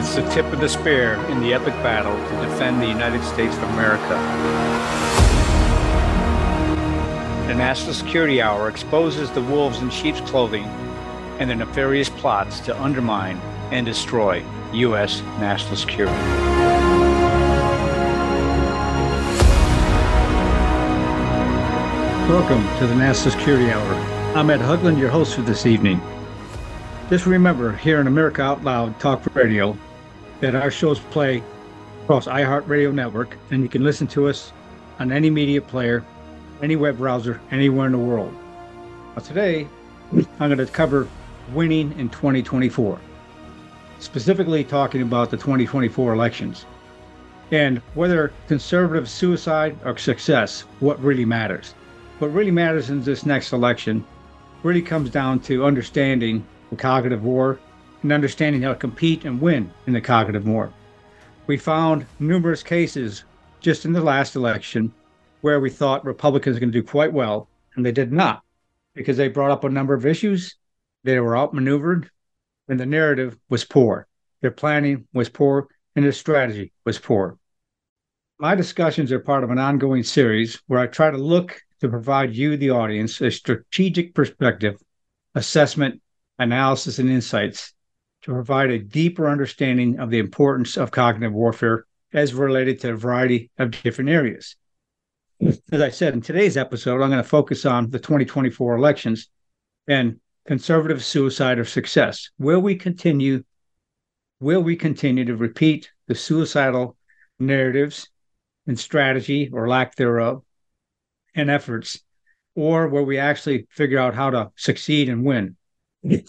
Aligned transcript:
It's 0.00 0.14
the 0.14 0.26
tip 0.30 0.46
of 0.46 0.60
the 0.60 0.68
spear 0.70 1.12
in 1.26 1.42
the 1.42 1.52
epic 1.52 1.74
battle 1.82 2.16
to 2.16 2.48
defend 2.48 2.80
the 2.80 2.86
United 2.86 3.22
States 3.22 3.54
of 3.54 3.64
America. 3.64 4.08
The 7.46 7.54
National 7.54 7.92
Security 7.92 8.40
Hour 8.40 8.70
exposes 8.70 9.30
the 9.30 9.42
wolves 9.42 9.82
in 9.82 9.90
sheep's 9.90 10.22
clothing 10.22 10.64
and 11.38 11.50
their 11.50 11.56
nefarious 11.58 12.08
plots 12.08 12.60
to 12.60 12.82
undermine 12.82 13.36
and 13.72 13.84
destroy 13.84 14.42
U.S. 14.72 15.20
national 15.38 15.76
security. 15.76 16.16
Welcome 22.26 22.66
to 22.78 22.86
the 22.86 22.94
National 22.94 23.32
Security 23.32 23.70
Hour. 23.70 23.94
I'm 24.34 24.48
Ed 24.48 24.60
Haugland, 24.60 24.98
your 24.98 25.10
host 25.10 25.34
for 25.34 25.42
this 25.42 25.66
evening. 25.66 26.00
Just 27.10 27.26
remember 27.26 27.72
here 27.76 28.00
in 28.00 28.06
America 28.06 28.40
Out 28.40 28.64
Loud 28.64 28.98
Talk 28.98 29.22
Radio 29.34 29.76
that 30.40 30.54
our 30.54 30.70
shows 30.70 30.98
play 30.98 31.42
across 32.02 32.26
iHeartRadio 32.26 32.92
Network, 32.92 33.36
and 33.50 33.62
you 33.62 33.68
can 33.68 33.84
listen 33.84 34.06
to 34.08 34.28
us 34.28 34.52
on 34.98 35.12
any 35.12 35.30
media 35.30 35.60
player, 35.60 36.04
any 36.62 36.76
web 36.76 36.98
browser, 36.98 37.40
anywhere 37.50 37.86
in 37.86 37.92
the 37.92 37.98
world. 37.98 38.34
Now, 39.14 39.22
today, 39.22 39.68
I'm 40.12 40.48
going 40.48 40.58
to 40.58 40.66
cover 40.66 41.08
winning 41.52 41.92
in 41.98 42.08
2024, 42.08 42.98
specifically 43.98 44.64
talking 44.64 45.02
about 45.02 45.30
the 45.30 45.36
2024 45.36 46.12
elections 46.12 46.64
and 47.52 47.78
whether 47.94 48.32
conservative 48.46 49.08
suicide 49.08 49.76
or 49.84 49.96
success, 49.98 50.62
what 50.78 51.02
really 51.02 51.24
matters. 51.24 51.74
What 52.18 52.32
really 52.32 52.50
matters 52.50 52.90
in 52.90 53.02
this 53.02 53.26
next 53.26 53.52
election 53.52 54.04
really 54.62 54.82
comes 54.82 55.10
down 55.10 55.40
to 55.40 55.64
understanding 55.64 56.46
the 56.70 56.76
cognitive 56.76 57.24
war 57.24 57.58
and 58.02 58.12
understanding 58.12 58.62
how 58.62 58.70
to 58.70 58.78
compete 58.78 59.24
and 59.24 59.40
win 59.40 59.70
in 59.86 59.92
the 59.92 60.00
cognitive 60.00 60.46
war. 60.46 60.72
We 61.46 61.56
found 61.56 62.06
numerous 62.18 62.62
cases 62.62 63.24
just 63.60 63.84
in 63.84 63.92
the 63.92 64.00
last 64.00 64.36
election 64.36 64.92
where 65.40 65.60
we 65.60 65.70
thought 65.70 66.04
Republicans 66.04 66.56
were 66.56 66.60
going 66.60 66.72
to 66.72 66.80
do 66.80 66.86
quite 66.86 67.12
well, 67.12 67.48
and 67.74 67.84
they 67.84 67.92
did 67.92 68.12
not 68.12 68.42
because 68.94 69.16
they 69.16 69.28
brought 69.28 69.50
up 69.50 69.64
a 69.64 69.68
number 69.68 69.94
of 69.94 70.06
issues. 70.06 70.56
They 71.04 71.18
were 71.20 71.36
outmaneuvered, 71.36 72.10
and 72.68 72.78
the 72.78 72.86
narrative 72.86 73.38
was 73.48 73.64
poor. 73.64 74.06
Their 74.40 74.50
planning 74.50 75.06
was 75.12 75.28
poor, 75.28 75.68
and 75.96 76.04
their 76.04 76.12
strategy 76.12 76.72
was 76.84 76.98
poor. 76.98 77.38
My 78.38 78.54
discussions 78.54 79.12
are 79.12 79.20
part 79.20 79.44
of 79.44 79.50
an 79.50 79.58
ongoing 79.58 80.02
series 80.02 80.60
where 80.66 80.80
I 80.80 80.86
try 80.86 81.10
to 81.10 81.18
look 81.18 81.60
to 81.80 81.88
provide 81.88 82.34
you, 82.34 82.56
the 82.56 82.70
audience, 82.70 83.20
a 83.20 83.30
strategic 83.30 84.14
perspective, 84.14 84.76
assessment, 85.34 86.00
analysis, 86.38 86.98
and 86.98 87.10
insights 87.10 87.74
to 88.22 88.32
provide 88.32 88.70
a 88.70 88.78
deeper 88.78 89.28
understanding 89.28 89.98
of 89.98 90.10
the 90.10 90.18
importance 90.18 90.76
of 90.76 90.90
cognitive 90.90 91.32
warfare 91.32 91.86
as 92.12 92.34
related 92.34 92.80
to 92.80 92.92
a 92.92 92.96
variety 92.96 93.50
of 93.58 93.70
different 93.70 94.10
areas. 94.10 94.56
As 95.72 95.80
I 95.80 95.90
said 95.90 96.12
in 96.12 96.20
today's 96.20 96.56
episode, 96.56 97.00
I'm 97.00 97.10
going 97.10 97.22
to 97.22 97.28
focus 97.28 97.64
on 97.64 97.90
the 97.90 97.98
2024 97.98 98.76
elections 98.76 99.30
and 99.88 100.20
conservative 100.46 101.02
suicide 101.02 101.58
or 101.58 101.64
success. 101.64 102.30
Will 102.38 102.60
we 102.60 102.74
continue? 102.74 103.44
Will 104.40 104.62
we 104.62 104.76
continue 104.76 105.24
to 105.24 105.36
repeat 105.36 105.90
the 106.08 106.14
suicidal 106.14 106.96
narratives 107.38 108.08
and 108.66 108.78
strategy 108.78 109.50
or 109.52 109.68
lack 109.68 109.96
thereof 109.96 110.42
and 111.34 111.50
efforts, 111.50 112.00
or 112.54 112.88
will 112.88 113.04
we 113.04 113.18
actually 113.18 113.66
figure 113.70 113.98
out 113.98 114.14
how 114.14 114.30
to 114.30 114.50
succeed 114.56 115.08
and 115.08 115.24
win? 115.24 115.56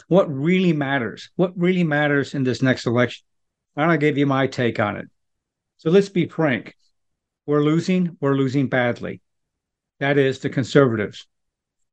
What 0.08 0.32
really 0.32 0.74
matters, 0.74 1.30
what 1.36 1.58
really 1.58 1.84
matters 1.84 2.34
in 2.34 2.44
this 2.44 2.62
next 2.62 2.86
election. 2.86 3.24
And 3.76 3.90
I 3.90 3.98
give 3.98 4.18
you 4.18 4.26
my 4.26 4.48
take 4.48 4.80
on 4.80 4.98
it. 4.98 5.08
So 5.78 5.90
let's 5.90 6.10
be 6.10 6.28
frank. 6.28 6.76
We're 7.46 7.64
losing, 7.64 8.18
we're 8.20 8.36
losing 8.36 8.68
badly. 8.68 9.22
That 10.00 10.18
is 10.18 10.40
the 10.40 10.50
conservatives. 10.50 11.28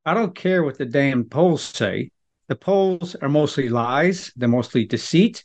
I 0.05 0.15
don't 0.15 0.35
care 0.35 0.63
what 0.63 0.79
the 0.79 0.87
damn 0.87 1.25
polls 1.25 1.63
say. 1.63 2.11
The 2.49 2.57
polls 2.57 3.15
are 3.15 3.29
mostly 3.29 3.69
lies, 3.69 4.33
they're 4.35 4.49
mostly 4.49 4.85
deceit. 4.87 5.45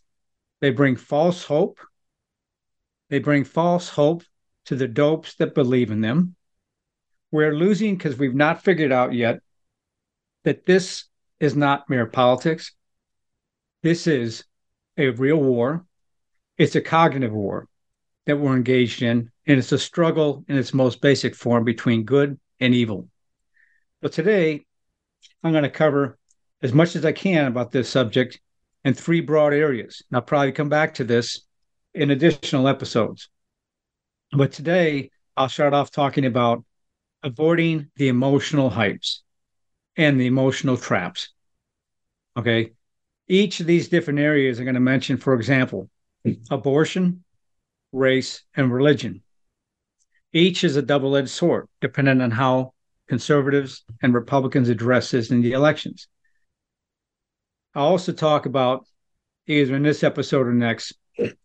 They 0.61 0.71
bring 0.71 0.95
false 0.95 1.43
hope. 1.43 1.79
They 3.09 3.19
bring 3.19 3.43
false 3.43 3.89
hope 3.89 4.23
to 4.65 4.75
the 4.75 4.87
dopes 4.87 5.35
that 5.35 5.53
believe 5.53 5.91
in 5.91 5.99
them. 5.99 6.35
We're 7.31 7.53
losing 7.53 7.97
because 7.97 8.17
we've 8.17 8.33
not 8.33 8.63
figured 8.63 8.93
out 8.93 9.13
yet 9.13 9.39
that 10.45 10.65
this 10.65 11.05
is 11.43 11.57
not 11.57 11.89
mere 11.89 12.05
politics. 12.05 12.71
This 13.81 14.07
is 14.07 14.45
a 14.97 15.09
real 15.09 15.35
war. 15.35 15.85
It's 16.57 16.75
a 16.75 16.81
cognitive 16.81 17.33
war 17.33 17.67
that 18.25 18.37
we're 18.37 18.55
engaged 18.55 19.01
in, 19.01 19.29
and 19.45 19.59
it's 19.59 19.73
a 19.73 19.77
struggle 19.77 20.45
in 20.47 20.55
its 20.55 20.73
most 20.73 21.01
basic 21.01 21.35
form 21.35 21.65
between 21.65 22.05
good 22.05 22.39
and 22.61 22.73
evil. 22.73 23.09
But 24.01 24.13
today, 24.13 24.65
I'm 25.43 25.51
going 25.51 25.65
to 25.65 25.69
cover 25.69 26.17
as 26.61 26.71
much 26.71 26.95
as 26.95 27.03
I 27.03 27.11
can 27.11 27.47
about 27.47 27.71
this 27.71 27.89
subject 27.89 28.39
in 28.85 28.93
three 28.93 29.19
broad 29.19 29.51
areas. 29.51 30.01
And 30.09 30.15
I'll 30.15 30.21
probably 30.21 30.53
come 30.53 30.69
back 30.69 30.93
to 30.93 31.03
this 31.03 31.41
in 31.93 32.09
additional 32.11 32.69
episodes. 32.69 33.27
But 34.31 34.53
today, 34.53 35.11
I'll 35.35 35.49
start 35.49 35.73
off 35.73 35.91
talking 35.91 36.25
about 36.25 36.63
avoiding 37.21 37.91
the 37.97 38.07
emotional 38.07 38.71
hypes 38.71 39.19
and 39.97 40.19
the 40.19 40.25
emotional 40.25 40.77
traps. 40.77 41.32
Okay. 42.37 42.73
Each 43.27 43.59
of 43.59 43.67
these 43.67 43.87
different 43.87 44.19
areas 44.19 44.59
I'm 44.59 44.65
going 44.65 44.75
to 44.75 44.81
mention, 44.81 45.17
for 45.17 45.33
example, 45.33 45.89
abortion, 46.49 47.23
race, 47.91 48.43
and 48.55 48.71
religion. 48.71 49.21
Each 50.33 50.63
is 50.63 50.75
a 50.75 50.81
double 50.81 51.15
edged 51.15 51.29
sword, 51.29 51.67
depending 51.79 52.21
on 52.21 52.31
how 52.31 52.73
conservatives 53.07 53.83
and 54.01 54.13
Republicans 54.13 54.69
address 54.69 55.11
this 55.11 55.31
in 55.31 55.41
the 55.41 55.53
elections. 55.53 56.07
I'll 57.75 57.87
also 57.87 58.11
talk 58.11 58.45
about 58.45 58.85
either 59.47 59.75
in 59.75 59.83
this 59.83 60.03
episode 60.03 60.47
or 60.47 60.53
next, 60.53 60.93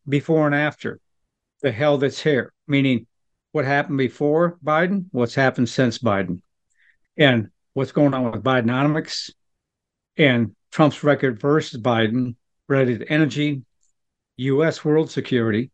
before 0.08 0.46
and 0.46 0.54
after 0.54 1.00
the 1.62 1.70
hell 1.70 1.98
that's 1.98 2.22
here, 2.22 2.52
meaning 2.66 3.06
what 3.52 3.64
happened 3.64 3.98
before 3.98 4.58
Biden, 4.64 5.06
what's 5.10 5.34
happened 5.34 5.68
since 5.68 5.98
Biden, 5.98 6.40
and 7.16 7.50
what's 7.74 7.92
going 7.92 8.14
on 8.14 8.30
with 8.30 8.42
Bidenomics 8.42 9.30
and 10.16 10.54
Trump's 10.70 11.02
record 11.02 11.40
versus 11.40 11.80
Biden 11.80 12.36
related 12.68 13.00
to 13.00 13.12
energy, 13.12 13.62
U.S. 14.36 14.84
world 14.84 15.10
security, 15.10 15.70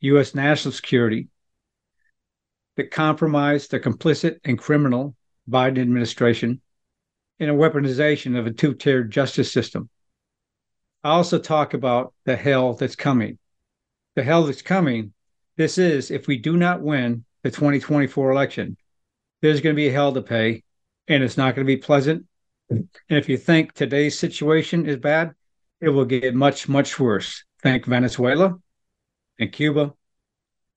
U.S. 0.00 0.34
national 0.34 0.72
security, 0.72 1.28
the 2.76 2.84
compromised, 2.84 3.70
the 3.70 3.80
complicit, 3.80 4.38
and 4.44 4.58
criminal 4.58 5.16
Biden 5.48 5.80
administration 5.80 6.60
in 7.38 7.48
a 7.48 7.54
weaponization 7.54 8.38
of 8.38 8.46
a 8.46 8.52
two 8.52 8.74
tiered 8.74 9.10
justice 9.10 9.50
system. 9.50 9.88
I 11.02 11.10
also 11.10 11.38
talk 11.38 11.74
about 11.74 12.14
the 12.24 12.36
hell 12.36 12.74
that's 12.74 12.94
coming. 12.94 13.38
The 14.14 14.22
hell 14.22 14.44
that's 14.44 14.62
coming, 14.62 15.12
this 15.56 15.78
is 15.78 16.10
if 16.10 16.26
we 16.26 16.38
do 16.38 16.56
not 16.56 16.82
win 16.82 17.24
the 17.42 17.50
2024 17.50 18.30
election, 18.30 18.76
there's 19.40 19.60
going 19.60 19.74
to 19.74 19.80
be 19.80 19.88
a 19.88 19.92
hell 19.92 20.12
to 20.12 20.22
pay, 20.22 20.62
and 21.08 21.22
it's 21.24 21.36
not 21.36 21.54
going 21.54 21.66
to 21.66 21.76
be 21.76 21.78
pleasant 21.78 22.26
and 22.76 22.88
if 23.18 23.28
you 23.28 23.36
think 23.36 23.72
today's 23.72 24.18
situation 24.18 24.86
is 24.86 24.96
bad, 24.96 25.32
it 25.80 25.88
will 25.88 26.04
get 26.04 26.34
much, 26.34 26.68
much 26.68 26.98
worse. 26.98 27.44
Thank 27.62 27.86
Venezuela 27.86 28.56
and 29.38 29.52
Cuba. 29.52 29.94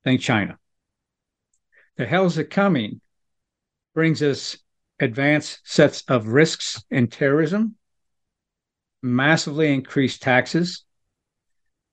Thank 0.04 0.22
China. 0.22 0.58
The 1.98 2.06
hell's 2.06 2.38
it 2.38 2.50
coming 2.50 3.02
brings 3.94 4.22
us 4.22 4.58
advanced 5.00 5.60
sets 5.64 6.04
of 6.08 6.28
risks 6.28 6.84
in 6.90 7.08
terrorism, 7.08 7.76
massively 9.02 9.74
increased 9.74 10.22
taxes, 10.22 10.84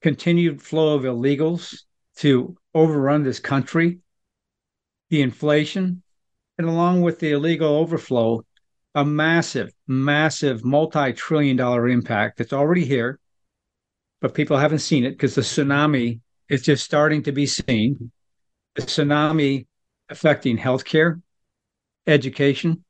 continued 0.01 0.61
flow 0.61 0.97
of 0.97 1.03
illegals 1.03 1.83
to 2.17 2.57
overrun 2.75 3.23
this 3.23 3.41
country, 3.41 4.01
the 5.11 5.23
inflation, 5.23 6.03
and 6.59 6.69
along 6.69 7.03
with 7.03 7.19
the 7.21 7.33
illegal 7.33 7.77
overflow, 7.77 8.45
a 8.95 9.05
massive, 9.05 9.73
massive 9.87 10.65
multi 10.65 11.13
trillion 11.13 11.57
dollar 11.57 11.89
impact 11.89 12.39
that's 12.39 12.53
already 12.53 12.85
here, 12.85 13.19
but 14.21 14.35
people 14.35 14.59
haven't 14.59 14.81
seen 14.81 15.05
it 15.05 15.13
because 15.13 15.35
the 15.35 15.43
tsunami 15.43 16.21
is 16.49 16.63
just 16.63 16.85
starting 16.85 17.23
to 17.23 17.33
be 17.33 17.47
seen. 17.47 18.13
The 18.75 18.83
tsunami 18.83 19.67
affecting 20.09 20.59
healthcare, 20.59 21.21
education, 22.07 22.85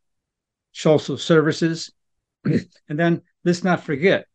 social 0.72 1.16
services. 1.16 1.92
and 2.44 2.68
then 2.88 3.22
let's 3.44 3.64
not 3.64 3.84
forget 3.84 4.26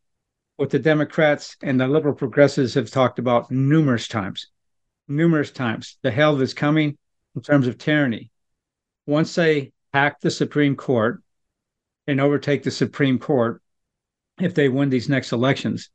what 0.56 0.69
the 0.69 0.80
Democrats 0.80 1.56
and 1.62 1.80
the 1.80 1.88
liberal 1.88 2.16
progressives 2.16 2.74
have 2.74 2.90
talked 2.90 3.19
about 3.19 3.52
numerous 3.52 4.08
times, 4.08 4.48
numerous 5.08 5.52
times. 5.52 5.98
The 6.02 6.12
hell 6.12 6.36
that's 6.36 6.54
coming 6.54 6.98
in 7.36 7.42
terms 7.42 7.68
of 7.68 7.78
tyranny. 7.78 8.31
Once 9.06 9.36
they 9.36 9.72
hack 9.94 10.19
the 10.19 10.31
Supreme 10.31 10.75
Court, 10.75 11.22
and 12.07 12.21
overtake 12.21 12.63
the 12.63 12.71
Supreme 12.71 13.19
Court 13.19 13.62
if 14.39 14.54
they 14.54 14.69
win 14.69 14.89
these 14.89 15.09
next 15.09 15.31
elections, 15.31 15.89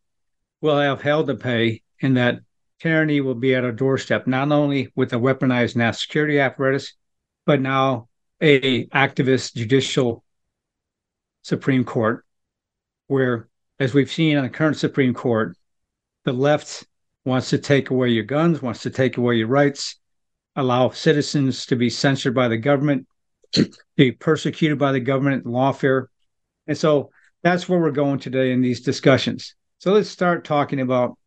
will 0.61 0.79
have 0.79 1.01
hell 1.01 1.25
to 1.27 1.35
pay 1.35 1.83
in 2.01 2.15
that 2.15 2.41
tyranny 2.81 3.21
will 3.21 3.35
be 3.35 3.55
at 3.55 3.65
our 3.65 3.73
doorstep, 3.73 4.27
not 4.27 4.51
only 4.51 4.93
with 4.97 5.13
a 5.13 5.17
weaponized 5.17 5.77
national 5.77 5.93
security 5.93 6.41
apparatus, 6.41 6.95
but 7.47 7.61
now 7.61 8.09
a 8.41 8.87
activist 8.87 9.55
judicial 9.55 10.25
Supreme 11.43 11.85
Court, 11.85 12.25
where, 13.07 13.49
as 13.79 13.95
we've 13.95 14.11
seen 14.11 14.37
on 14.37 14.43
the 14.43 14.51
current 14.51 14.77
Supreme 14.77 15.15
Court, 15.15 15.57
the 16.25 16.33
left 16.33 16.87
wants 17.25 17.51
to 17.51 17.59
take 17.59 17.91
away 17.91 18.09
your 18.09 18.25
guns, 18.25 18.61
wants 18.61 18.83
to 18.83 18.91
take 18.91 19.17
away 19.17 19.37
your 19.37 19.49
rights, 19.49 20.01
allow 20.57 20.91
citizens 20.91 21.67
to 21.67 21.77
be 21.77 21.89
censored 21.89 22.35
by 22.35 22.49
the 22.49 22.57
government, 22.57 23.07
be 23.97 24.13
persecuted 24.13 24.79
by 24.79 24.93
the 24.93 25.01
government, 25.01 25.45
lawfare. 25.45 26.07
And 26.67 26.77
so 26.77 27.11
that's 27.43 27.69
where 27.69 27.79
we're 27.79 27.91
going 27.91 28.19
today 28.19 28.53
in 28.53 28.61
these 28.61 28.81
discussions. 28.81 29.55
So 29.79 29.93
let's 29.93 30.09
start 30.09 30.45
talking 30.45 30.81
about 30.81 31.19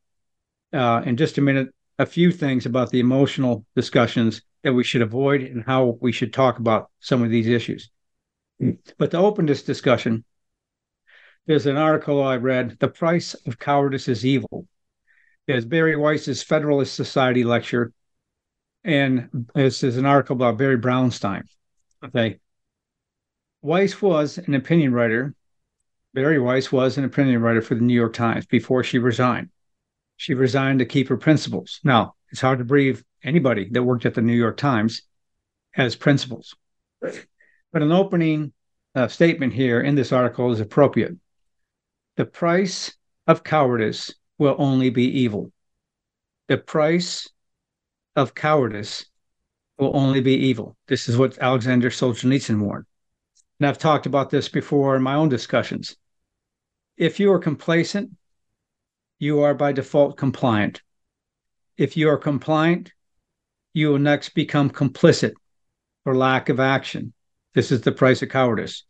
uh, 0.74 1.02
in 1.06 1.18
just 1.18 1.38
a 1.38 1.42
minute 1.42 1.70
a 1.98 2.06
few 2.06 2.32
things 2.32 2.66
about 2.66 2.90
the 2.90 3.00
emotional 3.00 3.66
discussions 3.76 4.42
that 4.64 4.74
we 4.74 4.84
should 4.84 5.02
avoid 5.02 5.42
and 5.42 5.64
how 5.64 5.98
we 6.02 6.12
should 6.12 6.34
talk 6.34 6.60
about 6.60 6.90
some 7.00 7.24
of 7.24 7.30
these 7.30 7.48
issues. 7.48 7.90
But 8.98 9.12
to 9.12 9.18
open 9.18 9.46
this 9.46 9.64
discussion, 9.64 10.24
there's 11.46 11.68
an 11.68 11.78
article 11.78 12.24
I 12.24 12.38
read 12.38 12.78
The 12.80 12.88
Price 12.88 13.34
of 13.46 13.60
Cowardice 13.60 14.08
is 14.08 14.26
Evil. 14.26 14.68
It's 15.48 15.66
Bari 15.66 15.96
Weiss's 15.96 16.42
Federalist 16.42 16.96
Society 16.96 17.44
lecture. 17.44 17.94
And 18.84 19.48
this 19.54 19.84
is 19.84 19.98
an 19.98 20.06
article 20.06 20.36
about 20.36 20.58
Barry 20.58 20.78
Brownstein. 20.78 21.44
Okay. 22.06 22.40
Weiss 23.62 24.02
was 24.02 24.38
an 24.38 24.54
opinion 24.54 24.94
writer. 24.94 25.34
Bari 26.14 26.40
Weiss 26.40 26.72
was 26.72 26.98
an 26.98 27.04
opinion 27.04 27.42
writer 27.42 27.62
for 27.62 27.76
the 27.76 27.82
New 27.82 27.96
York 27.96 28.14
Times 28.14 28.46
before 28.46 28.84
she 28.84 29.00
resigned. 29.00 29.50
She 30.18 30.34
resigned 30.34 30.80
to 30.80 30.86
keep 30.86 31.10
her 31.10 31.18
principles. 31.18 31.80
Now, 31.84 32.14
it's 32.30 32.42
hard 32.42 32.60
to 32.60 32.66
believe 32.66 33.04
anybody 33.24 33.70
that 33.72 33.84
worked 33.84 34.06
at 34.06 34.14
the 34.14 34.22
New 34.22 34.36
York 34.36 34.58
Times 34.58 35.02
has 35.72 35.96
principles. 35.96 36.56
But 37.02 37.82
an 37.82 37.92
opening 37.92 38.54
uh, 38.94 39.08
statement 39.08 39.54
here 39.54 39.82
in 39.82 39.96
this 39.96 40.12
article 40.12 40.52
is 40.52 40.60
appropriate. 40.60 41.18
The 42.18 42.26
price 42.26 42.96
of 43.28 43.44
cowardice 43.44 44.14
will 44.38 44.56
only 44.58 44.90
be 44.90 45.06
evil. 45.22 45.52
The 46.48 46.58
price 46.58 47.28
of 48.16 48.36
cowardice 48.36 49.06
will 49.78 49.96
only 49.96 50.22
be 50.22 50.36
evil. 50.36 50.78
This 50.88 51.10
is 51.10 51.18
what 51.18 51.38
Alexander 51.40 51.90
Solzhenitsyn 51.90 52.60
warned. 52.60 52.86
And 53.60 53.68
I've 53.68 53.78
talked 53.78 54.06
about 54.06 54.30
this 54.30 54.50
before 54.50 54.96
in 54.96 55.04
my 55.04 55.16
own 55.16 55.30
discussions. 55.30 55.96
If 56.98 57.20
you 57.20 57.32
are 57.32 57.40
complacent, 57.40 58.12
you 59.20 59.42
are 59.42 59.54
by 59.54 59.72
default 59.72 60.18
compliant. 60.18 60.82
If 61.78 61.98
you 61.98 62.10
are 62.10 62.18
compliant, 62.18 62.94
you 63.74 63.90
will 63.90 64.00
next 64.00 64.30
become 64.30 64.70
complicit 64.70 65.34
for 66.04 66.16
lack 66.16 66.50
of 66.50 66.60
action. 66.60 67.14
This 67.54 67.72
is 67.72 67.82
the 67.82 67.92
price 67.92 68.22
of 68.22 68.30
cowardice. 68.30 68.84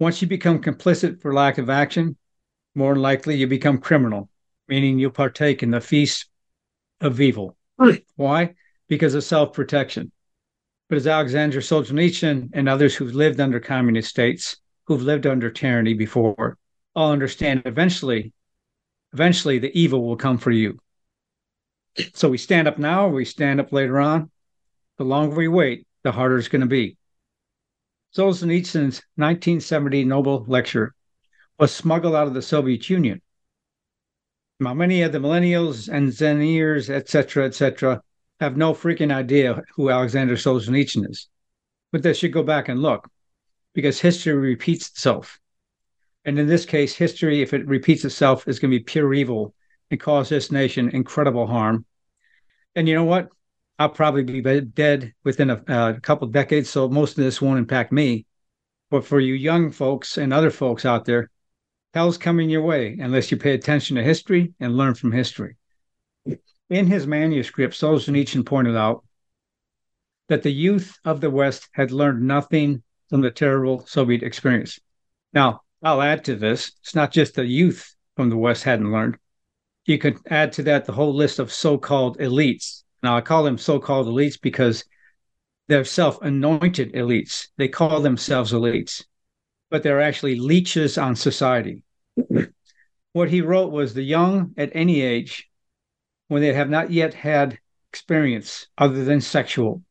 Once 0.00 0.20
you 0.20 0.26
become 0.26 0.60
complicit 0.60 1.20
for 1.20 1.32
lack 1.32 1.58
of 1.58 1.70
action, 1.70 2.16
more 2.74 2.96
likely 2.96 3.36
you 3.36 3.46
become 3.46 3.78
criminal, 3.78 4.28
meaning 4.66 4.98
you 4.98 5.10
partake 5.10 5.62
in 5.62 5.70
the 5.70 5.80
feast 5.80 6.26
of 7.00 7.20
evil. 7.20 7.56
Why? 8.16 8.54
Because 8.88 9.14
of 9.14 9.24
self 9.24 9.52
protection. 9.52 10.10
But 10.88 10.96
as 10.96 11.06
Alexander 11.06 11.60
Solzhenitsyn 11.60 12.50
and 12.52 12.68
others 12.68 12.94
who've 12.94 13.14
lived 13.14 13.40
under 13.40 13.58
communist 13.58 14.10
states, 14.10 14.56
who've 14.84 15.02
lived 15.02 15.26
under 15.26 15.50
tyranny 15.50 15.94
before, 15.94 16.58
all 16.94 17.12
understand 17.12 17.62
eventually 17.64 18.32
eventually 19.12 19.58
the 19.58 19.76
evil 19.78 20.04
will 20.04 20.16
come 20.16 20.38
for 20.38 20.50
you. 20.50 20.78
So 22.12 22.28
we 22.28 22.38
stand 22.38 22.66
up 22.66 22.78
now, 22.78 23.08
we 23.08 23.24
stand 23.24 23.60
up 23.60 23.72
later 23.72 24.00
on. 24.00 24.30
The 24.98 25.04
longer 25.04 25.36
we 25.36 25.48
wait, 25.48 25.86
the 26.02 26.12
harder 26.12 26.36
it's 26.36 26.48
going 26.48 26.60
to 26.60 26.66
be. 26.66 26.96
Solzhenitsyn's 28.16 29.02
1970 29.16 30.04
Nobel 30.04 30.44
lecture 30.46 30.94
was 31.58 31.72
smuggled 31.72 32.14
out 32.14 32.26
of 32.26 32.34
the 32.34 32.42
Soviet 32.42 32.90
Union. 32.90 33.22
Now, 34.60 34.74
many 34.74 35.02
of 35.02 35.12
the 35.12 35.18
millennials 35.18 35.88
and 35.88 36.10
Zenniers, 36.10 36.90
etc., 36.90 37.46
etc., 37.46 38.02
have 38.40 38.56
no 38.56 38.72
freaking 38.74 39.12
idea 39.12 39.62
who 39.74 39.90
Alexander 39.90 40.34
Solzhenitsyn 40.34 41.08
is. 41.08 41.28
But 41.92 42.02
they 42.02 42.12
should 42.12 42.32
go 42.32 42.42
back 42.42 42.68
and 42.68 42.82
look 42.82 43.08
because 43.74 44.00
history 44.00 44.34
repeats 44.34 44.88
itself. 44.88 45.38
And 46.24 46.38
in 46.38 46.46
this 46.46 46.64
case, 46.64 46.94
history, 46.94 47.42
if 47.42 47.52
it 47.52 47.66
repeats 47.66 48.04
itself, 48.04 48.48
is 48.48 48.58
going 48.58 48.70
to 48.70 48.78
be 48.78 48.84
pure 48.84 49.12
evil 49.12 49.54
and 49.90 50.00
cause 50.00 50.28
this 50.28 50.50
nation 50.50 50.88
incredible 50.88 51.46
harm. 51.46 51.84
And 52.74 52.88
you 52.88 52.94
know 52.94 53.04
what? 53.04 53.28
I'll 53.78 53.88
probably 53.88 54.22
be 54.22 54.60
dead 54.60 55.12
within 55.24 55.50
a, 55.50 55.62
a 55.68 56.00
couple 56.00 56.28
decades, 56.28 56.70
so 56.70 56.88
most 56.88 57.18
of 57.18 57.24
this 57.24 57.42
won't 57.42 57.58
impact 57.58 57.92
me. 57.92 58.26
But 58.90 59.04
for 59.04 59.20
you 59.20 59.34
young 59.34 59.70
folks 59.72 60.16
and 60.16 60.32
other 60.32 60.50
folks 60.50 60.84
out 60.84 61.04
there, 61.04 61.30
hell's 61.92 62.18
coming 62.18 62.48
your 62.48 62.62
way 62.62 62.96
unless 63.00 63.30
you 63.30 63.36
pay 63.36 63.54
attention 63.54 63.96
to 63.96 64.02
history 64.02 64.54
and 64.60 64.76
learn 64.76 64.94
from 64.94 65.12
history. 65.12 65.56
In 66.70 66.86
his 66.86 67.06
manuscript, 67.06 67.74
Solzhenitsyn 67.74 68.44
pointed 68.46 68.76
out 68.76 69.04
that 70.28 70.42
the 70.42 70.52
youth 70.52 70.98
of 71.04 71.20
the 71.20 71.30
West 71.30 71.68
had 71.72 71.92
learned 71.92 72.22
nothing 72.22 72.82
from 73.10 73.20
the 73.20 73.30
terrible 73.30 73.84
Soviet 73.86 74.22
experience. 74.22 74.80
Now, 75.32 75.62
I'll 75.82 76.00
add 76.00 76.24
to 76.24 76.36
this. 76.36 76.72
It's 76.80 76.94
not 76.94 77.12
just 77.12 77.34
the 77.34 77.44
youth 77.44 77.94
from 78.16 78.30
the 78.30 78.36
West 78.36 78.64
hadn't 78.64 78.90
learned. 78.90 79.18
You 79.84 79.98
could 79.98 80.18
add 80.30 80.52
to 80.52 80.62
that 80.62 80.86
the 80.86 80.92
whole 80.92 81.14
list 81.14 81.38
of 81.38 81.52
so 81.52 81.76
called 81.76 82.18
elites. 82.18 82.84
Now, 83.02 83.16
I 83.16 83.20
call 83.20 83.44
them 83.44 83.58
so 83.58 83.78
called 83.78 84.06
elites 84.06 84.40
because 84.40 84.84
they're 85.68 85.84
self 85.84 86.20
anointed 86.22 86.94
elites. 86.94 87.48
They 87.58 87.68
call 87.68 88.00
themselves 88.00 88.52
elites, 88.52 89.04
but 89.70 89.82
they're 89.82 90.00
actually 90.00 90.36
leeches 90.36 90.96
on 90.96 91.16
society. 91.16 91.82
what 93.12 93.28
he 93.28 93.42
wrote 93.42 93.72
was 93.72 93.92
the 93.92 94.02
young 94.02 94.54
at 94.56 94.70
any 94.74 95.02
age, 95.02 95.50
when 96.34 96.42
they 96.42 96.52
have 96.52 96.68
not 96.68 96.90
yet 96.90 97.14
had 97.14 97.60
experience 97.92 98.66
other 98.76 99.04
than 99.04 99.20
sexual, 99.20 99.84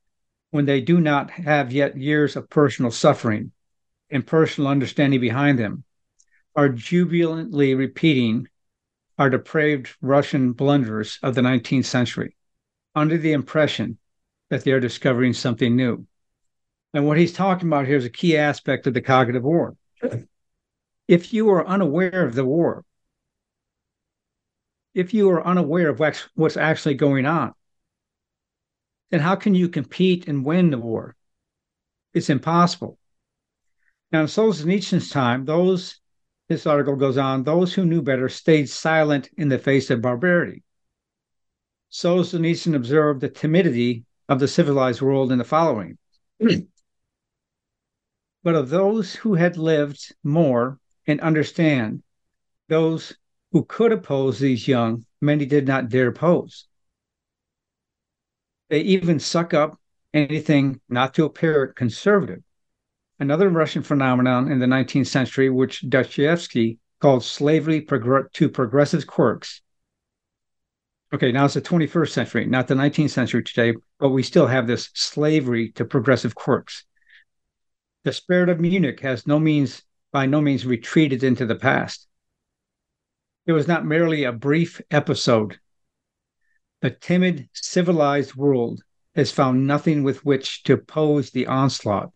when 0.52 0.66
they 0.66 0.82
do 0.82 1.00
not 1.00 1.32
have 1.32 1.72
yet 1.72 1.96
years 1.96 2.36
of 2.36 2.50
personal 2.50 2.92
suffering, 2.92 3.54
and 4.10 4.28
personal 4.28 4.70
understanding 4.70 5.22
behind 5.22 5.58
them 5.58 5.86
are 6.54 6.68
jubilantly 6.68 7.74
repeating 7.76 8.46
our 9.18 9.30
depraved 9.30 9.96
Russian 10.02 10.52
blunders 10.52 11.18
of 11.24 11.34
the 11.34 11.40
19th 11.40 11.86
century 11.86 12.36
under 12.94 13.18
the 13.18 13.32
impression 13.32 13.98
that 14.50 14.66
they 14.66 14.74
are 14.74 14.82
discovering 14.82 15.32
something 15.32 15.74
new. 15.74 16.06
And 16.94 17.08
what 17.08 17.18
he's 17.18 17.32
talking 17.32 17.70
about 17.70 17.88
here 17.88 17.96
is 17.96 18.04
a 18.04 18.10
key 18.10 18.36
aspect 18.36 18.86
of 18.86 18.94
the 18.94 19.02
cognitive 19.02 19.44
war. 19.44 19.78
If 21.08 21.32
you 21.32 21.50
are 21.52 21.66
unaware 21.66 22.26
of 22.26 22.36
the 22.36 22.44
war, 22.44 22.84
if 24.94 25.14
you 25.14 25.30
are 25.30 25.46
unaware 25.46 25.90
of 25.90 26.02
what's 26.36 26.58
actually 26.58 26.96
going 26.96 27.26
on, 27.26 27.54
then 29.10 29.20
how 29.20 29.36
can 29.36 29.56
you 29.56 29.70
compete 29.70 30.28
and 30.28 30.46
win 30.46 30.70
the 30.70 30.78
war? 30.78 31.16
It's 32.14 32.30
impossible. 32.30 32.98
Now, 34.12 34.22
in 34.22 34.28
Solzhenitsyn's 34.28 35.10
time, 35.10 35.46
those, 35.46 36.00
this 36.48 36.68
article 36.68 36.96
goes 36.96 37.18
on, 37.18 37.44
those 37.44 37.74
who 37.74 37.86
knew 37.86 38.02
better 38.02 38.30
stayed 38.30 38.70
silent 38.70 39.30
in 39.38 39.50
the 39.50 39.58
face 39.58 39.90
of 39.90 40.02
barbarity. 40.02 40.64
Solzhenitsyn 41.92 42.76
observed 42.76 43.22
the 43.22 43.30
timidity 43.30 44.06
of 44.30 44.40
the 44.40 44.48
civilized 44.48 45.02
world 45.02 45.32
in 45.32 45.40
the 45.40 45.44
following. 45.44 45.98
but 48.44 48.56
of 48.56 48.70
those 48.70 49.16
who 49.16 49.34
had 49.34 49.58
lived 49.58 50.14
more 50.24 50.80
and 51.08 51.20
understand, 51.22 52.04
those 52.68 53.16
who 53.54 53.64
could 53.64 53.94
oppose 53.94 54.40
these 54.40 54.68
young, 54.68 55.06
many 55.22 55.46
did 55.46 55.66
not 55.66 55.88
dare 55.88 56.10
oppose. 56.10 56.66
They 58.70 58.82
even 58.82 59.20
suck 59.20 59.54
up 59.54 59.80
anything 60.14 60.82
not 60.90 61.14
to 61.14 61.24
appear 61.24 61.68
conservative 61.68 62.44
another 63.20 63.50
Russian 63.50 63.84
phenomenon 63.84 64.52
in 64.52 64.60
the 64.60 64.66
19th 64.66 65.08
century, 65.08 65.50
which 65.50 65.88
Dostoevsky 65.88 66.80
called 67.00 67.24
slavery 67.24 67.82
to 67.82 68.50
progressive 68.50 69.08
quirks. 69.08 69.62
Okay, 71.14 71.32
now 71.32 71.46
it's 71.46 71.54
the 71.54 71.62
21st 71.62 72.10
century, 72.10 72.46
not 72.46 72.68
the 72.68 72.74
19th 72.74 73.12
century 73.12 73.44
today, 73.44 73.78
but 74.00 74.10
we 74.10 74.24
still 74.24 74.48
have 74.48 74.68
this 74.68 74.90
slavery 74.94 75.72
to 75.74 75.86
progressive 75.86 76.34
quirks. 76.34 76.86
The 78.04 78.14
spirit 78.14 78.50
of 78.50 78.60
Munich 78.60 79.00
has 79.02 79.28
no 79.28 79.40
means, 79.40 79.84
by 80.12 80.26
no 80.26 80.42
means, 80.42 80.66
retreated 80.66 81.24
into 81.24 81.46
the 81.46 81.56
past. 81.56 82.08
It 83.46 83.52
was 83.52 83.68
not 83.68 83.86
merely 83.86 84.24
a 84.24 84.32
brief 84.32 84.80
episode. 84.90 85.60
The 86.82 86.92
timid, 86.92 87.50
civilized 87.54 88.36
world 88.36 88.82
has 89.16 89.32
found 89.32 89.68
nothing 89.68 90.04
with 90.04 90.24
which 90.24 90.64
to 90.64 90.74
oppose 90.74 91.32
the 91.32 91.48
onslaught 91.48 92.12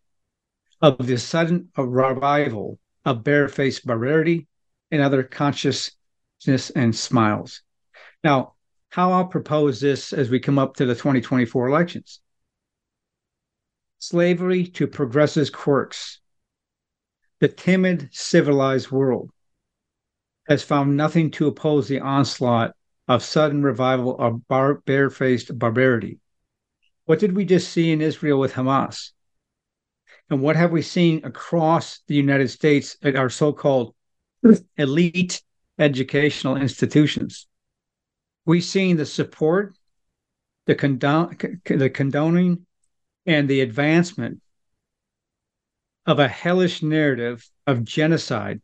of 0.82 1.06
the 1.06 1.18
sudden 1.18 1.70
revival 1.78 2.80
of 3.04 3.24
barefaced 3.24 3.86
barbarity 3.86 4.48
and 4.90 5.02
other 5.02 5.24
consciousness 5.24 6.70
and 6.76 6.96
smiles. 6.96 7.62
Now, 8.24 8.54
how 8.90 9.12
I'll 9.12 9.28
propose 9.28 9.82
this 9.82 10.14
as 10.14 10.30
we 10.30 10.40
come 10.40 10.58
up 10.58 10.76
to 10.78 10.86
the 10.86 10.96
2024 10.96 11.68
elections. 11.68 12.22
Slavery 14.00 14.66
to 14.68 14.88
progressive 14.88 15.52
quirks. 15.52 16.22
The 17.40 17.50
timid, 17.50 18.10
civilized 18.12 18.92
world 18.92 19.32
has 20.48 20.64
found 20.64 20.96
nothing 20.96 21.32
to 21.32 21.48
oppose 21.48 21.88
the 21.88 22.00
onslaught 22.00 22.74
of 23.08 23.24
sudden 23.24 23.62
revival 23.62 24.18
of 24.20 24.48
bar- 24.48 24.82
barefaced 24.86 25.58
barbarity. 25.58 26.20
What 27.06 27.20
did 27.20 27.36
we 27.36 27.46
just 27.46 27.72
see 27.72 27.92
in 27.92 28.02
Israel 28.02 28.40
with 28.40 28.54
Hamas? 28.54 29.12
And 30.30 30.42
what 30.42 30.56
have 30.56 30.72
we 30.72 30.82
seen 30.82 31.24
across 31.24 32.02
the 32.08 32.16
United 32.16 32.50
States 32.50 32.98
at 33.02 33.16
our 33.16 33.30
so 33.30 33.54
called 33.54 33.96
elite 34.78 35.42
educational 35.80 36.58
institutions? 36.58 37.48
We've 38.46 38.64
seen 38.64 38.98
the 38.98 39.06
support, 39.06 39.78
the, 40.66 40.76
the 41.66 41.90
condoning, 41.90 42.66
and 43.26 43.50
the 43.50 43.62
advancement 43.62 44.42
of 46.06 46.20
a 46.20 46.28
hellish 46.28 46.82
narrative 46.82 47.50
of 47.66 47.84
genocide 47.84 48.62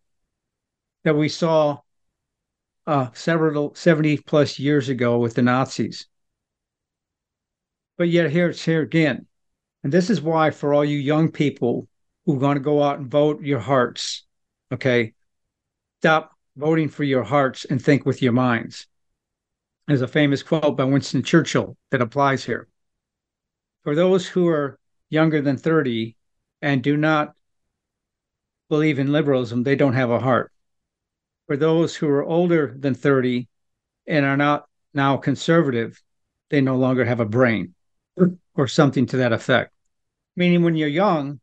that 1.04 1.16
we 1.16 1.30
saw 1.30 1.80
uh, 2.88 3.08
several 3.14 3.74
70 3.76 4.18
plus 4.18 4.60
years 4.60 4.90
ago 4.90 5.18
with 5.18 5.36
the 5.36 5.42
Nazis. 5.42 6.08
But 7.98 8.10
yet 8.10 8.32
here 8.32 8.50
it's 8.50 8.64
here 8.64 8.82
again. 8.82 9.28
And 9.84 9.92
this 9.92 10.10
is 10.10 10.22
why, 10.22 10.50
for 10.52 10.74
all 10.74 10.86
you 10.86 10.98
young 10.98 11.30
people 11.32 11.88
who 12.26 12.38
are 12.38 12.40
going 12.40 12.56
to 12.56 12.64
go 12.64 12.82
out 12.82 13.00
and 13.00 13.12
vote 13.12 13.42
your 13.42 13.60
hearts, 13.60 14.24
okay, 14.72 15.14
stop 16.02 16.32
voting 16.56 16.90
for 16.90 17.04
your 17.04 17.24
hearts 17.24 17.66
and 17.66 17.82
think 17.82 18.06
with 18.06 18.22
your 18.22 18.32
minds. 18.32 18.88
There's 19.88 20.02
a 20.02 20.08
famous 20.08 20.42
quote 20.42 20.78
by 20.78 20.86
Winston 20.86 21.24
Churchill 21.24 21.76
that 21.92 22.02
applies 22.02 22.46
here. 22.46 22.70
For 23.84 23.96
those 23.96 24.26
who 24.26 24.48
are 24.48 24.80
younger 25.10 25.42
than 25.42 25.58
30 25.58 26.16
and 26.62 26.82
do 26.82 26.96
not 26.96 27.36
believe 28.70 28.98
in 28.98 29.12
liberalism, 29.12 29.64
they 29.64 29.76
don't 29.76 29.94
have 29.94 30.10
a 30.10 30.20
heart. 30.20 30.53
For 31.54 31.58
those 31.58 31.96
who 31.96 32.10
are 32.10 32.24
older 32.24 32.76
than 32.80 32.96
30 32.96 33.48
and 34.08 34.26
are 34.26 34.36
not 34.36 34.66
now 34.92 35.18
conservative, 35.18 36.02
they 36.50 36.62
no 36.62 36.78
longer 36.78 37.06
have 37.06 37.20
a 37.20 37.26
brain 37.26 37.76
or 38.56 38.68
something 38.68 39.06
to 39.06 39.18
that 39.18 39.34
effect. 39.34 39.72
Meaning, 40.36 40.64
when 40.64 40.76
you're 40.76 40.88
young, 40.88 41.40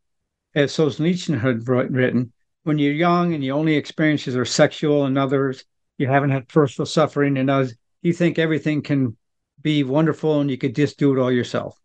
as 0.53 0.73
Solzhenitsyn 0.73 1.39
had 1.39 1.65
written, 1.65 2.33
when 2.63 2.77
you're 2.77 2.91
young 2.91 3.33
and 3.33 3.41
your 3.41 3.57
only 3.57 3.75
experiences 3.75 4.35
are 4.35 4.43
sexual 4.43 5.05
and 5.05 5.17
others, 5.17 5.63
you 5.97 6.07
haven't 6.07 6.31
had 6.31 6.49
personal 6.49 6.85
suffering 6.85 7.37
and 7.37 7.49
others, 7.49 7.73
you 8.01 8.11
think 8.11 8.37
everything 8.37 8.81
can 8.81 9.15
be 9.61 9.85
wonderful 9.85 10.41
and 10.41 10.51
you 10.51 10.57
could 10.57 10.75
just 10.75 10.99
do 10.99 11.15
it 11.15 11.21
all 11.21 11.31
yourself. 11.31 11.79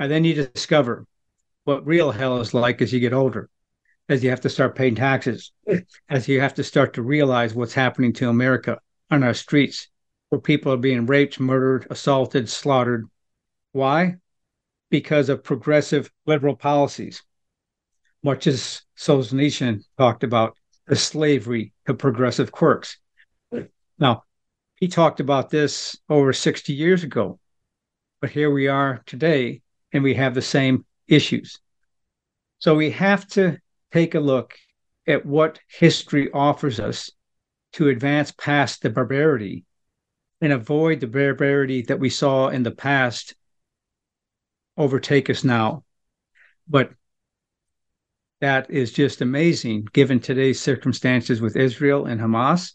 And 0.00 0.10
then 0.10 0.24
you 0.24 0.34
discover 0.34 1.06
what 1.62 1.86
real 1.86 2.10
hell 2.10 2.40
is 2.40 2.54
like 2.54 2.82
as 2.82 2.92
you 2.92 2.98
get 2.98 3.12
older, 3.12 3.48
as 4.10 4.22
you 4.22 4.28
have 4.28 4.42
to 4.42 4.50
start 4.50 4.76
paying 4.76 4.94
taxes, 4.94 5.52
as 6.10 6.28
you 6.28 6.40
have 6.40 6.52
to 6.54 6.64
start 6.64 6.92
to 6.94 7.02
realize 7.02 7.54
what's 7.54 7.72
happening 7.72 8.12
to 8.12 8.28
America 8.28 8.78
on 9.10 9.22
our 9.22 9.32
streets, 9.32 9.88
where 10.28 10.40
people 10.40 10.70
are 10.70 10.76
being 10.76 11.06
raped, 11.06 11.40
murdered, 11.40 11.86
assaulted, 11.88 12.50
slaughtered. 12.50 13.06
Why? 13.72 14.16
because 14.90 15.28
of 15.28 15.44
progressive 15.44 16.10
liberal 16.26 16.56
policies, 16.56 17.22
much 18.22 18.46
as 18.46 18.82
Solzhenitsyn 18.98 19.82
talked 19.96 20.24
about 20.24 20.56
the 20.86 20.96
slavery 20.96 21.72
to 21.86 21.94
progressive 21.94 22.52
quirks. 22.52 22.98
Now, 23.98 24.24
he 24.76 24.88
talked 24.88 25.20
about 25.20 25.50
this 25.50 25.96
over 26.08 26.32
60 26.32 26.72
years 26.72 27.04
ago, 27.04 27.38
but 28.20 28.30
here 28.30 28.50
we 28.50 28.66
are 28.66 29.02
today, 29.06 29.62
and 29.92 30.02
we 30.02 30.14
have 30.14 30.34
the 30.34 30.42
same 30.42 30.84
issues. 31.06 31.58
So 32.58 32.74
we 32.74 32.90
have 32.90 33.26
to 33.28 33.58
take 33.92 34.14
a 34.14 34.20
look 34.20 34.54
at 35.06 35.26
what 35.26 35.60
history 35.68 36.30
offers 36.32 36.78
us 36.78 37.10
to 37.72 37.88
advance 37.88 38.32
past 38.32 38.82
the 38.82 38.90
barbarity 38.90 39.64
and 40.40 40.52
avoid 40.52 41.00
the 41.00 41.06
barbarity 41.06 41.82
that 41.82 42.00
we 42.00 42.10
saw 42.10 42.48
in 42.48 42.62
the 42.62 42.70
past 42.70 43.34
overtake 44.76 45.28
us 45.28 45.44
now. 45.44 45.84
But 46.68 46.92
that 48.40 48.70
is 48.70 48.92
just 48.92 49.20
amazing 49.20 49.88
given 49.92 50.20
today's 50.20 50.60
circumstances 50.60 51.40
with 51.40 51.56
Israel 51.56 52.06
and 52.06 52.20
Hamas. 52.20 52.72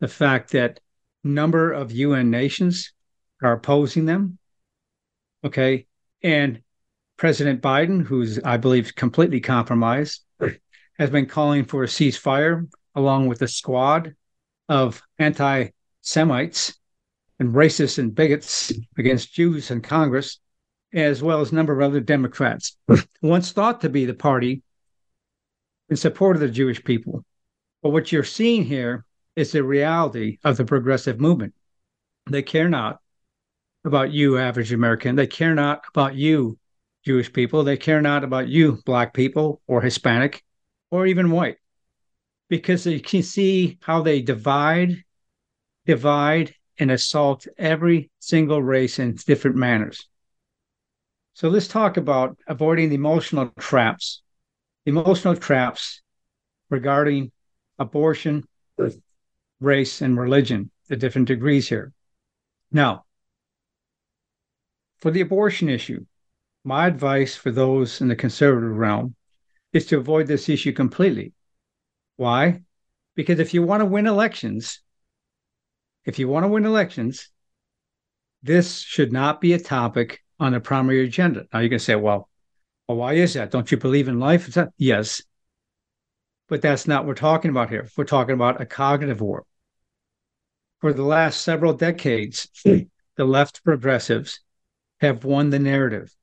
The 0.00 0.08
fact 0.08 0.52
that 0.52 0.80
number 1.24 1.72
of 1.72 1.90
UN 1.90 2.30
nations 2.30 2.92
are 3.42 3.52
opposing 3.52 4.04
them. 4.04 4.38
Okay. 5.42 5.86
And 6.22 6.62
President 7.16 7.60
Biden, 7.62 8.04
who's, 8.04 8.38
I 8.40 8.56
believe, 8.56 8.94
completely 8.94 9.40
compromised, 9.40 10.23
has 10.98 11.10
been 11.10 11.26
calling 11.26 11.64
for 11.64 11.84
a 11.84 11.88
ceasefire 11.88 12.68
along 12.94 13.26
with 13.26 13.42
a 13.42 13.48
squad 13.48 14.14
of 14.68 15.02
anti 15.18 15.68
Semites 16.00 16.78
and 17.38 17.54
racists 17.54 17.98
and 17.98 18.14
bigots 18.14 18.72
against 18.98 19.32
Jews 19.32 19.70
in 19.70 19.80
Congress 19.80 20.38
as 20.94 21.22
well 21.22 21.40
as 21.40 21.50
a 21.50 21.54
number 21.54 21.72
of 21.72 21.80
other 21.80 22.00
Democrats, 22.00 22.76
once 23.22 23.50
thought 23.50 23.80
to 23.80 23.88
be 23.88 24.04
the 24.04 24.14
party 24.14 24.62
in 25.88 25.96
support 25.96 26.36
of 26.36 26.40
the 26.40 26.48
Jewish 26.48 26.82
people. 26.84 27.24
But 27.82 27.90
what 27.90 28.12
you're 28.12 28.22
seeing 28.22 28.64
here 28.64 29.04
is 29.34 29.52
the 29.52 29.64
reality 29.64 30.38
of 30.44 30.56
the 30.56 30.64
progressive 30.64 31.20
movement. 31.20 31.54
They 32.30 32.42
care 32.42 32.68
not 32.68 33.00
about 33.84 34.12
you, 34.12 34.38
average 34.38 34.72
American. 34.72 35.16
They 35.16 35.26
care 35.26 35.54
not 35.54 35.82
about 35.88 36.14
you, 36.14 36.58
Jewish 37.04 37.32
people. 37.32 37.64
They 37.64 37.76
care 37.76 38.00
not 38.00 38.24
about 38.24 38.48
you, 38.48 38.80
Black 38.86 39.12
people 39.12 39.60
or 39.66 39.82
Hispanic 39.82 40.44
or 40.94 41.08
even 41.08 41.32
white, 41.32 41.56
because 42.48 42.84
they 42.84 43.00
can 43.00 43.20
see 43.20 43.76
how 43.82 44.00
they 44.00 44.22
divide, 44.22 45.02
divide, 45.86 46.54
and 46.78 46.88
assault 46.88 47.48
every 47.58 48.12
single 48.20 48.62
race 48.62 49.00
in 49.00 49.16
different 49.26 49.56
manners. 49.56 50.08
So 51.32 51.48
let's 51.48 51.66
talk 51.66 51.96
about 51.96 52.38
avoiding 52.46 52.90
the 52.90 52.94
emotional 52.94 53.52
traps. 53.58 54.22
Emotional 54.86 55.34
traps 55.34 56.00
regarding 56.70 57.32
abortion, 57.76 58.44
race, 59.58 60.00
and 60.00 60.16
religion, 60.16 60.70
the 60.86 60.94
different 60.94 61.26
degrees 61.26 61.68
here. 61.68 61.92
Now, 62.70 63.04
for 64.98 65.10
the 65.10 65.22
abortion 65.22 65.68
issue, 65.68 66.06
my 66.62 66.86
advice 66.86 67.34
for 67.34 67.50
those 67.50 68.00
in 68.00 68.06
the 68.06 68.14
conservative 68.14 68.76
realm 68.76 69.16
is 69.74 69.86
to 69.86 69.98
avoid 69.98 70.26
this 70.26 70.48
issue 70.48 70.72
completely. 70.72 71.34
Why? 72.16 72.62
Because 73.14 73.40
if 73.40 73.52
you 73.52 73.62
want 73.62 73.80
to 73.80 73.86
win 73.86 74.06
elections, 74.06 74.80
if 76.06 76.18
you 76.18 76.28
want 76.28 76.44
to 76.44 76.48
win 76.48 76.64
elections, 76.64 77.28
this 78.42 78.80
should 78.80 79.12
not 79.12 79.40
be 79.40 79.52
a 79.52 79.58
topic 79.58 80.22
on 80.38 80.52
the 80.52 80.60
primary 80.60 81.04
agenda. 81.04 81.46
Now 81.52 81.58
you 81.58 81.68
can 81.68 81.78
say, 81.78 81.96
well, 81.96 82.30
well, 82.86 82.98
why 82.98 83.14
is 83.14 83.34
that? 83.34 83.50
Don't 83.50 83.70
you 83.70 83.76
believe 83.76 84.08
in 84.08 84.20
life? 84.20 84.56
Yes. 84.78 85.22
But 86.48 86.62
that's 86.62 86.86
not 86.86 87.02
what 87.02 87.08
we're 87.08 87.14
talking 87.14 87.50
about 87.50 87.70
here. 87.70 87.88
We're 87.96 88.04
talking 88.04 88.34
about 88.34 88.60
a 88.60 88.66
cognitive 88.66 89.20
war. 89.20 89.44
For 90.80 90.92
the 90.92 91.02
last 91.02 91.40
several 91.40 91.72
decades, 91.72 92.48
the 92.64 93.24
left 93.24 93.64
progressives 93.64 94.40
have 95.00 95.24
won 95.24 95.50
the 95.50 95.58
narrative. 95.58 96.14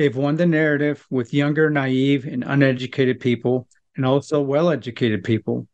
They've 0.00 0.16
won 0.16 0.36
the 0.36 0.46
narrative 0.46 1.06
with 1.10 1.34
younger, 1.34 1.68
naive, 1.68 2.24
and 2.24 2.42
uneducated 2.42 3.20
people, 3.20 3.68
and 3.94 4.06
also 4.06 4.40
well 4.40 4.70
educated 4.70 5.24
people, 5.24 5.68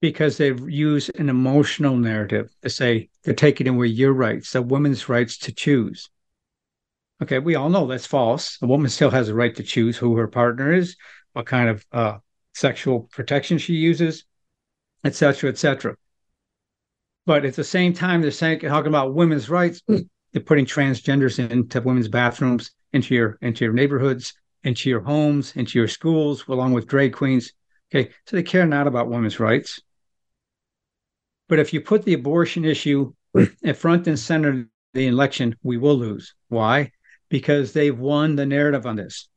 because 0.00 0.36
they've 0.36 0.70
used 0.70 1.10
an 1.18 1.28
emotional 1.28 1.96
narrative 1.96 2.54
to 2.62 2.70
say 2.70 3.08
they're 3.24 3.34
taking 3.34 3.66
away 3.66 3.88
your 3.88 4.12
rights, 4.12 4.52
the 4.52 4.62
women's 4.62 5.08
rights 5.08 5.38
to 5.38 5.52
choose. 5.52 6.08
Okay, 7.20 7.40
we 7.40 7.56
all 7.56 7.68
know 7.68 7.88
that's 7.88 8.06
false. 8.06 8.58
A 8.62 8.66
woman 8.68 8.90
still 8.90 9.10
has 9.10 9.28
a 9.28 9.34
right 9.34 9.56
to 9.56 9.64
choose 9.64 9.96
who 9.96 10.16
her 10.18 10.28
partner 10.28 10.72
is, 10.72 10.96
what 11.32 11.46
kind 11.46 11.68
of 11.68 11.84
uh, 11.90 12.18
sexual 12.54 13.08
protection 13.10 13.58
she 13.58 13.72
uses, 13.72 14.24
etc., 15.02 15.50
etc. 15.50 15.96
But 17.26 17.44
at 17.44 17.56
the 17.56 17.64
same 17.64 17.92
time, 17.92 18.22
they're 18.22 18.30
saying 18.30 18.60
talking 18.60 18.86
about 18.86 19.14
women's 19.14 19.50
rights. 19.50 19.82
They're 19.88 20.42
putting 20.44 20.64
transgenders 20.64 21.40
into 21.40 21.80
women's 21.80 22.06
bathrooms, 22.06 22.70
into 22.92 23.14
your 23.14 23.38
into 23.40 23.64
your 23.64 23.74
neighborhoods, 23.74 24.34
into 24.62 24.88
your 24.90 25.00
homes, 25.00 25.54
into 25.56 25.78
your 25.78 25.88
schools, 25.88 26.44
along 26.48 26.72
with 26.72 26.86
drag 26.86 27.12
queens. 27.12 27.52
Okay, 27.90 28.10
so 28.26 28.36
they 28.36 28.42
care 28.42 28.66
not 28.66 28.86
about 28.86 29.08
women's 29.08 29.40
rights. 29.40 29.80
But 31.48 31.58
if 31.58 31.72
you 31.72 31.80
put 31.80 32.04
the 32.04 32.14
abortion 32.14 32.64
issue 32.64 33.14
at 33.64 33.76
front 33.76 34.06
and 34.06 34.18
center 34.18 34.50
of 34.50 34.66
the 34.94 35.06
election, 35.06 35.56
we 35.62 35.78
will 35.78 35.96
lose. 35.96 36.34
Why? 36.48 36.92
because 37.28 37.72
they've 37.72 37.98
won 37.98 38.36
the 38.36 38.46
narrative 38.46 38.86
on 38.86 38.96
this. 38.96 39.28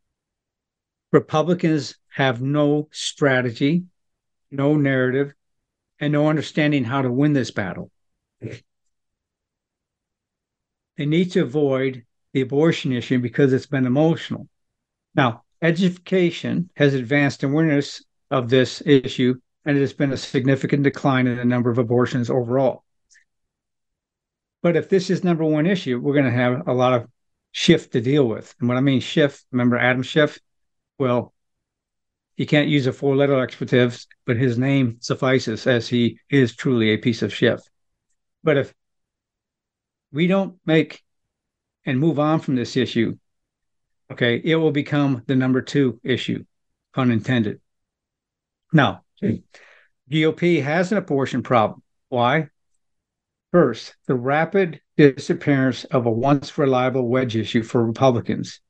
Republicans 1.11 1.95
have 2.09 2.41
no 2.41 2.87
strategy, 2.91 3.83
no 4.49 4.75
narrative, 4.75 5.33
and 5.99 6.13
no 6.13 6.29
understanding 6.29 6.83
how 6.83 7.01
to 7.01 7.11
win 7.11 7.33
this 7.33 7.51
battle. 7.51 7.91
they 8.41 8.61
need 10.97 11.31
to 11.31 11.41
avoid 11.41 12.05
the 12.33 12.41
abortion 12.41 12.91
issue 12.91 13.19
because 13.19 13.53
it's 13.53 13.65
been 13.65 13.85
emotional. 13.85 14.47
Now, 15.15 15.43
education 15.61 16.69
has 16.75 16.93
advanced 16.93 17.43
awareness 17.43 18.03
of 18.29 18.49
this 18.49 18.81
issue, 18.85 19.35
and 19.65 19.77
it 19.77 19.81
has 19.81 19.93
been 19.93 20.13
a 20.13 20.17
significant 20.17 20.83
decline 20.83 21.27
in 21.27 21.37
the 21.37 21.45
number 21.45 21.69
of 21.69 21.77
abortions 21.77 22.29
overall. 22.29 22.83
But 24.61 24.77
if 24.77 24.89
this 24.89 25.09
is 25.09 25.23
number 25.23 25.43
one 25.43 25.65
issue, 25.65 25.99
we're 25.99 26.13
going 26.13 26.25
to 26.25 26.31
have 26.31 26.67
a 26.67 26.73
lot 26.73 26.93
of 26.93 27.07
shift 27.51 27.93
to 27.93 28.01
deal 28.01 28.27
with. 28.27 28.55
And 28.59 28.69
what 28.69 28.77
I 28.77 28.81
mean 28.81 29.01
shift, 29.01 29.45
remember 29.51 29.77
Adam 29.77 30.03
Schiff? 30.03 30.39
Well, 30.97 31.33
he 32.35 32.45
can't 32.45 32.69
use 32.69 32.87
a 32.87 32.93
four 32.93 33.15
letter 33.15 33.39
expletive, 33.39 34.05
but 34.25 34.37
his 34.37 34.57
name 34.57 34.97
suffices 34.99 35.67
as 35.67 35.87
he 35.87 36.19
is 36.29 36.55
truly 36.55 36.91
a 36.91 36.97
piece 36.97 37.21
of 37.21 37.33
shift. 37.33 37.69
But 38.43 38.57
if 38.57 38.73
we 40.11 40.27
don't 40.27 40.57
make 40.65 41.03
and 41.85 41.99
move 41.99 42.19
on 42.19 42.39
from 42.39 42.55
this 42.55 42.77
issue, 42.77 43.17
okay, 44.11 44.41
it 44.43 44.55
will 44.55 44.71
become 44.71 45.23
the 45.27 45.35
number 45.35 45.61
two 45.61 45.99
issue, 46.03 46.43
pun 46.93 47.11
intended. 47.11 47.59
Now, 48.73 49.03
GOP 50.09 50.61
has 50.61 50.91
an 50.91 50.97
abortion 50.97 51.43
problem. 51.43 51.81
Why? 52.09 52.49
First, 53.51 53.95
the 54.07 54.15
rapid 54.15 54.81
disappearance 54.95 55.83
of 55.85 56.05
a 56.05 56.11
once 56.11 56.57
reliable 56.57 57.07
wedge 57.07 57.35
issue 57.35 57.63
for 57.63 57.85
Republicans. 57.85 58.61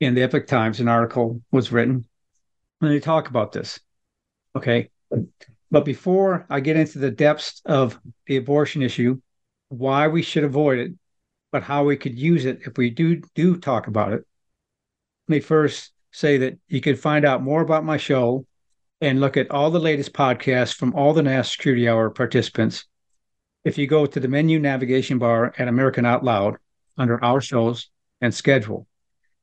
In 0.00 0.14
the 0.14 0.22
Epoch 0.22 0.46
Times, 0.46 0.80
an 0.80 0.88
article 0.88 1.40
was 1.50 1.72
written, 1.72 2.06
and 2.82 2.90
they 2.90 3.00
talk 3.00 3.28
about 3.28 3.52
this. 3.52 3.80
Okay. 4.54 4.90
But 5.70 5.84
before 5.84 6.46
I 6.50 6.60
get 6.60 6.76
into 6.76 6.98
the 6.98 7.10
depths 7.10 7.62
of 7.64 7.98
the 8.26 8.36
abortion 8.36 8.82
issue, 8.82 9.20
why 9.68 10.08
we 10.08 10.22
should 10.22 10.44
avoid 10.44 10.78
it, 10.78 10.92
but 11.52 11.62
how 11.62 11.84
we 11.84 11.96
could 11.96 12.18
use 12.18 12.44
it 12.44 12.60
if 12.66 12.76
we 12.76 12.90
do 12.90 13.20
do 13.34 13.56
talk 13.56 13.86
about 13.86 14.12
it. 14.12 14.24
Let 15.28 15.36
me 15.36 15.40
first 15.40 15.92
say 16.12 16.38
that 16.38 16.58
you 16.68 16.80
can 16.80 16.96
find 16.96 17.24
out 17.24 17.42
more 17.42 17.60
about 17.60 17.84
my 17.84 17.96
show 17.96 18.46
and 19.00 19.20
look 19.20 19.36
at 19.36 19.50
all 19.50 19.70
the 19.70 19.78
latest 19.78 20.12
podcasts 20.12 20.74
from 20.74 20.94
all 20.94 21.12
the 21.12 21.22
National 21.22 21.44
Security 21.44 21.88
Hour 21.88 22.10
participants. 22.10 22.86
If 23.64 23.76
you 23.76 23.86
go 23.86 24.06
to 24.06 24.20
the 24.20 24.28
menu 24.28 24.58
navigation 24.58 25.18
bar 25.18 25.52
at 25.58 25.68
American 25.68 26.06
Out 26.06 26.24
Loud 26.24 26.56
under 26.96 27.22
our 27.22 27.40
shows 27.40 27.90
and 28.20 28.34
schedule, 28.34 28.86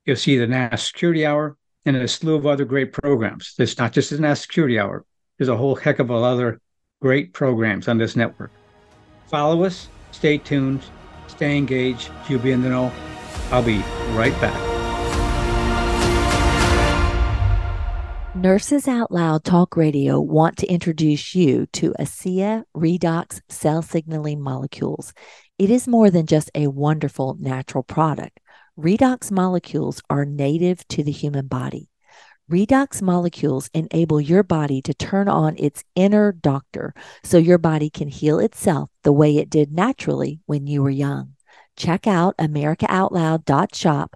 you'll 0.05 0.15
see 0.15 0.38
the 0.38 0.48
National 0.48 0.77
Security 0.77 1.25
Hour 1.25 1.57
and 1.86 1.98
a 1.98 2.07
slew 2.07 2.36
of 2.36 2.48
other 2.48 2.65
great 2.65 2.93
programs. 2.93 3.53
It's 3.60 3.77
not 3.77 3.91
just 3.91 4.10
the 4.10 4.19
National 4.19 4.36
Security 4.38 4.79
Hour. 4.79 5.05
There's 5.38 5.50
a 5.50 5.57
whole 5.57 5.75
heck 5.75 6.00
of 6.00 6.10
a 6.10 6.13
lot 6.13 6.33
of 6.33 6.39
other 6.39 6.62
great 7.01 7.33
programs 7.33 7.88
on 7.88 7.98
this 7.98 8.15
network. 8.15 8.51
Follow 9.27 9.63
us 9.63 9.89
Stay 10.13 10.38
tuned, 10.38 10.83
stay 11.27 11.57
engaged. 11.57 12.09
You'll 12.27 12.39
be 12.39 12.51
in 12.51 12.61
the 12.61 12.69
know. 12.69 12.91
I'll 13.51 13.63
be 13.63 13.83
right 14.11 14.33
back. 14.41 14.73
Nurses 18.35 18.87
Out 18.87 19.11
Loud 19.11 19.43
Talk 19.43 19.77
Radio 19.77 20.19
want 20.19 20.57
to 20.57 20.67
introduce 20.67 21.33
you 21.35 21.67
to 21.73 21.93
ASEA 21.99 22.63
Redox 22.75 23.39
cell 23.47 23.81
signaling 23.81 24.41
molecules. 24.41 25.13
It 25.57 25.69
is 25.69 25.87
more 25.87 26.09
than 26.09 26.25
just 26.25 26.49
a 26.55 26.67
wonderful 26.67 27.37
natural 27.39 27.83
product. 27.83 28.39
Redox 28.77 29.31
molecules 29.31 30.01
are 30.09 30.25
native 30.25 30.85
to 30.89 31.03
the 31.03 31.11
human 31.11 31.47
body. 31.47 31.89
Redox 32.51 33.01
molecules 33.01 33.69
enable 33.73 34.19
your 34.19 34.43
body 34.43 34.82
to 34.82 34.93
turn 34.93 35.29
on 35.29 35.56
its 35.58 35.86
inner 35.95 36.34
doctor 36.34 36.93
so 37.23 37.38
your 37.38 37.58
body 37.58 37.89
can 37.89 38.10
heal 38.10 38.38
itself 38.38 38.89
the 39.03 39.13
way 39.13 39.38
it 39.38 39.49
did 39.49 39.71
naturally 39.71 40.41
when 40.45 40.67
you 40.67 40.84
were 40.84 40.89
young. 40.89 41.36
Check 41.77 42.06
out 42.06 42.36
AmericaOutloud.shop, 42.38 44.15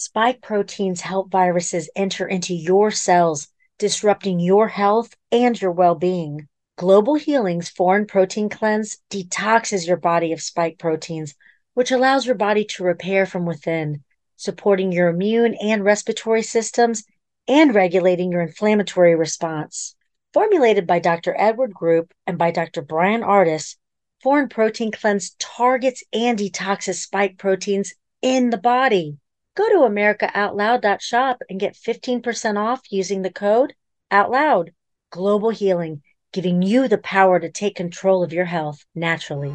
Spike 0.00 0.40
proteins 0.40 1.00
help 1.00 1.28
viruses 1.28 1.90
enter 1.96 2.28
into 2.28 2.54
your 2.54 2.92
cells, 2.92 3.48
disrupting 3.78 4.38
your 4.38 4.68
health 4.68 5.16
and 5.32 5.60
your 5.60 5.72
well 5.72 5.96
being. 5.96 6.46
Global 6.76 7.16
Healing's 7.16 7.68
Foreign 7.68 8.06
Protein 8.06 8.48
Cleanse 8.48 8.98
detoxes 9.10 9.88
your 9.88 9.96
body 9.96 10.32
of 10.32 10.40
spike 10.40 10.78
proteins 10.78 11.34
which 11.74 11.90
allows 11.90 12.26
your 12.26 12.36
body 12.36 12.64
to 12.66 12.84
repair 12.84 13.26
from 13.26 13.44
within, 13.44 14.04
supporting 14.36 14.92
your 14.92 15.08
immune 15.08 15.54
and 15.54 15.82
respiratory 15.82 16.44
systems 16.44 17.02
and 17.48 17.74
regulating 17.74 18.30
your 18.30 18.42
inflammatory 18.42 19.16
response. 19.16 19.96
Formulated 20.32 20.86
by 20.86 21.00
Dr. 21.00 21.34
Edward 21.36 21.74
Group 21.74 22.14
and 22.24 22.38
by 22.38 22.52
Dr. 22.52 22.82
Bryan 22.82 23.24
Ardis, 23.24 23.74
Foreign 24.22 24.48
Protein 24.48 24.92
Cleanse 24.92 25.34
targets 25.40 26.04
and 26.12 26.38
detoxes 26.38 27.02
spike 27.02 27.36
proteins 27.36 27.94
in 28.22 28.50
the 28.50 28.58
body. 28.58 29.18
Go 29.58 29.68
to 29.70 29.92
AmericaOutloud.shop 29.92 31.42
and 31.50 31.58
get 31.58 31.74
15% 31.74 32.56
off 32.56 32.80
using 32.90 33.22
the 33.22 33.32
code 33.32 33.74
OUTLOUD. 34.08 34.70
Global 35.10 35.50
Healing, 35.50 36.02
giving 36.32 36.62
you 36.62 36.86
the 36.86 36.98
power 36.98 37.40
to 37.40 37.50
take 37.50 37.74
control 37.74 38.22
of 38.22 38.32
your 38.32 38.44
health 38.44 38.84
naturally. 38.94 39.50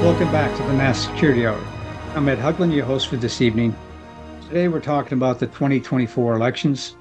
Welcome 0.00 0.30
back 0.30 0.56
to 0.58 0.62
the 0.62 0.74
National 0.74 1.12
Security 1.16 1.44
Hour. 1.44 1.60
I'm 2.14 2.28
Ed 2.28 2.38
Haugland, 2.38 2.72
your 2.72 2.84
host 2.84 3.08
for 3.08 3.16
this 3.16 3.40
evening. 3.40 3.74
Today 4.42 4.68
we're 4.68 4.78
talking 4.78 5.14
about 5.14 5.40
the 5.40 5.48
2024 5.48 6.36
elections, 6.36 6.94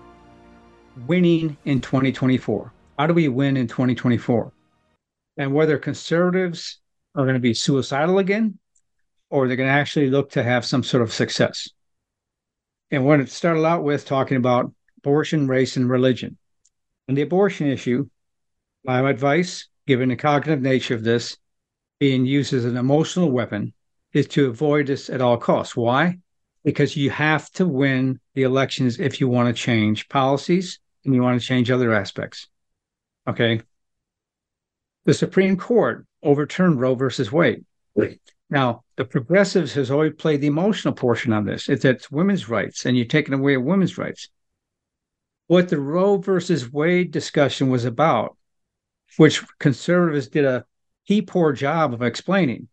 winning 1.06 1.58
in 1.66 1.80
2024. 1.80 2.74
How 2.98 3.06
do 3.06 3.14
we 3.14 3.28
win 3.28 3.56
in 3.56 3.68
2024? 3.68 4.52
And 5.38 5.54
whether 5.54 5.78
conservatives 5.78 6.80
are 7.18 7.24
going 7.24 7.34
to 7.34 7.40
be 7.40 7.54
suicidal 7.54 8.20
again 8.20 8.60
or 9.30 9.48
they're 9.48 9.58
going 9.58 9.68
to 9.68 9.74
actually 9.74 10.10
look 10.10 10.32
to 10.32 10.44
have 10.44 10.66
some 10.66 10.84
sort 10.84 11.04
of 11.04 11.12
success. 11.12 11.70
And 12.92 13.04
we're 13.06 13.18
going 13.18 13.28
to 13.28 13.34
start 13.34 13.58
out 13.58 13.84
with 13.84 14.06
talking 14.06 14.38
about 14.38 14.72
abortion, 15.00 15.48
race, 15.48 15.76
and 15.76 15.90
religion. 15.90 16.38
And 17.08 17.18
the 17.18 17.24
abortion 17.24 17.68
issue, 17.68 18.08
my 18.86 19.10
advice, 19.10 19.68
given 19.86 20.10
the 20.10 20.16
cognitive 20.16 20.62
nature 20.62 20.96
of 20.96 21.04
this, 21.04 21.38
being 22.00 22.26
used 22.26 22.54
as 22.54 22.64
an 22.64 22.78
emotional 22.78 23.32
weapon 23.32 23.74
is 24.14 24.28
to 24.28 24.48
avoid 24.48 24.88
this 24.88 25.10
at 25.10 25.22
all 25.22 25.38
costs. 25.38 25.76
Why? 25.76 26.20
Because 26.64 26.96
you 26.96 27.10
have 27.10 27.50
to 27.52 27.66
win 27.66 28.20
the 28.36 28.44
elections 28.44 29.00
if 29.00 29.20
you 29.20 29.28
want 29.28 29.54
to 29.54 29.62
change 29.62 30.08
policies 30.08 30.80
and 31.04 31.14
you 31.14 31.22
want 31.22 31.40
to 31.40 31.46
change 31.46 31.72
other 31.72 31.94
aspects. 31.94 32.48
Okay. 33.28 33.62
The 35.06 35.14
Supreme 35.14 35.58
Court 35.58 36.06
overturned 36.24 36.80
Roe 36.80 36.96
versus 36.96 37.32
Wade. 37.32 37.66
Now, 38.50 38.84
the 38.96 39.06
progressives 39.06 39.74
has 39.74 39.92
always 39.92 40.14
played 40.18 40.42
the 40.42 40.48
emotional 40.48 40.94
portion 40.94 41.34
on 41.34 41.46
this. 41.46 41.68
It's 41.68 41.84
it's 41.86 42.12
women's 42.12 42.48
rights, 42.48 42.86
and 42.86 42.96
you're 42.96 43.06
taking 43.06 43.34
away 43.34 43.58
women's 43.58 43.98
rights. 43.98 44.30
What 45.48 45.70
the 45.70 45.80
Roe 45.80 46.18
versus 46.18 46.72
Wade 46.72 47.12
discussion 47.12 47.70
was 47.70 47.86
about, 47.86 48.38
which 49.18 49.44
conservatives 49.60 50.28
did 50.28 50.46
a 50.46 50.66
he 51.04 51.22
poor 51.22 51.54
job 51.54 51.94
of 51.94 52.02
explaining 52.02 52.68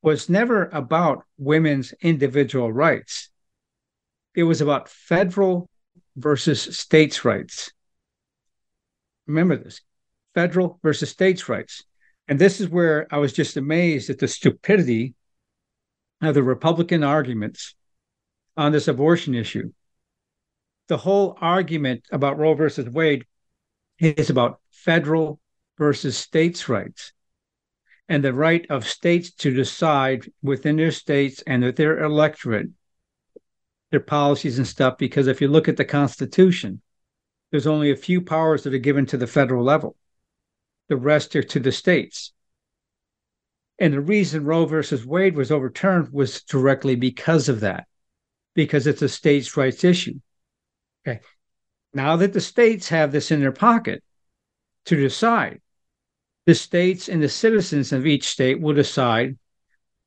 was 0.00 0.28
never 0.28 0.66
about 0.72 1.24
women's 1.38 1.92
individual 2.00 2.70
rights. 2.70 3.30
It 4.34 4.44
was 4.44 4.60
about 4.60 4.88
federal 4.88 5.68
versus 6.16 6.76
states' 6.76 7.24
rights. 7.24 7.72
Remember 9.26 9.56
this 9.56 9.80
federal 10.34 10.78
versus 10.82 11.10
states' 11.10 11.48
rights. 11.48 11.84
And 12.28 12.38
this 12.38 12.60
is 12.60 12.68
where 12.68 13.06
I 13.10 13.18
was 13.18 13.32
just 13.32 13.56
amazed 13.56 14.10
at 14.10 14.18
the 14.18 14.28
stupidity 14.28 15.14
of 16.22 16.34
the 16.34 16.42
Republican 16.42 17.02
arguments 17.02 17.74
on 18.56 18.72
this 18.72 18.88
abortion 18.88 19.34
issue. 19.34 19.72
The 20.88 20.96
whole 20.96 21.36
argument 21.40 22.04
about 22.10 22.38
Roe 22.38 22.54
versus 22.54 22.88
Wade 22.88 23.26
is 23.98 24.30
about 24.30 24.60
federal 24.70 25.40
versus 25.78 26.16
states' 26.16 26.68
rights 26.68 27.12
and 28.08 28.22
the 28.22 28.34
right 28.34 28.66
of 28.70 28.86
states 28.86 29.32
to 29.32 29.54
decide 29.54 30.30
within 30.42 30.76
their 30.76 30.90
states 30.90 31.42
and 31.46 31.62
with 31.62 31.76
their 31.76 32.02
electorate 32.02 32.68
their 33.90 34.00
policies 34.00 34.58
and 34.58 34.66
stuff. 34.66 34.98
Because 34.98 35.26
if 35.26 35.40
you 35.40 35.48
look 35.48 35.68
at 35.68 35.76
the 35.76 35.84
Constitution, 35.84 36.82
there's 37.50 37.66
only 37.66 37.90
a 37.92 37.96
few 37.96 38.20
powers 38.20 38.64
that 38.64 38.74
are 38.74 38.78
given 38.78 39.06
to 39.06 39.16
the 39.16 39.26
federal 39.26 39.64
level, 39.64 39.96
the 40.88 40.96
rest 40.96 41.34
are 41.36 41.42
to 41.42 41.60
the 41.60 41.72
states. 41.72 42.32
And 43.78 43.92
the 43.92 44.00
reason 44.00 44.44
Roe 44.44 44.66
versus 44.66 45.04
Wade 45.04 45.36
was 45.36 45.50
overturned 45.50 46.12
was 46.12 46.42
directly 46.42 46.94
because 46.94 47.48
of 47.48 47.60
that, 47.60 47.86
because 48.54 48.86
it's 48.86 49.02
a 49.02 49.08
states' 49.08 49.56
rights 49.56 49.82
issue. 49.82 50.20
Okay. 51.06 51.20
Now 51.92 52.16
that 52.16 52.32
the 52.32 52.40
states 52.40 52.88
have 52.88 53.12
this 53.12 53.30
in 53.30 53.40
their 53.40 53.52
pocket 53.52 54.02
to 54.86 54.96
decide, 54.96 55.60
the 56.46 56.54
states 56.54 57.08
and 57.08 57.22
the 57.22 57.28
citizens 57.28 57.92
of 57.92 58.06
each 58.06 58.28
state 58.28 58.60
will 58.60 58.74
decide 58.74 59.38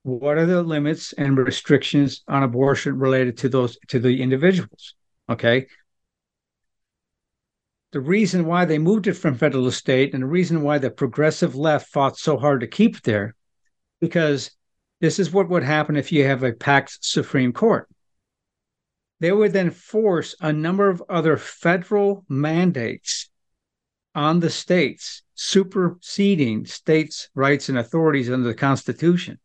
what 0.04 0.38
are 0.38 0.46
the 0.46 0.64
limits 0.64 1.14
and 1.14 1.38
restrictions 1.38 2.24
on 2.28 2.44
abortion 2.44 2.98
related 2.98 3.38
to 3.40 3.50
those 3.50 3.78
to 3.88 4.00
the 4.00 4.22
individuals. 4.22 4.96
Okay. 5.30 5.68
The 7.98 8.02
reason 8.02 8.46
why 8.46 8.66
they 8.66 8.78
moved 8.78 9.08
it 9.08 9.16
from 9.16 9.34
federal 9.34 9.66
to 9.66 9.72
state 9.72 10.14
and 10.14 10.22
the 10.22 10.28
reason 10.28 10.62
why 10.62 10.78
the 10.78 10.92
progressive 10.92 11.56
left 11.56 11.92
fought 11.92 12.16
so 12.16 12.38
hard 12.38 12.62
to 12.62 12.68
keep 12.68 13.02
there, 13.02 13.34
because 14.00 14.52
this 15.02 15.18
is 15.18 15.32
what 15.32 15.50
would 15.50 15.64
happen 15.64 15.98
if 15.98 16.12
you 16.12 16.24
have 16.24 16.44
a 16.44 16.54
packed 16.54 17.04
Supreme 17.04 17.52
Court. 17.52 17.90
They 19.20 19.32
would 19.32 19.52
then 19.52 19.72
force 19.72 20.36
a 20.40 20.54
number 20.54 20.92
of 20.92 21.02
other 21.10 21.38
federal 21.38 22.24
mandates 22.30 23.32
on 24.14 24.42
the 24.42 24.52
states, 24.52 25.24
superseding 25.34 26.68
states' 26.68 27.30
rights 27.34 27.68
and 27.68 27.80
authorities 27.80 28.30
under 28.30 28.48
the 28.48 28.54
Constitution. 28.54 29.40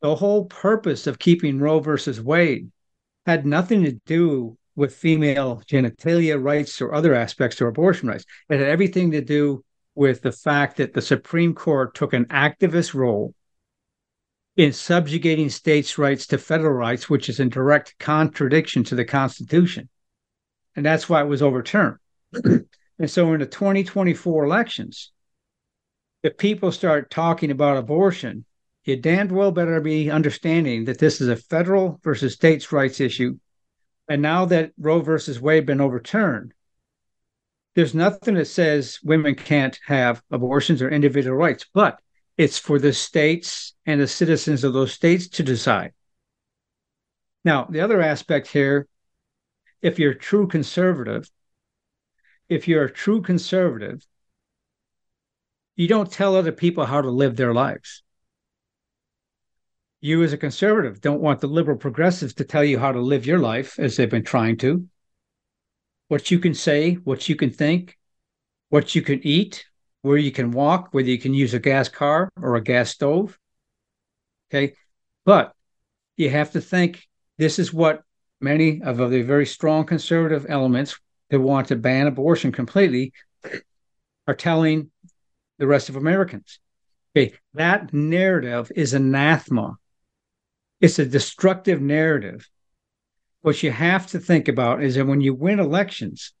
The 0.00 0.14
whole 0.14 0.46
purpose 0.46 1.06
of 1.06 1.18
keeping 1.18 1.58
Roe 1.58 1.80
versus 1.80 2.18
Wade 2.18 2.72
had 3.26 3.44
nothing 3.44 3.84
to 3.84 3.92
do 4.06 4.56
with 4.78 4.94
female 4.94 5.60
genitalia 5.66 6.40
rights 6.40 6.80
or 6.80 6.94
other 6.94 7.12
aspects 7.12 7.56
to 7.56 7.66
abortion 7.66 8.08
rights. 8.08 8.24
It 8.48 8.60
had 8.60 8.68
everything 8.68 9.10
to 9.10 9.20
do 9.20 9.64
with 9.96 10.22
the 10.22 10.30
fact 10.30 10.76
that 10.76 10.94
the 10.94 11.02
Supreme 11.02 11.52
Court 11.52 11.96
took 11.96 12.12
an 12.12 12.26
activist 12.26 12.94
role 12.94 13.34
in 14.56 14.72
subjugating 14.72 15.48
states' 15.48 15.98
rights 15.98 16.28
to 16.28 16.38
federal 16.38 16.74
rights, 16.74 17.10
which 17.10 17.28
is 17.28 17.40
in 17.40 17.48
direct 17.48 17.98
contradiction 17.98 18.84
to 18.84 18.94
the 18.94 19.04
Constitution. 19.04 19.88
And 20.76 20.86
that's 20.86 21.08
why 21.08 21.22
it 21.22 21.28
was 21.28 21.42
overturned. 21.42 21.96
And 23.00 23.08
so 23.08 23.32
in 23.32 23.38
the 23.38 23.46
2024 23.46 24.44
elections, 24.44 25.12
if 26.24 26.36
people 26.36 26.72
start 26.72 27.12
talking 27.12 27.52
about 27.52 27.76
abortion, 27.76 28.44
you 28.82 28.96
damned 28.96 29.30
well 29.30 29.52
better 29.52 29.80
be 29.80 30.10
understanding 30.10 30.84
that 30.86 30.98
this 30.98 31.20
is 31.20 31.28
a 31.28 31.36
federal 31.36 32.00
versus 32.02 32.34
states' 32.34 32.72
rights 32.72 32.98
issue. 32.98 33.38
And 34.08 34.22
now 34.22 34.46
that 34.46 34.72
Roe 34.78 35.00
versus 35.00 35.40
Wade 35.40 35.66
been 35.66 35.80
overturned, 35.80 36.54
there's 37.74 37.94
nothing 37.94 38.34
that 38.34 38.46
says 38.46 38.98
women 39.04 39.34
can't 39.34 39.78
have 39.86 40.22
abortions 40.30 40.82
or 40.82 40.90
individual 40.90 41.36
rights, 41.36 41.66
but 41.72 42.00
it's 42.36 42.58
for 42.58 42.78
the 42.78 42.92
states 42.92 43.74
and 43.84 44.00
the 44.00 44.08
citizens 44.08 44.64
of 44.64 44.72
those 44.72 44.92
states 44.92 45.28
to 45.28 45.42
decide. 45.42 45.92
Now, 47.44 47.64
the 47.64 47.80
other 47.80 48.00
aspect 48.00 48.48
here, 48.48 48.88
if 49.82 49.98
you're 49.98 50.12
a 50.12 50.18
true 50.18 50.46
conservative, 50.46 51.30
if 52.48 52.66
you're 52.66 52.84
a 52.84 52.92
true 52.92 53.22
conservative, 53.22 54.04
you 55.76 55.86
don't 55.86 56.10
tell 56.10 56.34
other 56.34 56.52
people 56.52 56.84
how 56.84 57.00
to 57.00 57.10
live 57.10 57.36
their 57.36 57.54
lives. 57.54 58.02
You, 60.00 60.22
as 60.22 60.32
a 60.32 60.38
conservative, 60.38 61.00
don't 61.00 61.20
want 61.20 61.40
the 61.40 61.48
liberal 61.48 61.76
progressives 61.76 62.34
to 62.34 62.44
tell 62.44 62.62
you 62.62 62.78
how 62.78 62.92
to 62.92 63.00
live 63.00 63.26
your 63.26 63.40
life 63.40 63.78
as 63.78 63.96
they've 63.96 64.08
been 64.08 64.24
trying 64.24 64.56
to. 64.58 64.86
What 66.06 66.30
you 66.30 66.38
can 66.38 66.54
say, 66.54 66.94
what 66.94 67.28
you 67.28 67.34
can 67.34 67.50
think, 67.50 67.98
what 68.68 68.94
you 68.94 69.02
can 69.02 69.20
eat, 69.26 69.66
where 70.02 70.16
you 70.16 70.30
can 70.30 70.52
walk, 70.52 70.88
whether 70.92 71.08
you 71.08 71.18
can 71.18 71.34
use 71.34 71.52
a 71.52 71.58
gas 71.58 71.88
car 71.88 72.30
or 72.40 72.54
a 72.54 72.62
gas 72.62 72.90
stove. 72.90 73.38
Okay. 74.50 74.74
But 75.24 75.52
you 76.16 76.30
have 76.30 76.52
to 76.52 76.60
think 76.60 77.06
this 77.36 77.58
is 77.58 77.72
what 77.72 78.02
many 78.40 78.80
of 78.82 78.98
the 78.98 79.22
very 79.22 79.46
strong 79.46 79.84
conservative 79.84 80.46
elements 80.48 80.98
that 81.30 81.40
want 81.40 81.68
to 81.68 81.76
ban 81.76 82.06
abortion 82.06 82.52
completely 82.52 83.12
are 84.26 84.34
telling 84.34 84.90
the 85.58 85.66
rest 85.66 85.88
of 85.88 85.96
Americans. 85.96 86.60
Okay, 87.16 87.34
that 87.54 87.92
narrative 87.92 88.70
is 88.76 88.94
anathema. 88.94 89.76
It's 90.80 90.98
a 90.98 91.06
destructive 91.06 91.80
narrative. 91.80 92.48
What 93.42 93.62
you 93.62 93.70
have 93.70 94.06
to 94.08 94.18
think 94.18 94.48
about 94.48 94.82
is 94.82 94.94
that 94.94 95.06
when 95.06 95.20
you 95.20 95.34
win 95.34 95.60
elections, 95.60 96.32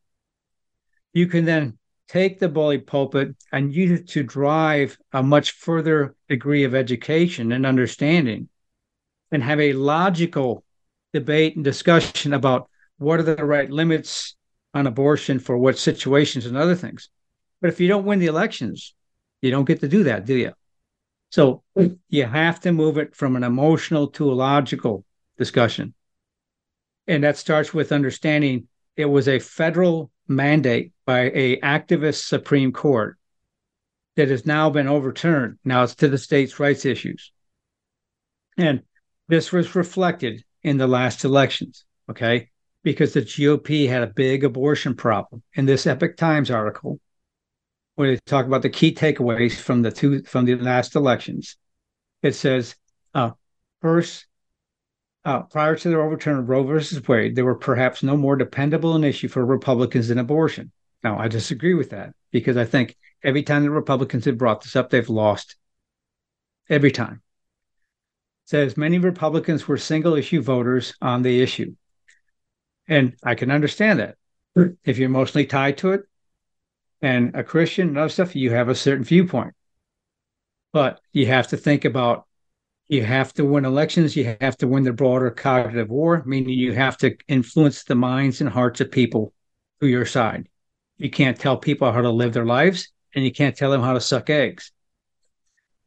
you 1.12 1.26
can 1.26 1.44
then 1.44 1.78
take 2.08 2.38
the 2.38 2.48
bully 2.48 2.78
pulpit 2.78 3.34
and 3.52 3.74
use 3.74 4.00
it 4.00 4.08
to 4.08 4.22
drive 4.22 4.96
a 5.12 5.22
much 5.22 5.52
further 5.52 6.14
degree 6.28 6.64
of 6.64 6.74
education 6.74 7.52
and 7.52 7.66
understanding 7.66 8.48
and 9.30 9.42
have 9.42 9.60
a 9.60 9.74
logical 9.74 10.64
debate 11.12 11.56
and 11.56 11.64
discussion 11.64 12.32
about 12.32 12.70
what 12.98 13.20
are 13.20 13.24
the 13.24 13.44
right 13.44 13.70
limits 13.70 14.36
on 14.74 14.86
abortion 14.86 15.38
for 15.38 15.56
what 15.56 15.78
situations 15.78 16.46
and 16.46 16.56
other 16.56 16.74
things. 16.74 17.08
But 17.60 17.68
if 17.68 17.80
you 17.80 17.88
don't 17.88 18.06
win 18.06 18.18
the 18.18 18.26
elections, 18.26 18.94
you 19.42 19.50
don't 19.50 19.64
get 19.64 19.80
to 19.80 19.88
do 19.88 20.04
that, 20.04 20.24
do 20.26 20.34
you? 20.34 20.52
So 21.30 21.62
you 22.08 22.24
have 22.24 22.60
to 22.60 22.72
move 22.72 22.98
it 22.98 23.14
from 23.14 23.36
an 23.36 23.44
emotional 23.44 24.08
to 24.08 24.30
a 24.30 24.34
logical 24.34 25.04
discussion. 25.36 25.94
And 27.06 27.24
that 27.24 27.36
starts 27.36 27.72
with 27.72 27.92
understanding 27.92 28.68
it 28.96 29.06
was 29.06 29.28
a 29.28 29.38
federal 29.38 30.10
mandate 30.26 30.92
by 31.06 31.30
a 31.34 31.60
activist 31.60 32.26
Supreme 32.26 32.72
Court 32.72 33.16
that 34.16 34.28
has 34.28 34.46
now 34.46 34.68
been 34.70 34.88
overturned. 34.88 35.58
Now 35.64 35.84
it's 35.84 35.94
to 35.96 36.08
the 36.08 36.18
states' 36.18 36.58
rights 36.58 36.84
issues. 36.84 37.32
And 38.56 38.82
this 39.28 39.52
was 39.52 39.74
reflected 39.74 40.42
in 40.62 40.78
the 40.78 40.88
last 40.88 41.24
elections. 41.24 41.84
Okay 42.10 42.50
because 42.82 43.12
the 43.12 43.20
GOP 43.20 43.88
had 43.88 44.02
a 44.02 44.06
big 44.06 44.44
abortion 44.44 44.94
problem. 44.94 45.42
In 45.54 45.66
this 45.66 45.86
Epoch 45.86 46.16
Times 46.16 46.50
article, 46.50 47.00
where 47.98 48.12
they 48.14 48.20
talk 48.26 48.46
about 48.46 48.62
the 48.62 48.70
key 48.70 48.94
takeaways 48.94 49.56
from 49.58 49.82
the 49.82 49.90
two 49.90 50.22
from 50.22 50.44
the 50.44 50.54
last 50.54 50.94
elections, 50.94 51.56
it 52.22 52.32
says 52.36 52.76
uh, 53.12 53.32
first, 53.82 54.24
uh, 55.24 55.42
prior 55.42 55.74
to 55.74 55.88
the 55.88 55.98
overturn 55.98 56.38
of 56.38 56.48
Roe 56.48 56.62
versus 56.62 57.06
Wade, 57.08 57.34
there 57.34 57.44
were 57.44 57.56
perhaps 57.56 58.04
no 58.04 58.16
more 58.16 58.36
dependable 58.36 58.94
an 58.94 59.02
issue 59.02 59.26
for 59.26 59.44
Republicans 59.44 60.06
than 60.06 60.18
abortion. 60.18 60.70
Now, 61.02 61.18
I 61.18 61.26
disagree 61.26 61.74
with 61.74 61.90
that 61.90 62.12
because 62.30 62.56
I 62.56 62.64
think 62.64 62.96
every 63.24 63.42
time 63.42 63.64
the 63.64 63.70
Republicans 63.70 64.26
have 64.26 64.38
brought 64.38 64.62
this 64.62 64.76
up, 64.76 64.90
they've 64.90 65.08
lost. 65.08 65.56
Every 66.70 66.92
time. 66.92 67.20
It 68.44 68.50
says 68.50 68.76
many 68.76 68.98
Republicans 68.98 69.66
were 69.66 69.76
single 69.76 70.14
issue 70.14 70.40
voters 70.40 70.94
on 71.02 71.22
the 71.22 71.42
issue. 71.42 71.74
And 72.86 73.16
I 73.24 73.34
can 73.34 73.50
understand 73.50 73.98
that. 73.98 74.14
If 74.84 74.98
you're 74.98 75.06
emotionally 75.06 75.46
tied 75.46 75.78
to 75.78 75.90
it 75.92 76.02
and 77.00 77.34
a 77.34 77.44
Christian 77.44 77.88
and 77.88 77.98
other 77.98 78.08
stuff, 78.08 78.34
you 78.34 78.50
have 78.50 78.68
a 78.68 78.74
certain 78.74 79.04
viewpoint. 79.04 79.54
But 80.72 81.00
you 81.12 81.26
have 81.26 81.48
to 81.48 81.56
think 81.56 81.84
about 81.84 82.26
you 82.88 83.04
have 83.04 83.34
to 83.34 83.44
win 83.44 83.64
elections, 83.64 84.16
you 84.16 84.36
have 84.40 84.56
to 84.58 84.66
win 84.68 84.82
the 84.82 84.92
broader 84.92 85.30
cognitive 85.30 85.90
war, 85.90 86.22
meaning 86.24 86.58
you 86.58 86.72
have 86.72 86.96
to 86.98 87.16
influence 87.28 87.84
the 87.84 87.94
minds 87.94 88.40
and 88.40 88.48
hearts 88.48 88.80
of 88.80 88.90
people 88.90 89.34
to 89.80 89.86
your 89.86 90.06
side. 90.06 90.48
You 90.96 91.10
can't 91.10 91.38
tell 91.38 91.56
people 91.56 91.92
how 91.92 92.00
to 92.00 92.10
live 92.10 92.32
their 92.32 92.46
lives 92.46 92.90
and 93.14 93.24
you 93.24 93.32
can't 93.32 93.56
tell 93.56 93.70
them 93.70 93.82
how 93.82 93.92
to 93.92 94.00
suck 94.00 94.30
eggs. 94.30 94.72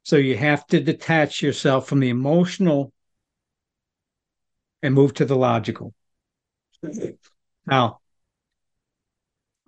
So 0.03 0.15
you 0.17 0.37
have 0.37 0.65
to 0.67 0.79
detach 0.79 1.41
yourself 1.41 1.87
from 1.87 1.99
the 1.99 2.09
emotional 2.09 2.93
and 4.81 4.93
move 4.93 5.13
to 5.15 5.25
the 5.25 5.35
logical. 5.35 5.93
Now, 7.65 8.00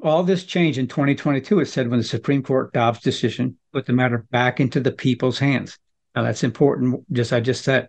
all 0.03 0.23
this 0.23 0.43
change 0.43 0.77
in 0.77 0.87
2022 0.87 1.61
is 1.61 1.71
said 1.71 1.87
when 1.87 1.99
the 1.99 2.03
Supreme 2.03 2.43
Court 2.43 2.73
Dobbs 2.73 2.99
decision 2.99 3.57
put 3.71 3.85
the 3.85 3.93
matter 3.93 4.25
back 4.31 4.59
into 4.59 4.81
the 4.81 4.91
people's 4.91 5.39
hands. 5.39 5.79
Now 6.13 6.23
that's 6.23 6.43
important, 6.43 7.11
just 7.11 7.31
I 7.31 7.39
just 7.39 7.63
said. 7.63 7.87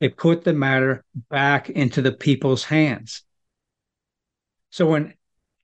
It 0.00 0.16
put 0.16 0.44
the 0.44 0.52
matter 0.52 1.04
back 1.30 1.70
into 1.70 2.02
the 2.02 2.12
people's 2.12 2.64
hands. 2.64 3.22
So 4.70 4.86
when 4.86 5.14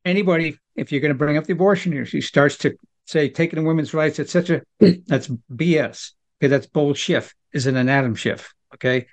anybody, 0.04 0.56
if 0.76 0.90
you're 0.90 1.02
going 1.02 1.12
to 1.12 1.18
bring 1.18 1.36
up 1.36 1.44
the 1.44 1.52
abortion 1.52 1.92
issue, 1.92 2.22
starts 2.22 2.56
to 2.58 2.76
say 3.04 3.28
taking 3.28 3.62
women's 3.64 3.92
rights, 3.92 4.20
etc. 4.20 4.62
that's 4.80 5.28
BS. 5.52 6.12
Okay, 6.38 6.48
that's 6.48 6.66
bold 6.66 6.96
shift. 6.96 7.34
Is 7.52 7.66
an 7.66 7.76
Adam 7.88 8.14
shift. 8.14 8.54
Okay. 8.74 9.06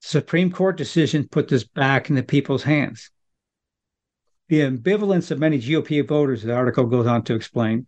Supreme 0.00 0.50
Court 0.50 0.76
decision 0.76 1.28
put 1.28 1.46
this 1.46 1.62
back 1.62 2.10
in 2.10 2.16
the 2.16 2.24
people's 2.24 2.64
hands. 2.64 3.12
The 4.52 4.60
ambivalence 4.60 5.30
of 5.30 5.38
many 5.38 5.58
GOP 5.58 6.06
voters, 6.06 6.42
the 6.42 6.52
article 6.52 6.84
goes 6.84 7.06
on 7.06 7.24
to 7.24 7.34
explain, 7.34 7.86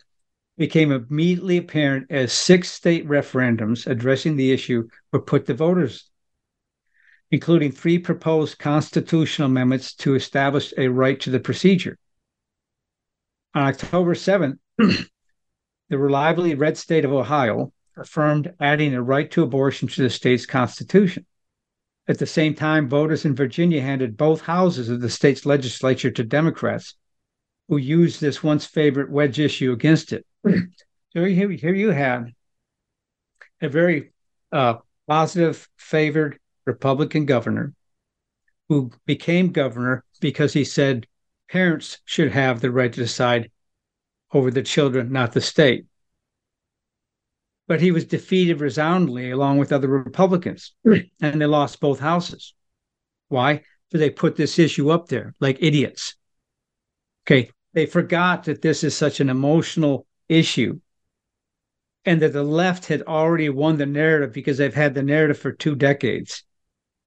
became 0.57 0.93
immediately 0.93 1.59
apparent 1.59 2.07
as 2.09 2.33
six 2.33 2.71
state 2.71 3.07
referendums 3.07 3.87
addressing 3.87 4.37
the 4.37 4.51
issue 4.51 4.89
were 5.13 5.21
put 5.21 5.45
to 5.45 5.53
voters, 5.53 6.09
including 7.31 7.71
three 7.71 7.99
proposed 7.99 8.59
constitutional 8.59 9.51
amendments 9.51 9.93
to 9.97 10.15
establish 10.15 10.73
a 10.79 10.89
right 10.89 11.21
to 11.21 11.29
the 11.29 11.39
procedure. 11.39 11.99
On 13.55 13.65
October 13.65 14.15
7th, 14.15 14.57
the 14.79 15.99
reliably 15.99 16.55
red 16.55 16.79
state 16.79 17.05
of 17.05 17.13
Ohio 17.13 17.75
affirmed 17.95 18.55
adding 18.59 18.95
a 18.95 19.03
right 19.03 19.31
to 19.33 19.43
abortion 19.43 19.87
to 19.89 20.03
the 20.05 20.09
state's 20.09 20.47
constitution. 20.47 21.27
At 22.07 22.19
the 22.19 22.27
same 22.27 22.55
time, 22.55 22.89
voters 22.89 23.25
in 23.25 23.35
Virginia 23.35 23.81
handed 23.81 24.17
both 24.17 24.43
houses 24.43 24.89
of 24.91 25.01
the 25.01 25.09
state's 25.09 25.47
legislature 25.47 26.11
to 26.11 26.25
Democrats, 26.25 26.97
who 27.69 27.79
used 27.79 28.21
this 28.21 28.43
once 28.43 28.67
favorite 28.67 29.11
wedge 29.11 29.41
issue 29.41 29.73
against 29.73 30.13
it. 30.13 30.27
so 30.47 31.25
here, 31.25 31.51
here 31.51 31.75
you 31.75 31.91
have 31.91 32.29
a 33.63 33.69
very 33.69 34.13
uh, 34.53 34.75
positive, 35.09 35.67
favored 35.77 36.39
Republican 36.67 37.25
governor 37.25 37.73
who 38.69 38.91
became 39.07 39.53
governor 39.53 40.05
because 40.21 40.53
he 40.53 40.65
said 40.65 41.07
parents 41.51 41.99
should 42.05 42.33
have 42.33 42.61
the 42.61 42.71
right 42.71 42.93
to 42.93 43.01
decide 43.01 43.51
over 44.33 44.51
the 44.51 44.63
children, 44.63 45.13
not 45.13 45.33
the 45.33 45.41
state. 45.41 45.87
But 47.67 47.81
he 47.81 47.91
was 47.93 48.05
defeated 48.05 48.61
resoundingly 48.61 49.31
along 49.31 49.59
with 49.59 49.73
other 49.73 49.89
Republicans, 49.89 50.75
and 50.85 51.41
they 51.41 51.47
lost 51.47 51.81
both 51.81 52.01
houses. 52.01 52.55
Why? 53.29 53.63
Because 53.89 54.01
they 54.01 54.11
put 54.11 54.37
this 54.37 54.59
issue 54.59 54.91
up 54.91 55.09
there 55.09 55.35
like 55.41 55.59
idiots. 55.61 56.15
Okay. 57.27 57.51
They 57.75 57.87
forgot 57.87 58.45
that 58.45 58.63
this 58.63 58.85
is 58.85 58.97
such 58.97 59.21
an 59.21 59.29
emotional 59.29 60.07
issue 60.29 60.79
and 62.05 62.23
that 62.23 62.33
the 62.33 62.43
left 62.43 62.87
had 62.87 63.03
already 63.03 63.49
won 63.49 63.79
the 63.79 63.87
narrative 63.87 64.33
because 64.33 64.59
they've 64.59 64.75
had 64.75 64.95
the 64.95 65.03
narrative 65.03 65.39
for 65.39 65.53
two 65.53 65.75
decades. 65.75 66.45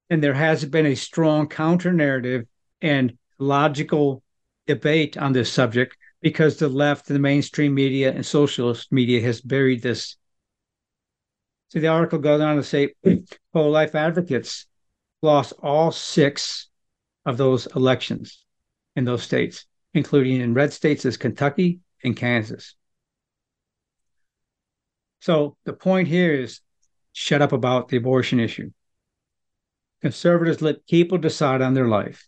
And 0.10 0.24
there 0.24 0.34
hasn't 0.34 0.72
been 0.72 0.86
a 0.86 0.96
strong 0.96 1.48
counter 1.48 1.94
narrative 1.94 2.46
and 2.82 3.18
logical 3.40 4.24
debate 4.66 5.18
on 5.18 5.34
this 5.34 5.52
subject 5.52 5.96
because 6.22 6.58
the 6.58 6.70
left, 6.70 7.08
the 7.08 7.20
mainstream 7.20 7.74
media, 7.74 8.12
and 8.12 8.26
socialist 8.26 8.92
media 8.92 9.22
has 9.22 9.40
buried 9.40 9.82
this. 9.82 10.18
So 11.70 11.80
the 11.80 11.88
article 11.88 12.20
goes 12.20 12.42
on 12.42 12.56
to 12.56 12.64
say 12.64 12.94
pro 13.52 13.70
life 13.70 13.96
advocates 13.96 14.66
lost 15.22 15.54
all 15.62 15.92
six 15.92 16.70
of 17.26 17.38
those 17.38 17.68
elections 17.76 18.46
in 18.96 19.04
those 19.04 19.24
states, 19.24 19.66
including 19.94 20.40
in 20.40 20.54
red 20.54 20.72
states 20.72 21.06
as 21.06 21.18
Kentucky 21.18 21.80
and 22.04 22.16
Kansas. 22.16 22.76
So 25.20 25.58
the 25.66 25.74
point 25.74 26.08
here 26.08 26.34
is 26.34 26.62
shut 27.12 27.42
up 27.42 27.52
about 27.52 27.90
the 27.90 27.98
abortion 27.98 28.40
issue. 28.40 28.72
Conservatives 30.02 30.62
let 30.62 30.88
people 30.88 31.18
decide 31.18 31.62
on 31.62 31.74
their 31.74 31.88
life. 31.88 32.28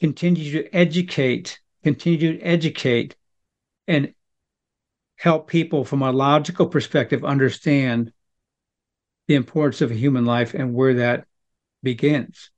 Continue 0.00 0.52
to 0.52 0.74
educate, 0.74 1.60
continue 1.82 2.38
to 2.38 2.42
educate 2.42 3.16
and 3.86 4.14
help 5.16 5.48
people 5.48 5.84
from 5.84 6.02
a 6.02 6.12
logical 6.12 6.66
perspective 6.66 7.24
understand 7.24 8.12
the 9.32 9.36
importance 9.36 9.80
of 9.80 9.90
a 9.90 9.94
human 9.94 10.26
life 10.26 10.52
and 10.52 10.74
where 10.74 10.92
that 10.92 11.24
begins. 11.82 12.50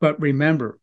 But 0.00 0.18
remember, 0.18 0.78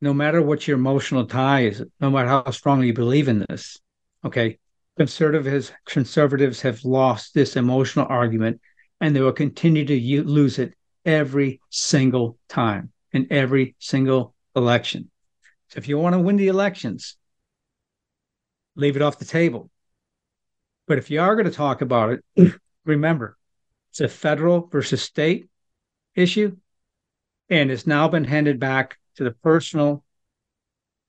no 0.00 0.14
matter 0.14 0.40
what 0.40 0.66
your 0.66 0.78
emotional 0.78 1.26
tie 1.26 1.66
is, 1.66 1.84
no 2.00 2.08
matter 2.08 2.28
how 2.28 2.50
strongly 2.50 2.86
you 2.86 2.94
believe 2.94 3.28
in 3.28 3.44
this, 3.46 3.78
okay, 4.24 4.58
conservatives 4.96 5.70
conservatives 5.84 6.62
have 6.62 6.82
lost 6.82 7.34
this 7.34 7.56
emotional 7.56 8.06
argument 8.08 8.58
and 9.02 9.14
they 9.14 9.20
will 9.20 9.32
continue 9.32 9.84
to 9.84 9.94
u- 9.94 10.24
lose 10.24 10.58
it 10.58 10.72
every 11.04 11.60
single 11.68 12.38
time 12.48 12.90
in 13.12 13.26
every 13.30 13.76
single 13.78 14.34
election. 14.56 15.10
So 15.68 15.76
if 15.76 15.88
you 15.88 15.98
want 15.98 16.14
to 16.14 16.20
win 16.20 16.36
the 16.36 16.48
elections, 16.48 17.18
leave 18.76 18.96
it 18.96 19.02
off 19.02 19.18
the 19.18 19.26
table. 19.26 19.68
But 20.86 20.96
if 20.96 21.10
you 21.10 21.20
are 21.20 21.36
going 21.36 21.50
to 21.50 21.52
talk 21.52 21.82
about 21.82 22.18
it, 22.34 22.54
remember 22.86 23.36
it's 23.94 24.00
a 24.00 24.08
federal 24.08 24.66
versus 24.66 25.02
state 25.02 25.48
issue, 26.14 26.56
and 27.48 27.70
it's 27.70 27.86
now 27.86 28.08
been 28.08 28.24
handed 28.24 28.58
back 28.58 28.98
to 29.14 29.24
the 29.24 29.30
personal 29.30 30.04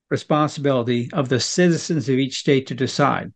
responsibility 0.09 1.09
of 1.11 1.27
the 1.27 1.39
citizens 1.39 2.07
of 2.07 2.19
each 2.19 2.37
state 2.37 2.67
to 2.67 2.75
decide 2.75 3.33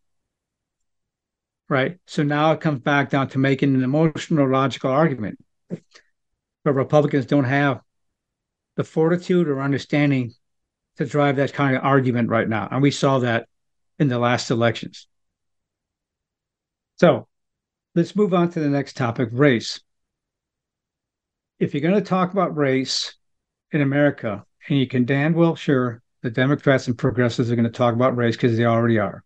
right? 1.69 1.99
So 2.07 2.23
now 2.23 2.51
it 2.51 2.61
comes 2.61 2.79
back 2.79 3.11
down 3.11 3.29
to 3.29 3.37
making 3.37 3.75
an 3.75 3.83
emotional, 3.83 4.49
logical 4.49 4.91
argument. 4.91 5.37
But 5.69 6.73
Republicans 6.73 7.27
don't 7.27 7.43
have 7.45 7.81
the 8.75 8.83
fortitude 8.83 9.47
or 9.47 9.61
understanding 9.61 10.33
to 10.97 11.05
drive 11.05 11.37
that 11.37 11.53
kind 11.53 11.75
of 11.75 11.83
argument 11.83 12.29
right 12.29 12.49
now. 12.49 12.67
And 12.69 12.81
we 12.81 12.91
saw 12.91 13.19
that 13.19 13.47
in 13.99 14.07
the 14.07 14.19
last 14.19 14.49
elections. 14.49 15.07
So 16.97 17.28
let's 17.95 18.15
move 18.15 18.33
on 18.33 18.49
to 18.51 18.59
the 18.59 18.69
next 18.69 18.95
topic 18.95 19.29
race. 19.31 19.79
If 21.59 21.73
you're 21.73 21.81
going 21.81 21.95
to 21.95 22.01
talk 22.01 22.31
about 22.31 22.55
race 22.55 23.15
in 23.71 23.81
America, 23.81 24.45
and 24.67 24.79
you 24.79 24.87
can 24.87 25.05
damn 25.05 25.33
well 25.33 25.55
sure 25.55 26.01
the 26.21 26.29
Democrats 26.29 26.87
and 26.87 26.97
progressives 26.97 27.51
are 27.51 27.55
going 27.55 27.65
to 27.65 27.71
talk 27.71 27.93
about 27.93 28.15
race 28.15 28.35
because 28.35 28.57
they 28.57 28.65
already 28.65 28.99
are. 28.99 29.23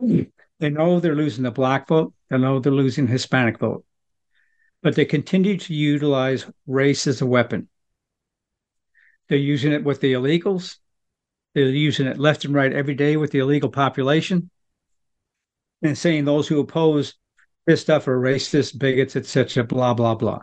They 0.00 0.70
know 0.70 1.00
they're 1.00 1.14
losing 1.14 1.44
the 1.44 1.50
black 1.50 1.88
vote. 1.88 2.12
They 2.30 2.38
know 2.38 2.60
they're 2.60 2.72
losing 2.72 3.06
Hispanic 3.06 3.58
vote. 3.58 3.84
But 4.82 4.94
they 4.94 5.04
continue 5.04 5.58
to 5.58 5.74
utilize 5.74 6.46
race 6.66 7.06
as 7.06 7.20
a 7.20 7.26
weapon. 7.26 7.68
They're 9.28 9.38
using 9.38 9.72
it 9.72 9.84
with 9.84 10.00
the 10.00 10.12
illegals. 10.12 10.76
They're 11.54 11.68
using 11.68 12.06
it 12.06 12.18
left 12.18 12.44
and 12.44 12.54
right 12.54 12.72
every 12.72 12.94
day 12.94 13.16
with 13.16 13.30
the 13.30 13.40
illegal 13.40 13.70
population 13.70 14.50
and 15.82 15.96
saying 15.96 16.24
those 16.24 16.48
who 16.48 16.60
oppose 16.60 17.14
this 17.66 17.80
stuff 17.80 18.08
are 18.08 18.18
racist, 18.18 18.78
bigots, 18.78 19.16
etc., 19.16 19.64
blah, 19.64 19.94
blah, 19.94 20.14
blah. 20.14 20.40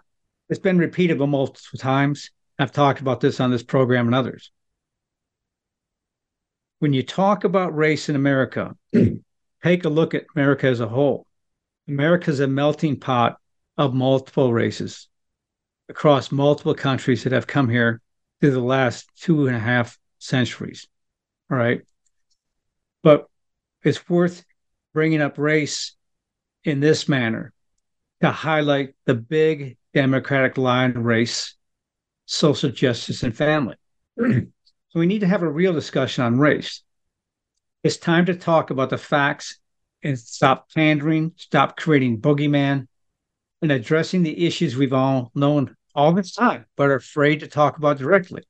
It's 0.50 0.60
been 0.60 0.78
repeated 0.78 1.20
multiple 1.20 1.78
times. 1.78 2.32
I've 2.58 2.72
talked 2.72 3.02
about 3.02 3.20
this 3.20 3.40
on 3.40 3.52
this 3.52 3.64
program 3.64 4.08
and 4.08 4.16
others. 4.16 4.52
When 6.80 6.94
you 6.94 7.04
talk 7.04 7.44
about 7.44 7.76
race 7.76 8.10
in 8.10 8.16
America, 8.16 8.76
take 9.64 9.86
a 9.86 9.90
look 9.90 10.14
at 10.14 10.26
America 10.36 10.68
as 10.68 10.80
a 10.80 10.88
whole. 10.88 11.26
America 11.88 12.32
is 12.32 12.40
a 12.40 12.48
melting 12.48 13.00
pot 13.00 13.38
of 13.78 13.94
multiple 13.94 14.54
races 14.54 15.08
across 15.90 16.32
multiple 16.32 16.76
countries 16.76 17.24
that 17.24 17.34
have 17.34 17.48
come 17.48 17.68
here 17.68 18.00
through 18.40 18.52
the 18.52 18.60
last 18.60 19.10
two 19.18 19.48
and 19.48 19.56
a 19.56 19.60
half 19.60 19.98
centuries. 20.20 20.88
All 21.52 21.58
right. 21.58 21.82
But 23.04 23.28
it's 23.84 24.08
worth 24.08 24.44
bringing 24.94 25.22
up 25.22 25.38
race 25.38 25.96
in 26.70 26.80
this 26.80 27.10
manner 27.10 27.54
to 28.22 28.32
highlight 28.32 28.96
the 29.06 29.16
big 29.16 29.78
democratic 29.94 30.58
line 30.58 30.94
race, 30.94 31.56
social 32.26 32.70
justice, 32.70 33.24
and 33.24 33.36
family. 33.36 33.76
so 34.20 34.44
we 34.96 35.06
need 35.06 35.22
to 35.22 35.28
have 35.28 35.42
a 35.42 35.50
real 35.50 35.74
discussion 35.74 36.24
on 36.24 36.40
race. 36.40 36.84
It's 37.84 37.98
time 37.98 38.26
to 38.26 38.36
talk 38.36 38.72
about 38.72 38.90
the 38.90 38.98
facts 38.98 39.60
and 40.04 40.18
stop 40.18 40.72
pandering, 40.74 41.34
stop 41.38 41.78
creating 41.78 42.22
boogeyman, 42.22 42.88
and 43.62 43.72
addressing 43.72 44.24
the 44.24 44.46
issues 44.46 44.76
we've 44.76 44.94
all 44.94 45.32
known 45.36 45.76
all 45.96 46.14
this 46.14 46.34
time, 46.34 46.66
but 46.78 46.90
are 46.90 46.96
afraid 46.96 47.42
to 47.42 47.48
talk 47.48 47.78
about 47.78 47.98
directly. 47.98 48.44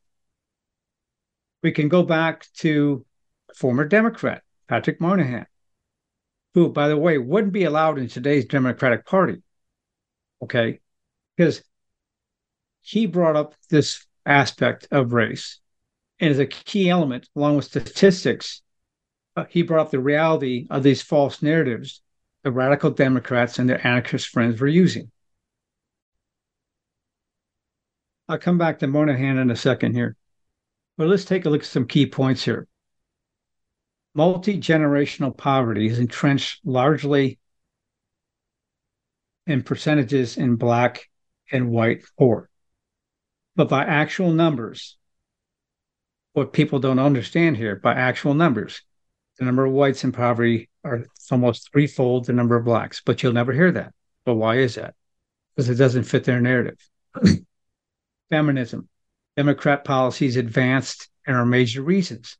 We 1.64 1.72
can 1.72 1.90
go 1.90 2.04
back 2.04 2.46
to 2.58 3.06
former 3.56 3.86
Democrat, 3.86 4.44
Patrick 4.68 5.02
Moynihan, 5.02 5.48
who, 6.54 6.70
by 6.70 6.88
the 6.88 6.98
way, 6.98 7.18
wouldn't 7.18 7.54
be 7.54 7.64
allowed 7.64 8.00
in 8.00 8.08
today's 8.08 8.46
Democratic 8.46 9.06
Party. 9.06 9.42
Okay. 10.42 10.80
Because 11.36 11.64
he 12.82 13.06
brought 13.06 13.36
up 13.36 13.56
this 13.70 14.06
aspect 14.26 14.88
of 14.92 15.14
race 15.14 15.60
and 16.20 16.32
is 16.32 16.40
a 16.40 16.46
key 16.46 16.90
element, 16.90 17.30
along 17.36 17.56
with 17.56 17.66
statistics, 17.66 18.62
uh, 19.36 19.46
he 19.50 19.62
brought 19.62 19.82
up 19.82 19.92
the 19.92 20.00
reality 20.00 20.68
of 20.70 20.84
these 20.84 21.02
false 21.02 21.42
narratives 21.42 22.02
the 22.44 22.52
radical 22.52 22.92
Democrats 22.92 23.60
and 23.60 23.70
their 23.70 23.86
anarchist 23.86 24.30
friends 24.30 24.60
were 24.60 24.68
using. 24.68 25.12
I'll 28.28 28.38
come 28.38 28.58
back 28.58 28.80
to 28.80 28.88
Moynihan 28.88 29.38
in 29.38 29.50
a 29.50 29.56
second 29.56 29.94
here. 29.94 30.16
But 30.98 31.08
let's 31.08 31.26
take 31.26 31.46
a 31.46 31.50
look 31.50 31.62
at 31.62 31.68
some 31.68 31.88
key 31.88 32.06
points 32.06 32.44
here. 32.44 32.68
Multi 34.20 34.60
generational 34.60 35.36
poverty 35.36 35.88
is 35.88 35.98
entrenched 35.98 36.60
largely 36.66 37.40
in 39.48 39.64
percentages 39.64 40.36
in 40.36 40.58
black 40.58 41.10
and 41.54 41.72
white 41.72 42.04
poor. 42.18 42.50
But 43.56 43.70
by 43.70 43.86
actual 43.86 44.34
numbers, 44.34 44.98
what 46.34 46.52
people 46.52 46.80
don't 46.80 47.00
understand 47.00 47.56
here, 47.56 47.78
by 47.78 47.94
actual 47.94 48.34
numbers, 48.34 48.82
the 49.38 49.46
number 49.46 49.64
of 49.64 49.72
whites 49.72 50.04
in 50.04 50.12
poverty 50.12 50.70
are 50.84 51.06
almost 51.32 51.72
threefold 51.72 52.26
the 52.26 52.34
number 52.34 52.58
of 52.58 52.66
blacks, 52.66 53.02
but 53.06 53.24
you'll 53.24 53.32
never 53.32 53.54
hear 53.54 53.72
that. 53.72 53.94
But 54.26 54.36
why 54.36 54.58
is 54.58 54.76
that? 54.76 54.96
Because 55.56 55.70
it 55.70 55.76
doesn't 55.76 56.04
fit 56.04 56.26
their 56.26 56.42
narrative. 56.42 56.78
Feminism, 58.30 58.90
Democrat 59.38 59.86
policies 59.86 60.36
advanced 60.36 61.08
and 61.26 61.38
are 61.38 61.46
major 61.46 61.82
reasons 61.82 62.38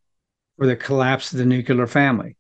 for 0.60 0.68
the 0.68 0.76
collapse 0.76 1.32
of 1.32 1.40
the 1.40 1.46
nuclear 1.46 1.88
family, 1.88 2.36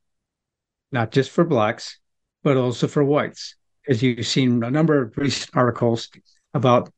not 0.91 1.09
just 1.11 1.31
for 1.31 1.45
blacks, 1.45 1.99
but 2.43 2.57
also 2.57 2.85
for 2.85 3.01
whites. 3.01 3.55
As 3.87 4.03
you've 4.03 4.27
seen 4.27 4.61
a 4.61 4.69
number 4.69 5.01
of 5.01 5.17
recent 5.17 5.55
articles 5.55 6.09
about 6.53 6.91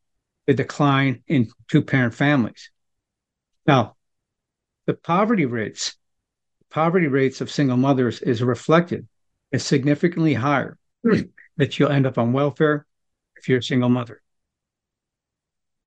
the 0.47 0.55
decline 0.55 1.21
in 1.27 1.51
two 1.69 1.83
parent 1.83 2.15
families. 2.15 2.71
Now, 3.67 3.95
the 4.87 4.95
poverty 4.95 5.45
rates, 5.45 5.95
poverty 6.71 7.07
rates 7.07 7.39
of 7.39 7.51
single 7.51 7.77
mothers 7.77 8.19
is 8.21 8.41
reflected 8.41 9.07
is 9.51 9.63
significantly 9.63 10.33
higher 10.33 10.79
that 11.57 11.77
you'll 11.77 11.91
end 11.91 12.07
up 12.07 12.17
on 12.17 12.33
welfare 12.33 12.87
if 13.35 13.47
you're 13.47 13.59
a 13.59 13.63
single 13.63 13.89
mother. 13.89 14.23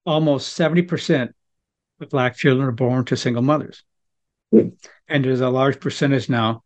Almost 0.06 0.56
70% 0.56 1.32
of 2.00 2.08
Black 2.08 2.36
children 2.36 2.68
are 2.68 2.72
born 2.72 3.04
to 3.06 3.16
single 3.16 3.42
mothers. 3.42 3.82
And 5.08 5.24
there's 5.24 5.40
a 5.40 5.50
large 5.50 5.80
percentage 5.80 6.28
now 6.28 6.62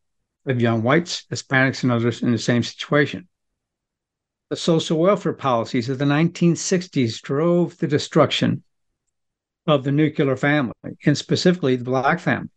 of 0.46 0.60
young 0.60 0.82
whites, 0.82 1.24
Hispanics, 1.30 1.82
and 1.82 1.92
others 1.92 2.22
in 2.22 2.32
the 2.32 2.38
same 2.38 2.62
situation. 2.62 3.28
The 4.50 4.56
social 4.56 4.98
welfare 4.98 5.34
policies 5.34 5.88
of 5.88 5.98
the 5.98 6.04
1960s 6.04 7.20
drove 7.20 7.76
the 7.78 7.86
destruction 7.86 8.62
of 9.66 9.84
the 9.84 9.92
nuclear 9.92 10.36
family, 10.36 10.72
and 11.04 11.18
specifically 11.18 11.76
the 11.76 11.84
Black 11.84 12.18
family. 12.18 12.48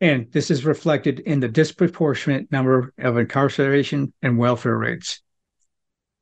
And 0.00 0.32
this 0.32 0.50
is 0.50 0.64
reflected 0.64 1.20
in 1.20 1.40
the 1.40 1.48
disproportionate 1.48 2.50
number 2.50 2.92
of 2.98 3.18
incarceration 3.18 4.12
and 4.22 4.38
welfare 4.38 4.76
rates. 4.76 5.20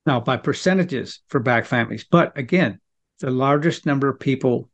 Now, 0.06 0.20
by 0.20 0.38
percentages 0.38 1.20
for 1.28 1.40
Black 1.40 1.66
families, 1.66 2.04
but 2.10 2.36
again, 2.36 2.80
the 3.20 3.30
largest 3.30 3.86
number 3.86 4.08
of 4.08 4.18
people 4.18 4.68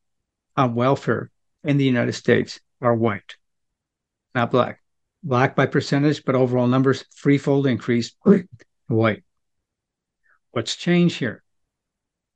on 0.57 0.75
welfare 0.75 1.31
in 1.62 1.77
the 1.77 1.85
United 1.85 2.14
States 2.14 2.59
are 2.81 2.95
white, 2.95 3.37
not 4.37 4.53
black. 4.53 4.81
Black 5.25 5.57
by 5.57 5.66
percentage, 5.66 6.25
but 6.25 6.37
overall 6.37 6.68
numbers 6.68 7.05
threefold 7.20 7.66
increase 7.66 8.14
white. 8.87 9.25
What's 10.53 10.77
changed 10.77 11.18
here? 11.18 11.42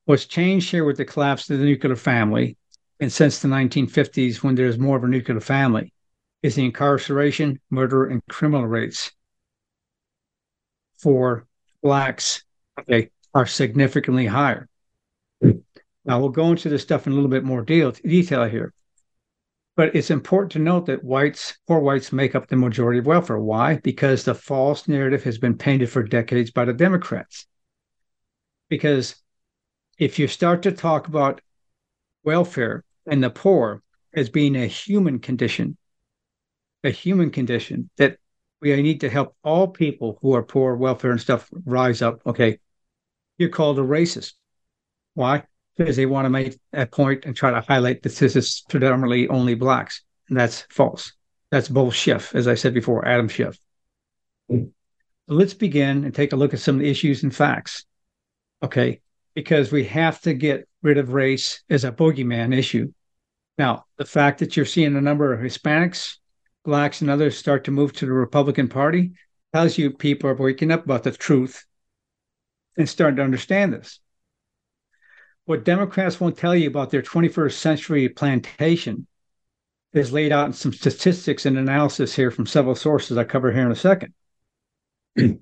What's 0.06 0.24
changed 0.24 0.70
here 0.70 0.84
with 0.84 0.96
the 0.96 1.04
collapse 1.04 1.48
of 1.50 1.60
the 1.60 1.64
nuclear 1.64 1.94
family, 1.94 2.56
and 2.98 3.12
since 3.12 3.38
the 3.38 3.48
1950s, 3.48 4.42
when 4.42 4.56
there's 4.56 4.78
more 4.78 4.96
of 4.96 5.04
a 5.04 5.08
nuclear 5.08 5.40
family, 5.40 5.92
is 6.42 6.56
the 6.56 6.64
incarceration, 6.64 7.60
murder, 7.70 8.06
and 8.06 8.22
criminal 8.28 8.66
rates 8.66 9.12
for 10.98 11.46
blacks 11.82 12.42
okay, 12.78 13.10
are 13.34 13.46
significantly 13.46 14.26
higher. 14.26 14.68
Now 15.42 16.18
we'll 16.18 16.30
go 16.30 16.50
into 16.50 16.68
this 16.68 16.82
stuff 16.82 17.06
in 17.06 17.12
a 17.12 17.14
little 17.14 17.30
bit 17.30 17.44
more 17.44 17.62
detail 17.62 17.92
here. 18.44 18.72
But 19.80 19.96
it's 19.96 20.10
important 20.10 20.52
to 20.52 20.58
note 20.58 20.84
that 20.84 21.02
whites, 21.02 21.56
poor 21.66 21.80
whites, 21.80 22.12
make 22.12 22.34
up 22.34 22.48
the 22.48 22.56
majority 22.56 22.98
of 22.98 23.06
welfare. 23.06 23.38
Why? 23.38 23.76
Because 23.76 24.24
the 24.24 24.34
false 24.34 24.86
narrative 24.86 25.24
has 25.24 25.38
been 25.38 25.56
painted 25.56 25.88
for 25.88 26.02
decades 26.02 26.50
by 26.50 26.66
the 26.66 26.74
Democrats. 26.74 27.46
Because 28.68 29.14
if 29.98 30.18
you 30.18 30.28
start 30.28 30.64
to 30.64 30.72
talk 30.72 31.08
about 31.08 31.40
welfare 32.24 32.84
and 33.06 33.24
the 33.24 33.30
poor 33.30 33.82
as 34.12 34.28
being 34.28 34.54
a 34.54 34.66
human 34.66 35.18
condition, 35.18 35.78
a 36.84 36.90
human 36.90 37.30
condition 37.30 37.88
that 37.96 38.18
we 38.60 38.76
need 38.82 39.00
to 39.00 39.08
help 39.08 39.34
all 39.42 39.66
people 39.66 40.18
who 40.20 40.34
are 40.34 40.42
poor, 40.42 40.76
welfare 40.76 41.12
and 41.12 41.22
stuff 41.22 41.48
rise 41.64 42.02
up. 42.02 42.20
Okay, 42.26 42.58
you're 43.38 43.48
called 43.48 43.78
a 43.78 43.82
racist. 43.82 44.34
Why? 45.14 45.44
Because 45.76 45.96
they 45.96 46.06
want 46.06 46.26
to 46.26 46.30
make 46.30 46.58
a 46.72 46.86
point 46.86 47.24
and 47.24 47.34
try 47.34 47.50
to 47.50 47.60
highlight 47.60 48.02
that 48.02 48.14
this 48.14 48.36
is 48.36 48.62
predominantly 48.68 49.28
only 49.28 49.54
blacks. 49.54 50.02
And 50.28 50.38
that's 50.38 50.66
false. 50.70 51.12
That's 51.50 51.68
Bull 51.68 51.90
Schiff, 51.90 52.34
as 52.34 52.46
I 52.46 52.54
said 52.54 52.74
before, 52.74 53.06
Adam 53.06 53.28
Schiff. 53.28 53.58
Let's 55.26 55.54
begin 55.54 56.04
and 56.04 56.14
take 56.14 56.32
a 56.32 56.36
look 56.36 56.52
at 56.54 56.60
some 56.60 56.76
of 56.76 56.80
the 56.80 56.90
issues 56.90 57.22
and 57.22 57.34
facts. 57.34 57.84
Okay, 58.62 59.00
because 59.34 59.72
we 59.72 59.84
have 59.84 60.20
to 60.22 60.34
get 60.34 60.68
rid 60.82 60.98
of 60.98 61.12
race 61.12 61.62
as 61.70 61.84
a 61.84 61.92
boogeyman 61.92 62.56
issue. 62.56 62.92
Now, 63.58 63.84
the 63.96 64.04
fact 64.04 64.38
that 64.40 64.56
you're 64.56 64.66
seeing 64.66 64.96
a 64.96 65.00
number 65.00 65.32
of 65.32 65.40
Hispanics 65.40 66.16
blacks 66.64 67.00
and 67.00 67.10
others 67.10 67.38
start 67.38 67.64
to 67.64 67.70
move 67.70 67.92
to 67.94 68.06
the 68.06 68.12
Republican 68.12 68.68
Party 68.68 69.12
tells 69.52 69.78
you 69.78 69.90
people 69.90 70.30
are 70.30 70.34
waking 70.34 70.70
up 70.70 70.84
about 70.84 71.02
the 71.02 71.10
truth 71.10 71.64
and 72.76 72.88
starting 72.88 73.16
to 73.16 73.22
understand 73.22 73.72
this. 73.72 73.98
What 75.50 75.64
Democrats 75.64 76.20
won't 76.20 76.38
tell 76.38 76.54
you 76.54 76.68
about 76.68 76.90
their 76.90 77.02
21st 77.02 77.54
century 77.54 78.08
plantation 78.08 79.08
is 79.92 80.12
laid 80.12 80.30
out 80.30 80.46
in 80.46 80.52
some 80.52 80.72
statistics 80.72 81.44
and 81.44 81.58
analysis 81.58 82.14
here 82.14 82.30
from 82.30 82.46
several 82.46 82.76
sources 82.76 83.18
I 83.18 83.24
cover 83.24 83.50
here 83.50 83.66
in 83.66 83.72
a 83.72 83.74
second. 83.74 84.14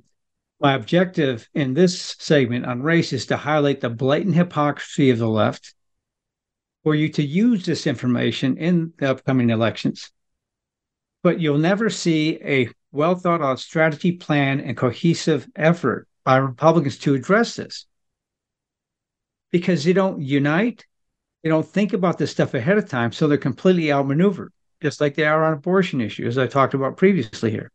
My 0.60 0.72
objective 0.72 1.46
in 1.52 1.74
this 1.74 2.16
segment 2.18 2.64
on 2.64 2.80
race 2.80 3.12
is 3.12 3.26
to 3.26 3.36
highlight 3.36 3.82
the 3.82 3.90
blatant 3.90 4.34
hypocrisy 4.34 5.10
of 5.10 5.18
the 5.18 5.28
left 5.28 5.74
for 6.84 6.94
you 6.94 7.10
to 7.10 7.22
use 7.22 7.66
this 7.66 7.86
information 7.86 8.56
in 8.56 8.94
the 8.96 9.10
upcoming 9.10 9.50
elections 9.50 10.10
but 11.22 11.38
you'll 11.38 11.58
never 11.58 11.90
see 11.90 12.38
a 12.42 12.70
well 12.92 13.14
thought 13.14 13.42
out 13.42 13.60
strategy 13.60 14.12
plan 14.12 14.58
and 14.58 14.74
cohesive 14.74 15.46
effort 15.54 16.08
by 16.24 16.38
Republicans 16.38 16.96
to 16.96 17.14
address 17.14 17.56
this 17.56 17.84
because 19.50 19.84
they 19.84 19.92
don't 19.92 20.20
unite. 20.20 20.84
They 21.42 21.48
don't 21.48 21.66
think 21.66 21.92
about 21.92 22.18
this 22.18 22.30
stuff 22.30 22.54
ahead 22.54 22.78
of 22.78 22.88
time. 22.88 23.12
So 23.12 23.26
they're 23.26 23.38
completely 23.38 23.92
outmaneuvered, 23.92 24.52
just 24.82 25.00
like 25.00 25.14
they 25.14 25.24
are 25.24 25.44
on 25.44 25.52
abortion 25.54 26.00
issues, 26.00 26.36
as 26.36 26.38
I 26.38 26.46
talked 26.46 26.74
about 26.74 26.96
previously 26.96 27.50
here. 27.50 27.70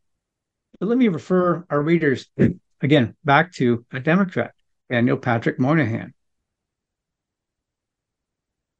But 0.79 0.89
let 0.89 0.97
me 0.97 1.07
refer 1.07 1.65
our 1.69 1.81
readers 1.81 2.27
again 2.81 3.15
back 3.23 3.53
to 3.53 3.85
a 3.91 3.99
Democrat, 3.99 4.53
Daniel 4.89 5.17
Patrick 5.17 5.59
Moynihan. 5.59 6.13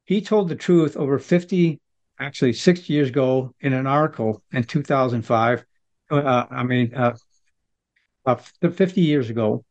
He 0.06 0.21
told 0.21 0.49
the 0.49 0.56
truth 0.56 0.97
over 0.97 1.17
50 1.17 1.79
actually 2.19 2.53
six 2.53 2.89
years 2.89 3.10
ago 3.10 3.53
in 3.62 3.73
an 3.73 3.88
article 3.88 4.43
in 4.51 4.63
2005. 4.63 5.65
Uh, 6.12 6.45
I 6.51 6.63
mean, 6.63 6.93
uh, 6.93 7.15
uh, 8.25 8.36
50 8.36 9.01
years 9.01 9.29
ago, 9.29 9.63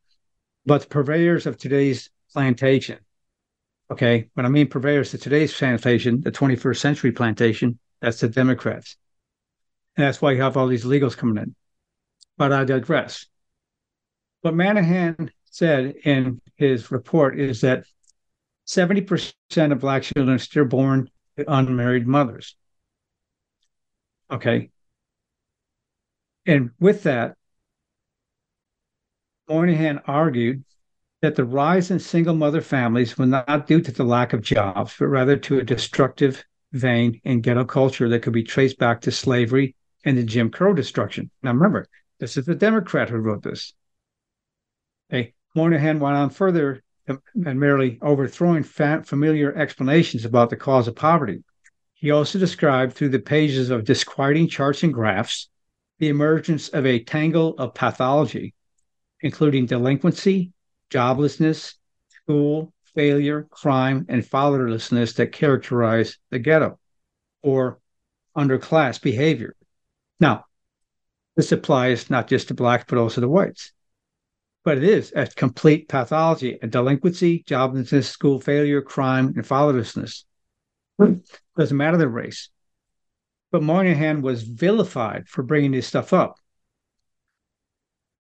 but 0.66 0.82
the 0.82 0.88
purveyors 0.88 1.46
of 1.46 1.56
today's 1.56 2.10
plantation. 2.32 2.98
Okay, 3.92 4.30
when 4.32 4.46
I 4.46 4.48
mean 4.48 4.68
purveyors 4.68 5.12
of 5.12 5.20
today's 5.20 5.52
plantation, 5.52 6.22
the 6.22 6.32
21st 6.32 6.78
century 6.78 7.12
plantation, 7.12 7.78
that's 8.00 8.20
the 8.20 8.28
Democrats. 8.28 8.96
And 9.98 10.06
that's 10.06 10.22
why 10.22 10.32
you 10.32 10.40
have 10.40 10.56
all 10.56 10.66
these 10.66 10.86
illegals 10.86 11.14
coming 11.14 11.36
in. 11.36 11.54
But 12.38 12.54
I 12.54 12.64
digress. 12.64 13.26
What 14.40 14.54
Moynihan 14.54 15.30
said 15.44 15.92
in 16.04 16.40
his 16.56 16.90
report 16.90 17.38
is 17.38 17.60
that 17.60 17.84
70% 18.66 19.34
of 19.72 19.80
Black 19.80 20.04
children 20.04 20.36
are 20.36 20.38
still 20.38 20.64
born 20.64 21.10
to 21.36 21.52
unmarried 21.52 22.06
mothers. 22.06 22.56
Okay. 24.30 24.70
And 26.46 26.70
with 26.80 27.02
that, 27.02 27.36
Moynihan 29.50 29.98
argued 30.06 30.64
that 31.22 31.36
the 31.36 31.44
rise 31.44 31.90
in 31.90 31.98
single 31.98 32.34
mother 32.34 32.60
families 32.60 33.16
was 33.16 33.28
not 33.28 33.66
due 33.66 33.80
to 33.80 33.92
the 33.92 34.04
lack 34.04 34.32
of 34.32 34.42
jobs, 34.42 34.94
but 34.98 35.06
rather 35.06 35.36
to 35.36 35.58
a 35.58 35.64
destructive 35.64 36.44
vein 36.72 37.20
in 37.24 37.40
ghetto 37.40 37.64
culture 37.64 38.08
that 38.08 38.22
could 38.22 38.32
be 38.32 38.42
traced 38.42 38.76
back 38.78 39.00
to 39.00 39.10
slavery 39.10 39.74
and 40.04 40.18
the 40.18 40.24
Jim 40.24 40.50
Crow 40.50 40.74
destruction. 40.74 41.30
Now 41.42 41.52
remember, 41.52 41.86
this 42.18 42.36
is 42.36 42.44
the 42.44 42.56
Democrat 42.56 43.08
who 43.08 43.18
wrote 43.18 43.42
this. 43.42 43.72
Okay. 45.12 45.32
Moynihan 45.54 46.00
went 46.00 46.16
on 46.16 46.30
further 46.30 46.82
and 47.06 47.60
merely 47.60 47.98
overthrowing 48.00 48.62
familiar 48.62 49.54
explanations 49.54 50.24
about 50.24 50.50
the 50.50 50.56
cause 50.56 50.88
of 50.88 50.96
poverty. 50.96 51.44
He 51.94 52.10
also 52.10 52.38
described 52.38 52.94
through 52.94 53.10
the 53.10 53.18
pages 53.18 53.70
of 53.70 53.84
disquieting 53.84 54.48
charts 54.48 54.82
and 54.82 54.92
graphs 54.92 55.48
the 55.98 56.08
emergence 56.08 56.68
of 56.70 56.84
a 56.86 57.04
tangle 57.04 57.54
of 57.58 57.74
pathology, 57.74 58.54
including 59.20 59.66
delinquency, 59.66 60.52
joblessness, 60.92 61.74
school, 62.08 62.72
failure, 62.94 63.44
crime, 63.50 64.04
and 64.08 64.22
fatherlessness 64.22 65.14
that 65.16 65.32
characterize 65.32 66.18
the 66.30 66.38
ghetto 66.38 66.78
or 67.42 67.80
underclass 68.36 69.00
behavior. 69.00 69.56
Now, 70.20 70.44
This 71.36 71.52
applies 71.52 72.10
not 72.10 72.28
just 72.28 72.48
to 72.48 72.54
blacks, 72.54 72.84
but 72.88 72.98
also 72.98 73.20
to 73.20 73.28
whites. 73.28 73.72
But 74.64 74.78
it 74.78 74.84
is 74.84 75.12
a 75.16 75.26
complete 75.26 75.88
pathology, 75.88 76.58
a 76.62 76.66
delinquency, 76.66 77.42
joblessness, 77.48 78.04
school 78.04 78.40
failure, 78.40 78.82
crime, 78.82 79.32
and 79.36 79.44
fatherlessness. 79.44 80.24
Doesn't 81.56 81.76
matter 81.76 81.96
the 81.96 82.08
race. 82.08 82.50
But 83.50 83.62
Moynihan 83.62 84.22
was 84.22 84.42
vilified 84.42 85.28
for 85.28 85.42
bringing 85.42 85.72
this 85.72 85.86
stuff 85.86 86.12
up. 86.12 86.36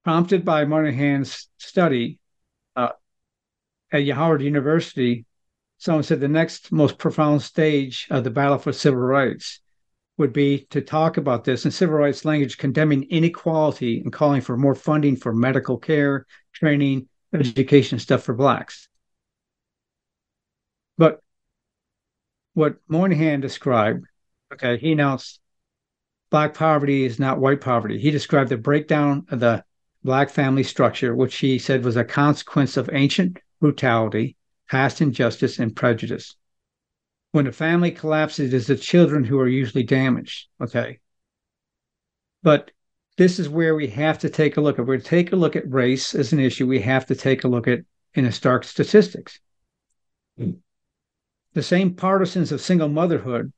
Prompted 0.04 0.44
by 0.44 0.64
Moynihan's 0.64 1.48
study 1.58 2.18
at 3.92 4.08
Howard 4.08 4.42
University, 4.42 5.24
someone 5.78 6.02
said 6.02 6.20
the 6.20 6.28
next 6.28 6.72
most 6.72 6.98
profound 6.98 7.42
stage 7.42 8.06
of 8.10 8.24
the 8.24 8.30
battle 8.30 8.58
for 8.58 8.72
civil 8.72 9.00
rights 9.00 9.60
would 10.18 10.32
be 10.32 10.66
to 10.70 10.80
talk 10.80 11.16
about 11.16 11.44
this 11.44 11.64
in 11.64 11.70
civil 11.70 11.96
rights 11.96 12.24
language, 12.24 12.58
condemning 12.58 13.04
inequality 13.10 14.00
and 14.00 14.12
calling 14.12 14.40
for 14.40 14.56
more 14.56 14.74
funding 14.74 15.16
for 15.16 15.32
medical 15.32 15.78
care, 15.78 16.26
training, 16.52 17.08
education 17.34 17.98
stuff 17.98 18.22
for 18.22 18.34
blacks. 18.34 18.88
But 20.98 21.20
what 22.54 22.76
Moynihan 22.88 23.40
described, 23.40 24.06
okay, 24.52 24.76
he 24.76 24.92
announced 24.92 25.40
black 26.30 26.54
poverty 26.54 27.04
is 27.04 27.18
not 27.18 27.40
white 27.40 27.60
poverty. 27.60 27.98
He 27.98 28.10
described 28.10 28.50
the 28.50 28.56
breakdown 28.56 29.26
of 29.30 29.40
the 29.40 29.64
black 30.04 30.30
family 30.30 30.62
structure, 30.62 31.14
which 31.14 31.36
he 31.36 31.58
said 31.58 31.84
was 31.84 31.96
a 31.96 32.04
consequence 32.04 32.76
of 32.76 32.90
ancient 32.92 33.38
brutality, 33.62 34.36
past 34.68 35.00
injustice, 35.00 35.60
and 35.60 35.74
prejudice. 35.74 36.34
When 37.30 37.46
a 37.46 37.52
family 37.52 37.92
collapses, 37.92 38.52
it's 38.52 38.66
the 38.66 38.76
children 38.76 39.22
who 39.22 39.38
are 39.38 39.46
usually 39.46 39.84
damaged. 39.84 40.48
Okay. 40.60 40.98
But 42.42 42.72
this 43.16 43.38
is 43.38 43.48
where 43.48 43.76
we 43.76 43.86
have 43.86 44.18
to 44.18 44.28
take 44.28 44.56
a 44.56 44.60
look. 44.60 44.80
If 44.80 44.88
we 44.88 44.98
take 44.98 45.32
a 45.32 45.36
look 45.36 45.54
at 45.54 45.70
race 45.70 46.12
as 46.12 46.32
an 46.32 46.40
issue, 46.40 46.66
we 46.66 46.80
have 46.80 47.06
to 47.06 47.14
take 47.14 47.44
a 47.44 47.48
look 47.48 47.68
at 47.68 47.78
in 48.14 48.24
a 48.24 48.32
stark 48.32 48.64
statistics. 48.64 49.38
The 50.36 51.62
same 51.62 51.94
partisans 51.94 52.50
of 52.50 52.60
single 52.60 52.88
motherhood 52.88 53.52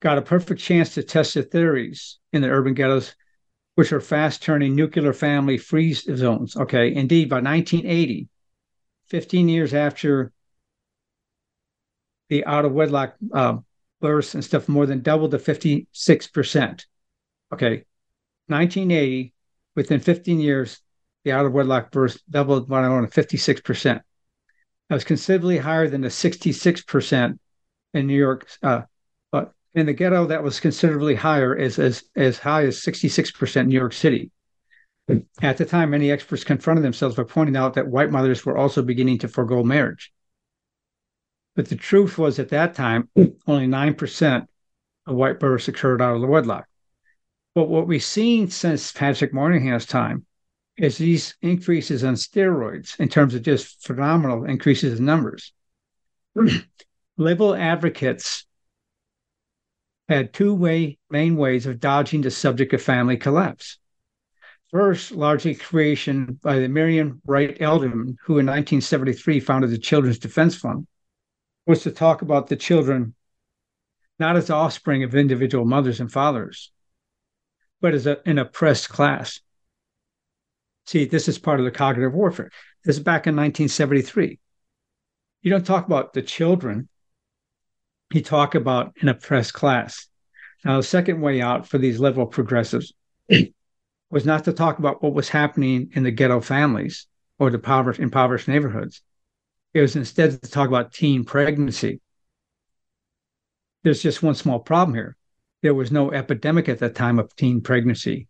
got 0.00 0.18
a 0.18 0.22
perfect 0.22 0.60
chance 0.60 0.94
to 0.94 1.04
test 1.04 1.34
their 1.34 1.44
theories 1.44 2.18
in 2.32 2.42
the 2.42 2.48
urban 2.48 2.74
ghettos, 2.74 3.14
which 3.74 3.92
are 3.92 4.00
fast 4.00 4.42
turning 4.42 4.74
nuclear 4.74 5.12
family 5.12 5.58
free 5.58 5.92
zones. 5.92 6.56
Okay, 6.56 6.94
indeed, 6.94 7.28
by 7.28 7.40
1980, 7.40 8.28
15 9.06 9.48
years 9.48 9.74
after 9.74 10.32
the 12.28 12.44
out 12.44 12.64
of 12.64 12.72
wedlock 12.72 13.14
uh, 13.32 13.58
births 14.00 14.34
and 14.34 14.44
stuff 14.44 14.68
more 14.68 14.86
than 14.86 15.00
doubled 15.00 15.30
to 15.32 15.38
56%. 15.38 16.84
Okay. 17.52 17.84
1980, 18.48 19.32
within 19.74 20.00
15 20.00 20.40
years, 20.40 20.80
the 21.24 21.32
out 21.32 21.46
of 21.46 21.52
wedlock 21.52 21.90
births 21.90 22.20
doubled 22.28 22.68
by 22.68 22.82
around 22.82 23.10
56%. 23.10 23.84
That 23.84 24.94
was 24.94 25.04
considerably 25.04 25.58
higher 25.58 25.88
than 25.88 26.02
the 26.02 26.08
66% 26.08 27.38
in 27.94 28.06
New 28.06 28.18
York. 28.18 28.46
Uh, 28.62 28.82
in 29.74 29.86
the 29.86 29.92
ghetto, 29.92 30.26
that 30.26 30.42
was 30.42 30.60
considerably 30.60 31.14
higher, 31.14 31.56
as, 31.56 31.78
as, 31.78 32.04
as 32.14 32.38
high 32.38 32.64
as 32.64 32.80
66% 32.80 33.56
in 33.56 33.68
New 33.68 33.74
York 33.74 33.92
City. 33.92 34.30
At 35.42 35.58
the 35.58 35.64
time, 35.64 35.90
many 35.90 36.10
experts 36.10 36.44
confronted 36.44 36.84
themselves 36.84 37.16
by 37.16 37.24
pointing 37.24 37.56
out 37.56 37.74
that 37.74 37.88
white 37.88 38.10
mothers 38.10 38.46
were 38.46 38.56
also 38.56 38.82
beginning 38.82 39.18
to 39.18 39.28
forego 39.28 39.62
marriage. 39.62 40.12
But 41.56 41.68
the 41.68 41.76
truth 41.76 42.18
was 42.18 42.38
at 42.38 42.48
that 42.50 42.74
time, 42.74 43.08
only 43.46 43.66
9% 43.66 44.46
of 45.06 45.14
white 45.14 45.40
births 45.40 45.68
occurred 45.68 46.00
out 46.00 46.14
of 46.14 46.20
the 46.20 46.26
wedlock. 46.26 46.66
But 47.54 47.68
what 47.68 47.86
we've 47.86 48.02
seen 48.02 48.48
since 48.48 48.92
Patrick 48.92 49.32
Moynihan's 49.32 49.86
time 49.86 50.24
is 50.76 50.98
these 50.98 51.36
increases 51.42 52.02
on 52.02 52.14
steroids 52.14 52.98
in 52.98 53.08
terms 53.08 53.34
of 53.34 53.42
just 53.42 53.84
phenomenal 53.84 54.44
increases 54.44 54.98
in 54.98 55.04
numbers. 55.04 55.52
Liberal 57.16 57.54
advocates 57.54 58.44
had 60.08 60.32
two 60.32 60.54
way, 60.54 60.98
main 61.10 61.36
ways 61.36 61.66
of 61.66 61.80
dodging 61.80 62.22
the 62.22 62.30
subject 62.30 62.72
of 62.72 62.82
family 62.82 63.16
collapse. 63.16 63.78
First, 64.70 65.12
largely 65.12 65.54
creation 65.54 66.38
by 66.42 66.58
the 66.58 66.68
Marian 66.68 67.22
Wright 67.24 67.56
Edelman, 67.58 68.16
who 68.24 68.38
in 68.38 68.46
1973 68.46 69.40
founded 69.40 69.70
the 69.70 69.78
Children's 69.78 70.18
Defense 70.18 70.56
Fund, 70.56 70.86
was 71.66 71.82
to 71.82 71.90
talk 71.90 72.22
about 72.22 72.48
the 72.48 72.56
children 72.56 73.14
not 74.18 74.36
as 74.36 74.50
offspring 74.50 75.02
of 75.02 75.14
individual 75.14 75.64
mothers 75.64 76.00
and 76.00 76.10
fathers, 76.10 76.70
but 77.80 77.94
as 77.94 78.06
a, 78.06 78.18
an 78.28 78.38
oppressed 78.38 78.88
class. 78.88 79.40
See, 80.86 81.04
this 81.04 81.28
is 81.28 81.38
part 81.38 81.60
of 81.60 81.64
the 81.64 81.70
cognitive 81.70 82.12
warfare. 82.12 82.50
This 82.84 82.96
is 82.96 83.02
back 83.02 83.26
in 83.26 83.34
1973. 83.34 84.38
You 85.42 85.50
don't 85.50 85.66
talk 85.66 85.86
about 85.86 86.12
the 86.12 86.22
children, 86.22 86.88
you 88.14 88.22
talk 88.22 88.54
about 88.54 88.94
an 89.00 89.08
oppressed 89.08 89.54
class. 89.54 90.06
Now, 90.64 90.78
the 90.78 90.82
second 90.82 91.20
way 91.20 91.40
out 91.40 91.68
for 91.68 91.78
these 91.78 92.00
liberal 92.00 92.26
progressives 92.26 92.92
was 94.10 94.24
not 94.24 94.44
to 94.44 94.52
talk 94.52 94.78
about 94.78 95.02
what 95.02 95.14
was 95.14 95.28
happening 95.28 95.90
in 95.94 96.04
the 96.04 96.10
ghetto 96.10 96.40
families 96.40 97.06
or 97.38 97.50
the 97.50 97.56
impoverished, 97.56 98.00
impoverished 98.00 98.48
neighborhoods, 98.48 99.02
it 99.72 99.80
was 99.80 99.96
instead 99.96 100.30
to 100.30 100.50
talk 100.50 100.68
about 100.68 100.92
teen 100.92 101.24
pregnancy. 101.24 102.00
There's 103.82 104.02
just 104.02 104.22
one 104.22 104.36
small 104.36 104.60
problem 104.60 104.94
here. 104.94 105.16
There 105.62 105.74
was 105.74 105.90
no 105.90 106.12
epidemic 106.12 106.68
at 106.68 106.78
that 106.78 106.94
time 106.94 107.18
of 107.18 107.34
teen 107.34 107.60
pregnancy. 107.60 108.28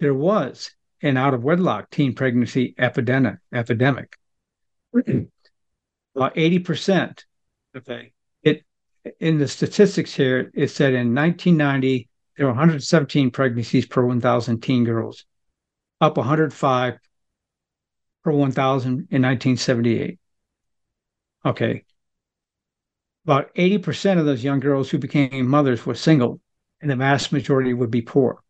There 0.00 0.14
was 0.14 0.72
an 1.02 1.16
out 1.16 1.34
of 1.34 1.44
wedlock 1.44 1.90
teen 1.90 2.14
pregnancy 2.14 2.74
epidemic. 2.78 3.36
epidemic. 3.54 4.16
About 4.94 6.34
80%. 6.34 7.24
Okay. 7.76 8.12
In 9.18 9.38
the 9.38 9.48
statistics 9.48 10.14
here, 10.14 10.50
it 10.54 10.68
said 10.68 10.92
in 10.92 11.14
1990, 11.14 12.08
there 12.36 12.46
were 12.46 12.52
117 12.52 13.30
pregnancies 13.30 13.86
per 13.86 14.04
1,000 14.04 14.60
teen 14.60 14.84
girls, 14.84 15.24
up 16.00 16.16
105 16.16 16.98
per 18.22 18.30
1,000 18.30 18.90
in 18.90 19.22
1978. 19.22 20.18
Okay. 21.44 21.84
About 23.24 23.54
80% 23.54 24.18
of 24.18 24.26
those 24.26 24.44
young 24.44 24.60
girls 24.60 24.90
who 24.90 24.98
became 24.98 25.46
mothers 25.46 25.84
were 25.86 25.94
single, 25.94 26.40
and 26.80 26.90
the 26.90 26.96
vast 26.96 27.32
majority 27.32 27.72
would 27.72 27.90
be 27.90 28.02
poor. 28.02 28.42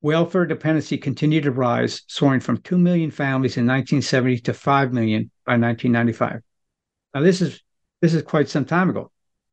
Welfare 0.00 0.46
dependency 0.46 0.98
continued 0.98 1.44
to 1.44 1.52
rise, 1.52 2.02
soaring 2.08 2.40
from 2.40 2.58
2 2.58 2.76
million 2.76 3.10
families 3.10 3.56
in 3.56 3.66
1970 3.66 4.40
to 4.40 4.54
5 4.54 4.92
million 4.92 5.30
by 5.46 5.52
1995. 5.52 6.40
Now, 7.14 7.20
this 7.20 7.40
is 7.40 7.62
this 8.00 8.14
is 8.14 8.22
quite 8.22 8.48
some 8.48 8.64
time 8.64 8.90
ago. 8.90 9.12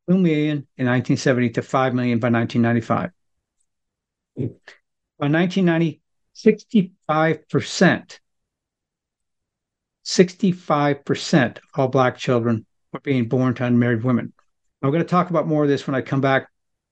2 0.09 0.17
million 0.17 0.67
in 0.77 0.87
1970 0.87 1.51
to 1.51 1.61
5 1.61 1.93
million 1.93 2.19
by 2.19 2.29
1995. 2.29 3.11
By 5.19 5.27
1990, 5.27 6.01
65% 6.35 8.19
65% 10.09 11.57
of 11.57 11.63
all 11.75 11.87
Black 11.87 12.17
children 12.17 12.65
were 12.91 12.99
being 13.01 13.27
born 13.27 13.53
to 13.53 13.63
unmarried 13.63 14.03
women. 14.03 14.33
I'm 14.81 14.89
going 14.89 15.03
to 15.03 15.07
talk 15.07 15.29
about 15.29 15.47
more 15.47 15.63
of 15.63 15.69
this 15.69 15.85
when 15.85 15.95
I 15.95 16.01
come 16.01 16.21
back 16.21 16.49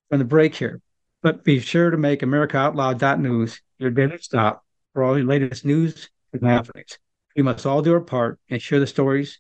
from 0.09 0.20
the 0.20 0.26
break 0.26 0.53
here. 0.53 0.82
But 1.24 1.43
be 1.43 1.59
sure 1.59 1.89
to 1.89 1.97
make 1.97 2.22
AmericaOutloud.news 2.22 3.59
your 3.80 3.89
daily 3.89 4.20
stop 4.20 4.63
for 4.93 5.03
all 5.03 5.18
your 5.18 5.26
latest 5.26 5.65
news 5.65 6.09
and 6.32 6.43
happenings. 6.43 6.99
We 7.36 7.41
must 7.41 7.65
all 7.65 7.82
do 7.82 7.93
our 7.93 8.01
part 8.01 8.39
and 8.51 8.61
share 8.61 8.80
the 8.80 8.86
stories, 8.86 9.39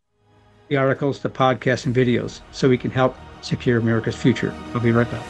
the 0.69 0.77
articles, 0.77 1.19
the 1.19 1.29
podcasts, 1.29 1.85
and 1.85 1.95
videos 1.95 2.41
so 2.51 2.69
we 2.69 2.77
can 2.79 2.91
help 2.91 3.15
secure 3.41 3.79
America's 3.79 4.15
future. 4.15 4.53
I'll 4.73 4.79
be 4.79 4.91
right 4.91 5.09
back. 5.09 5.25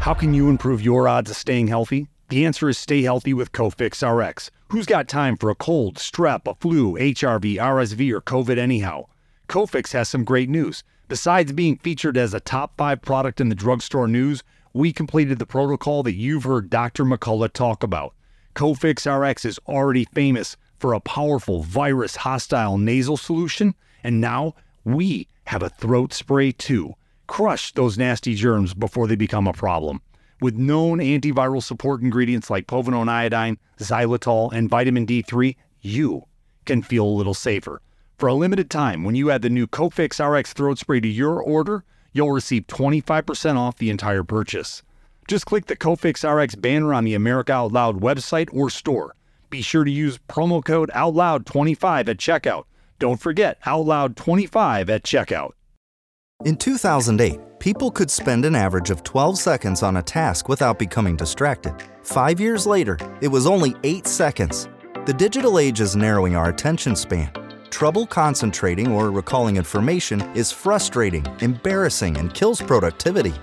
How 0.00 0.14
can 0.14 0.34
you 0.34 0.48
improve 0.48 0.82
your 0.82 1.06
odds 1.06 1.30
of 1.30 1.36
staying 1.36 1.68
healthy? 1.68 2.08
The 2.28 2.44
answer 2.44 2.68
is 2.68 2.78
stay 2.78 3.02
healthy 3.02 3.34
with 3.34 3.52
Cofix 3.52 4.02
RX. 4.02 4.50
Who's 4.68 4.86
got 4.86 5.06
time 5.06 5.36
for 5.36 5.50
a 5.50 5.54
cold, 5.54 5.96
strep, 5.96 6.50
a 6.50 6.54
flu, 6.54 6.94
HRV, 6.94 7.56
RSV, 7.56 8.12
or 8.12 8.20
COVID 8.20 8.58
anyhow? 8.58 9.04
Cofix 9.48 9.92
has 9.92 10.08
some 10.08 10.24
great 10.24 10.48
news. 10.48 10.82
Besides 11.08 11.52
being 11.52 11.76
featured 11.76 12.16
as 12.16 12.32
a 12.32 12.40
top 12.40 12.72
five 12.76 13.02
product 13.02 13.40
in 13.40 13.48
the 13.48 13.54
drugstore 13.54 14.08
news, 14.08 14.42
we 14.72 14.92
completed 14.92 15.38
the 15.38 15.46
protocol 15.46 16.02
that 16.02 16.14
you've 16.14 16.44
heard 16.44 16.70
Dr. 16.70 17.04
McCullough 17.04 17.52
talk 17.52 17.82
about. 17.82 18.14
Cofix 18.54 19.06
RX 19.06 19.44
is 19.44 19.60
already 19.68 20.06
famous 20.06 20.56
for 20.82 20.92
a 20.94 21.00
powerful 21.00 21.62
virus 21.62 22.16
hostile 22.16 22.76
nasal 22.76 23.16
solution, 23.16 23.72
and 24.02 24.20
now 24.20 24.52
we 24.82 25.28
have 25.44 25.62
a 25.62 25.68
throat 25.68 26.12
spray 26.12 26.50
too. 26.50 26.92
Crush 27.28 27.72
those 27.72 27.96
nasty 27.96 28.34
germs 28.34 28.74
before 28.74 29.06
they 29.06 29.14
become 29.14 29.46
a 29.46 29.52
problem. 29.52 30.02
With 30.40 30.56
known 30.56 30.98
antiviral 30.98 31.62
support 31.62 32.02
ingredients 32.02 32.50
like 32.50 32.66
povidone 32.66 33.08
iodine, 33.08 33.58
xylitol, 33.78 34.52
and 34.52 34.68
vitamin 34.68 35.06
D3, 35.06 35.54
you 35.82 36.24
can 36.64 36.82
feel 36.82 37.04
a 37.04 37.18
little 37.18 37.32
safer. 37.32 37.80
For 38.18 38.28
a 38.28 38.34
limited 38.34 38.68
time, 38.68 39.04
when 39.04 39.14
you 39.14 39.30
add 39.30 39.42
the 39.42 39.50
new 39.50 39.68
Cofix 39.68 40.18
RX 40.18 40.52
throat 40.52 40.78
spray 40.78 40.98
to 40.98 41.08
your 41.08 41.40
order, 41.40 41.84
you'll 42.12 42.32
receive 42.32 42.66
25% 42.66 43.56
off 43.56 43.76
the 43.76 43.90
entire 43.90 44.24
purchase. 44.24 44.82
Just 45.28 45.46
click 45.46 45.66
the 45.66 45.76
Cofix 45.76 46.28
RX 46.28 46.56
banner 46.56 46.92
on 46.92 47.04
the 47.04 47.14
America 47.14 47.52
Out 47.52 47.70
Loud 47.70 48.00
website 48.00 48.48
or 48.52 48.68
store. 48.68 49.14
Be 49.52 49.60
sure 49.60 49.84
to 49.84 49.90
use 49.90 50.18
promo 50.30 50.64
code 50.64 50.90
OUTLOUD25 50.94 52.08
at 52.08 52.16
checkout. 52.16 52.64
Don't 52.98 53.20
forget 53.20 53.60
OUTLOUD25 53.64 54.88
at 54.88 55.02
checkout. 55.02 55.50
In 56.46 56.56
2008, 56.56 57.38
people 57.58 57.90
could 57.90 58.10
spend 58.10 58.46
an 58.46 58.54
average 58.54 58.88
of 58.88 59.04
12 59.04 59.36
seconds 59.36 59.82
on 59.82 59.98
a 59.98 60.02
task 60.02 60.48
without 60.48 60.78
becoming 60.78 61.16
distracted. 61.16 61.74
Five 62.02 62.40
years 62.40 62.66
later, 62.66 62.96
it 63.20 63.28
was 63.28 63.46
only 63.46 63.76
8 63.84 64.06
seconds. 64.06 64.70
The 65.04 65.12
digital 65.12 65.58
age 65.58 65.82
is 65.82 65.96
narrowing 65.96 66.34
our 66.34 66.48
attention 66.48 66.96
span. 66.96 67.30
Trouble 67.68 68.06
concentrating 68.06 68.90
or 68.90 69.10
recalling 69.10 69.58
information 69.58 70.22
is 70.34 70.50
frustrating, 70.50 71.26
embarrassing, 71.40 72.16
and 72.16 72.32
kills 72.32 72.62
productivity. 72.62 73.34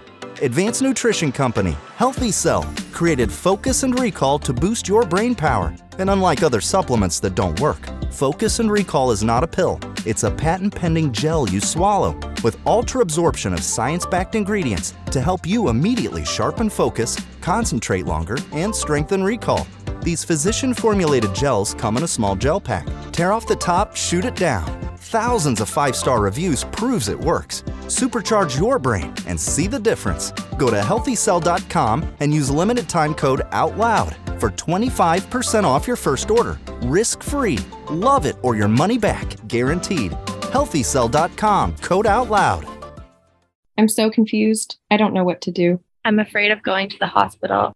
Advanced 0.41 0.81
Nutrition 0.81 1.33
Company, 1.33 1.75
Healthy 1.97 2.31
Cell, 2.31 2.63
created 2.93 3.29
Focus 3.29 3.83
and 3.83 3.99
Recall 3.99 4.39
to 4.39 4.53
boost 4.53 4.87
your 4.87 5.05
brain 5.05 5.35
power. 5.35 5.75
And 5.97 6.09
unlike 6.09 6.43
other 6.43 6.61
supplements 6.61 7.19
that 7.19 7.35
don't 7.35 7.59
work, 7.59 7.79
Focus 8.13 8.59
and 8.59 8.71
Recall 8.71 9.11
is 9.11 9.21
not 9.21 9.43
a 9.43 9.47
pill, 9.47 9.81
it's 10.05 10.23
a 10.23 10.31
patent 10.31 10.73
pending 10.73 11.11
gel 11.11 11.49
you 11.49 11.59
swallow 11.59 12.17
with 12.41 12.57
ultra 12.65 13.01
absorption 13.01 13.53
of 13.53 13.61
science 13.61 14.05
backed 14.05 14.33
ingredients 14.33 14.93
to 15.11 15.19
help 15.19 15.45
you 15.45 15.67
immediately 15.67 16.23
sharpen 16.23 16.69
focus, 16.69 17.17
concentrate 17.41 18.05
longer, 18.05 18.37
and 18.53 18.73
strengthen 18.73 19.21
recall. 19.21 19.67
These 20.09 20.23
physician 20.23 20.73
formulated 20.73 21.35
gels 21.35 21.75
come 21.75 21.95
in 21.95 22.01
a 22.01 22.07
small 22.07 22.35
gel 22.35 22.59
pack. 22.59 22.87
Tear 23.11 23.31
off 23.31 23.45
the 23.45 23.55
top, 23.55 23.95
shoot 23.95 24.25
it 24.25 24.35
down. 24.35 24.65
Thousands 24.97 25.61
of 25.61 25.69
five 25.69 25.95
star 25.95 26.19
reviews 26.19 26.63
proves 26.63 27.09
it 27.09 27.19
works. 27.19 27.61
Supercharge 27.85 28.57
your 28.59 28.79
brain 28.79 29.13
and 29.27 29.39
see 29.39 29.67
the 29.67 29.79
difference. 29.79 30.31
Go 30.57 30.71
to 30.71 30.77
healthycell.com 30.77 32.11
and 32.21 32.33
use 32.33 32.49
limited 32.49 32.89
time 32.89 33.13
code 33.13 33.41
OUTLOUD 33.51 34.15
for 34.39 34.49
25% 34.49 35.63
off 35.63 35.85
your 35.85 35.95
first 35.95 36.31
order. 36.31 36.59
Risk 36.81 37.21
free. 37.21 37.59
Love 37.91 38.25
it 38.25 38.35
or 38.41 38.55
your 38.55 38.67
money 38.67 38.97
back, 38.97 39.27
guaranteed. 39.47 40.13
Healthycell.com 40.53 41.75
code 41.83 42.07
OUTLOUD. 42.07 42.65
I'm 43.77 43.87
so 43.87 44.09
confused. 44.09 44.79
I 44.89 44.97
don't 44.97 45.13
know 45.13 45.23
what 45.23 45.41
to 45.41 45.51
do. 45.51 45.79
I'm 46.03 46.17
afraid 46.17 46.49
of 46.49 46.63
going 46.63 46.89
to 46.89 46.97
the 46.97 47.05
hospital. 47.05 47.75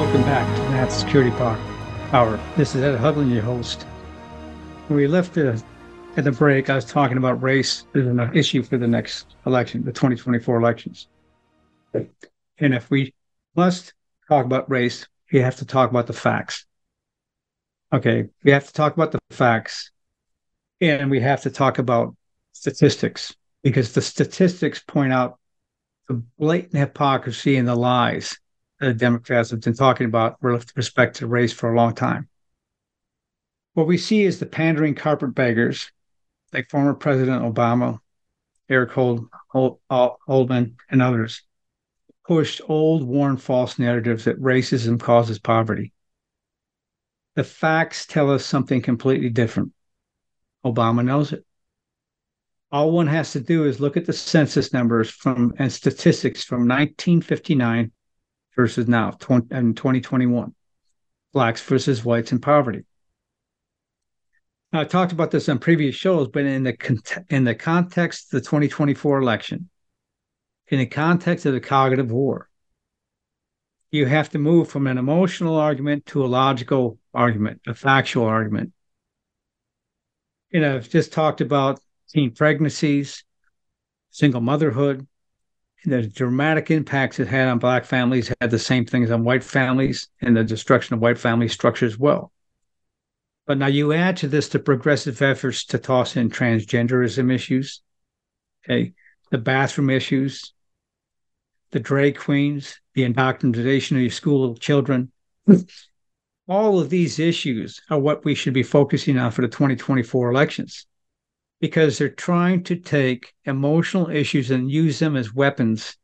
Welcome 0.00 0.22
back 0.22 0.56
to 0.56 0.62
National 0.70 0.98
Security 0.98 1.30
Hour. 2.12 2.40
This 2.56 2.74
is 2.74 2.82
Ed 2.82 2.98
Haugland, 2.98 3.30
your 3.34 3.42
host. 3.42 3.82
When 4.86 4.96
we 4.96 5.06
left 5.06 5.34
the, 5.34 5.62
at 6.16 6.24
the 6.24 6.32
break, 6.32 6.70
I 6.70 6.76
was 6.76 6.86
talking 6.86 7.18
about 7.18 7.42
race 7.42 7.84
as 7.94 8.06
an 8.06 8.18
issue 8.34 8.62
for 8.62 8.78
the 8.78 8.88
next 8.88 9.36
election, 9.44 9.84
the 9.84 9.92
2024 9.92 10.56
elections. 10.56 11.06
And 11.92 12.08
if 12.58 12.88
we 12.88 13.12
must 13.54 13.92
talk 14.26 14.46
about 14.46 14.70
race, 14.70 15.06
we 15.30 15.40
have 15.40 15.56
to 15.56 15.66
talk 15.66 15.90
about 15.90 16.06
the 16.06 16.14
facts. 16.14 16.64
Okay, 17.92 18.30
we 18.42 18.52
have 18.52 18.66
to 18.66 18.72
talk 18.72 18.94
about 18.94 19.12
the 19.12 19.20
facts 19.28 19.90
and 20.80 21.10
we 21.10 21.20
have 21.20 21.42
to 21.42 21.50
talk 21.50 21.78
about 21.78 22.16
statistics 22.52 23.36
because 23.62 23.92
the 23.92 24.00
statistics 24.00 24.80
point 24.80 25.12
out 25.12 25.38
the 26.08 26.14
blatant 26.38 26.78
hypocrisy 26.78 27.56
and 27.56 27.68
the 27.68 27.76
lies 27.76 28.38
the 28.80 28.94
Democrats 28.94 29.50
have 29.50 29.60
been 29.60 29.74
talking 29.74 30.06
about 30.06 30.42
with 30.42 30.74
respect 30.76 31.16
to 31.16 31.26
race 31.26 31.52
for 31.52 31.72
a 31.72 31.76
long 31.76 31.94
time. 31.94 32.28
What 33.74 33.86
we 33.86 33.98
see 33.98 34.22
is 34.22 34.38
the 34.38 34.46
pandering 34.46 34.94
carpetbaggers, 34.94 35.92
like 36.52 36.70
former 36.70 36.94
President 36.94 37.42
Obama, 37.42 37.98
Eric 38.68 38.92
Hold, 38.92 39.28
Hold, 39.48 39.78
Holman, 39.90 40.76
and 40.90 41.02
others, 41.02 41.42
pushed 42.26 42.62
old, 42.68 43.02
worn, 43.04 43.36
false 43.36 43.78
narratives 43.78 44.24
that 44.24 44.40
racism 44.40 44.98
causes 44.98 45.38
poverty. 45.38 45.92
The 47.36 47.44
facts 47.44 48.06
tell 48.06 48.30
us 48.30 48.44
something 48.44 48.80
completely 48.82 49.28
different. 49.28 49.72
Obama 50.64 51.04
knows 51.04 51.32
it. 51.32 51.44
All 52.72 52.92
one 52.92 53.08
has 53.08 53.32
to 53.32 53.40
do 53.40 53.64
is 53.64 53.80
look 53.80 53.96
at 53.96 54.06
the 54.06 54.12
census 54.12 54.72
numbers 54.72 55.10
from 55.10 55.54
and 55.58 55.72
statistics 55.72 56.44
from 56.44 56.60
1959 56.60 57.92
versus 58.60 58.86
now, 58.86 59.10
20, 59.12 59.56
in 59.56 59.74
2021, 59.74 60.54
blacks 61.32 61.62
versus 61.62 62.04
whites 62.04 62.30
in 62.30 62.38
poverty. 62.38 62.84
Now, 64.70 64.82
I 64.82 64.84
talked 64.84 65.12
about 65.12 65.30
this 65.30 65.48
on 65.48 65.58
previous 65.58 65.94
shows, 65.94 66.28
but 66.28 66.44
in 66.44 66.64
the 66.64 67.24
in 67.30 67.44
the 67.44 67.54
context 67.54 68.26
of 68.26 68.42
the 68.42 68.46
2024 68.46 69.18
election, 69.18 69.70
in 70.68 70.78
the 70.78 70.86
context 70.86 71.46
of 71.46 71.54
the 71.54 71.60
cognitive 71.60 72.12
war, 72.12 72.50
you 73.90 74.04
have 74.04 74.28
to 74.30 74.38
move 74.38 74.68
from 74.68 74.86
an 74.86 74.98
emotional 74.98 75.56
argument 75.56 76.04
to 76.06 76.22
a 76.22 76.28
logical 76.28 76.98
argument, 77.14 77.62
a 77.66 77.74
factual 77.74 78.26
argument. 78.26 78.74
You 80.50 80.60
know, 80.60 80.76
I've 80.76 80.90
just 80.90 81.14
talked 81.14 81.40
about 81.40 81.80
teen 82.10 82.34
pregnancies, 82.34 83.24
single 84.10 84.42
motherhood, 84.42 85.06
the 85.84 86.02
dramatic 86.02 86.70
impacts 86.70 87.18
it 87.18 87.28
had 87.28 87.48
on 87.48 87.58
black 87.58 87.84
families 87.84 88.32
had 88.40 88.50
the 88.50 88.58
same 88.58 88.84
things 88.84 89.10
on 89.10 89.24
white 89.24 89.44
families 89.44 90.08
and 90.20 90.36
the 90.36 90.44
destruction 90.44 90.94
of 90.94 91.00
white 91.00 91.18
family 91.18 91.48
structure 91.48 91.86
as 91.86 91.98
well. 91.98 92.32
But 93.46 93.58
now 93.58 93.66
you 93.66 93.92
add 93.92 94.18
to 94.18 94.28
this 94.28 94.48
the 94.48 94.58
progressive 94.58 95.20
efforts 95.22 95.64
to 95.66 95.78
toss 95.78 96.16
in 96.16 96.30
transgenderism 96.30 97.32
issues, 97.32 97.80
okay, 98.64 98.92
the 99.30 99.38
bathroom 99.38 99.90
issues, 99.90 100.52
the 101.70 101.80
drag 101.80 102.18
queens, 102.18 102.78
the 102.94 103.04
indoctrination 103.04 103.96
of 103.96 104.02
your 104.02 104.10
school 104.10 104.54
children. 104.56 105.10
All 106.48 106.80
of 106.80 106.90
these 106.90 107.18
issues 107.18 107.80
are 107.90 107.98
what 107.98 108.24
we 108.24 108.34
should 108.34 108.54
be 108.54 108.62
focusing 108.62 109.16
on 109.18 109.30
for 109.30 109.42
the 109.42 109.48
2024 109.48 110.30
elections 110.30 110.86
because 111.60 111.98
they're 111.98 112.08
trying 112.08 112.64
to 112.64 112.76
take 112.76 113.34
emotional 113.44 114.08
issues 114.10 114.50
and 114.50 114.70
use 114.70 114.98
them 114.98 115.16
as 115.16 115.34
weapons 115.34 115.96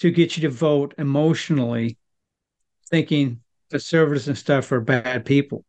to 0.00 0.10
get 0.10 0.36
you 0.36 0.42
to 0.42 0.54
vote 0.54 0.94
emotionally, 0.98 1.96
thinking 2.90 3.40
conservatives 3.70 4.28
and 4.28 4.36
stuff 4.36 4.70
are 4.70 4.80
bad 4.80 5.24
people. 5.24 5.64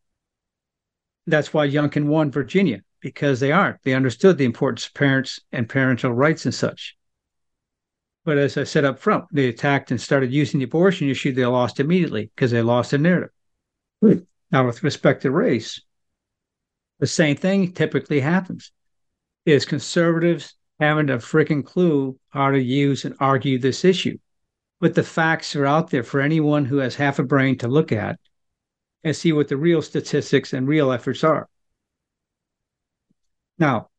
That's 1.27 1.53
why 1.53 1.67
Youngkin 1.67 2.05
won 2.05 2.31
Virginia, 2.31 2.81
because 2.99 3.39
they 3.39 3.51
aren't. 3.51 3.81
They 3.83 3.93
understood 3.93 4.37
the 4.37 4.45
importance 4.45 4.85
of 4.85 4.93
parents 4.93 5.39
and 5.51 5.69
parental 5.69 6.11
rights 6.11 6.45
and 6.45 6.53
such. 6.53 6.97
But 8.25 8.37
as 8.37 8.57
I 8.57 8.63
said 8.63 8.85
up 8.85 8.99
front, 8.99 9.25
they 9.31 9.47
attacked 9.47 9.91
and 9.91 10.01
started 10.01 10.33
using 10.33 10.59
the 10.59 10.65
abortion 10.65 11.09
issue, 11.09 11.31
they 11.31 11.45
lost 11.45 11.79
immediately 11.79 12.31
because 12.35 12.51
they 12.51 12.61
lost 12.61 12.91
the 12.91 12.97
narrative. 12.97 13.29
Hmm. 14.01 14.19
Now, 14.51 14.65
with 14.65 14.83
respect 14.83 15.21
to 15.21 15.31
race, 15.31 15.81
the 16.99 17.07
same 17.07 17.35
thing 17.35 17.73
typically 17.73 18.19
happens 18.19 18.71
is 19.45 19.65
conservatives 19.65 20.55
haven't 20.79 21.09
a 21.09 21.17
freaking 21.17 21.65
clue 21.65 22.17
how 22.29 22.51
to 22.51 22.61
use 22.61 23.05
and 23.05 23.15
argue 23.19 23.59
this 23.59 23.85
issue. 23.85 24.17
But 24.79 24.95
the 24.95 25.03
facts 25.03 25.55
are 25.55 25.65
out 25.65 25.89
there 25.89 26.03
for 26.03 26.19
anyone 26.19 26.65
who 26.65 26.77
has 26.77 26.95
half 26.95 27.19
a 27.19 27.23
brain 27.23 27.57
to 27.59 27.67
look 27.67 27.91
at 27.91 28.19
and 29.03 29.15
see 29.15 29.31
what 29.31 29.47
the 29.47 29.57
real 29.57 29.81
statistics 29.81 30.51
and 30.53 30.67
real 30.67 30.91
efforts 30.91 31.23
are. 31.23 31.47
Now, 33.57 33.89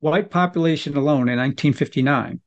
white 0.00 0.30
population 0.30 0.96
alone 0.96 1.28
in 1.28 1.38
1959, 1.38 2.40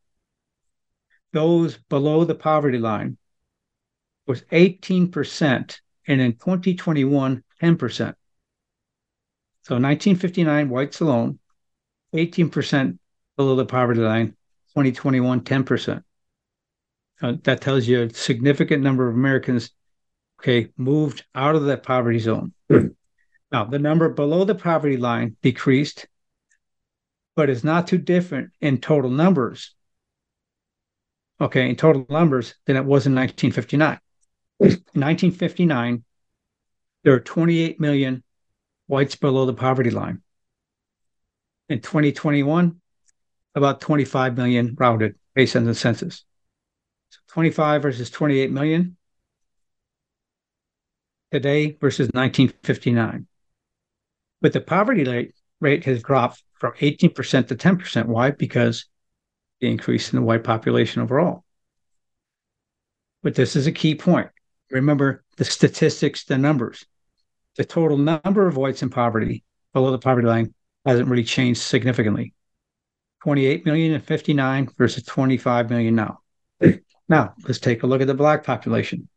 those 1.32 1.78
below 1.90 2.26
the 2.26 2.36
poverty 2.36 2.78
line 2.78 3.18
was 4.28 4.42
18%, 4.44 5.80
and 6.08 6.22
in 6.22 6.34
2021, 6.34 7.44
10%. 7.62 8.16
So 9.64 9.76
1959, 9.76 10.70
whites 10.70 11.00
alone, 11.00 11.40
18% 12.16 12.98
below 13.38 13.56
the 13.56 13.66
poverty 13.66 14.02
line, 14.02 14.28
2021, 14.70 15.42
10%. 15.42 16.04
Uh, 17.22 17.34
that 17.44 17.62
tells 17.62 17.88
you 17.88 18.04
a 18.04 18.14
significant 18.14 18.84
number 18.84 19.08
of 19.08 19.16
Americans, 19.16 19.72
okay, 20.42 20.70
moved 20.78 21.26
out 21.34 21.56
of 21.56 21.66
that 21.66 21.84
poverty 21.84 22.20
zone. 22.20 22.54
now, 23.52 23.64
the 23.64 23.80
number 23.80 24.10
below 24.10 24.44
the 24.44 24.56
poverty 24.56 24.98
line 24.98 25.38
decreased 25.42 26.08
but 27.36 27.50
it's 27.50 27.64
not 27.64 27.88
too 27.88 27.98
different 27.98 28.52
in 28.62 28.80
total 28.80 29.10
numbers. 29.10 29.74
Okay, 31.42 31.70
in 31.70 31.76
total 31.76 32.06
numbers 32.10 32.56
than 32.66 32.76
it 32.76 32.86
was 32.86 33.08
in 33.08 33.16
1959. 33.16 34.00
In 34.60 34.70
1959, 34.70 36.04
there 37.04 37.14
are 37.14 37.20
28 37.20 37.80
million 37.82 38.24
whites 38.88 39.16
below 39.16 39.46
the 39.46 39.54
poverty 39.54 39.90
line. 39.90 40.22
In 41.70 41.80
2021, 41.80 42.80
about 43.56 43.82
25 43.82 44.38
million 44.38 44.76
rounded 44.78 45.16
based 45.34 45.56
on 45.56 45.66
the 45.66 45.76
census. 45.76 46.26
So 47.10 47.20
25 47.28 47.82
versus 47.82 48.10
28 48.10 48.52
million 48.52 48.98
today 51.32 51.78
versus 51.80 52.10
1959. 52.14 53.28
But 54.42 54.54
the 54.54 54.62
poverty 54.62 55.04
rate, 55.04 55.34
rate 55.60 55.86
has 55.86 56.04
dropped 56.04 56.44
from 56.60 56.74
18% 56.74 57.48
to 57.48 57.56
10%. 57.56 58.06
Why? 58.06 58.32
Because 58.32 58.86
the 59.60 59.70
increase 59.70 60.12
in 60.12 60.18
the 60.20 60.26
white 60.26 60.44
population 60.44 61.02
overall. 61.02 61.44
But 63.22 63.36
this 63.36 63.56
is 63.56 63.68
a 63.68 63.72
key 63.72 63.96
point. 63.96 64.30
Remember 64.70 65.24
the 65.38 65.46
statistics, 65.46 66.26
the 66.26 66.38
numbers. 66.38 66.86
The 67.58 67.66
total 67.66 67.98
number 67.98 68.48
of 68.48 68.58
whites 68.58 68.82
in 68.82 68.90
poverty 68.90 69.44
below 69.74 69.92
the 69.92 70.00
poverty 70.00 70.28
line 70.28 70.54
hasn't 70.86 71.08
really 71.08 71.24
changed 71.24 71.62
significantly. 71.62 72.34
28 73.24 73.66
million 73.66 73.94
and 73.94 74.04
59 74.04 74.70
versus 74.78 75.04
25 75.04 75.70
million 75.70 75.96
now. 75.96 76.20
Now, 77.08 77.34
let's 77.44 77.60
take 77.60 77.84
a 77.84 77.88
look 77.88 78.02
at 78.02 78.08
the 78.08 78.14
black 78.14 78.44
population. 78.44 79.08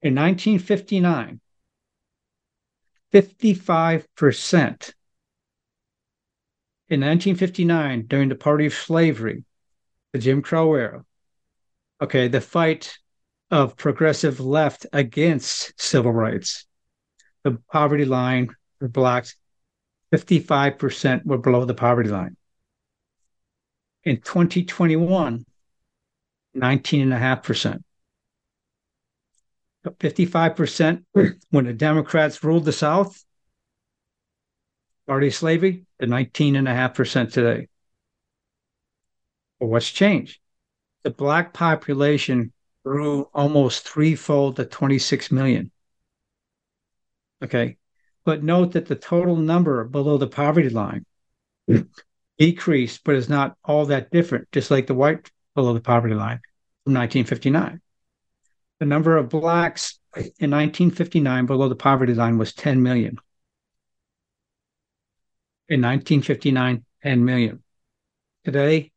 In 0.00 0.14
1959, 0.14 1.40
55%. 3.12 4.92
In 6.90 7.00
1959, 7.00 8.06
during 8.06 8.28
the 8.28 8.34
party 8.34 8.66
of 8.66 8.74
slavery, 8.74 9.44
the 10.12 10.18
Jim 10.18 10.40
Crow 10.40 10.74
era, 10.74 11.04
okay, 12.00 12.28
the 12.28 12.40
fight 12.40 12.96
of 13.50 13.76
progressive 13.76 14.40
left 14.40 14.86
against 14.92 15.72
civil 15.80 16.12
rights, 16.12 16.66
the 17.50 17.62
poverty 17.72 18.04
line 18.04 18.48
for 18.78 18.88
blacks, 18.88 19.36
55% 20.12 21.24
were 21.24 21.38
below 21.38 21.64
the 21.64 21.74
poverty 21.74 22.08
line. 22.08 22.36
In 24.04 24.20
2021, 24.20 25.44
19.5%. 26.56 27.82
55% 29.86 31.04
when 31.50 31.64
the 31.64 31.72
Democrats 31.72 32.42
ruled 32.44 32.64
the 32.64 32.72
South, 32.72 33.24
party 35.06 35.30
slavery, 35.30 35.86
to 36.00 36.06
19.5% 36.06 37.32
today. 37.32 37.68
Well, 39.58 39.70
what's 39.70 39.90
changed? 39.90 40.40
The 41.04 41.10
black 41.10 41.52
population 41.52 42.52
grew 42.84 43.28
almost 43.34 43.88
threefold 43.88 44.56
to 44.56 44.64
26 44.64 45.32
million. 45.32 45.70
Okay. 47.42 47.76
But 48.24 48.42
note 48.42 48.72
that 48.72 48.86
the 48.86 48.96
total 48.96 49.36
number 49.36 49.84
below 49.84 50.18
the 50.18 50.26
poverty 50.26 50.68
line 50.68 51.06
decreased, 52.38 53.02
but 53.04 53.14
is 53.14 53.28
not 53.28 53.56
all 53.64 53.86
that 53.86 54.10
different, 54.10 54.50
just 54.52 54.70
like 54.70 54.86
the 54.86 54.94
white 54.94 55.30
below 55.54 55.74
the 55.74 55.80
poverty 55.80 56.14
line 56.14 56.40
from 56.84 56.94
1959. 56.94 57.80
The 58.80 58.86
number 58.86 59.16
of 59.16 59.28
blacks 59.28 59.98
in 60.14 60.50
1959 60.50 61.46
below 61.46 61.68
the 61.68 61.74
poverty 61.74 62.14
line 62.14 62.38
was 62.38 62.52
10 62.54 62.82
million. 62.82 63.18
In 65.68 65.82
1959, 65.82 66.84
10 67.02 67.24
million. 67.24 67.62
Today, 68.44 68.92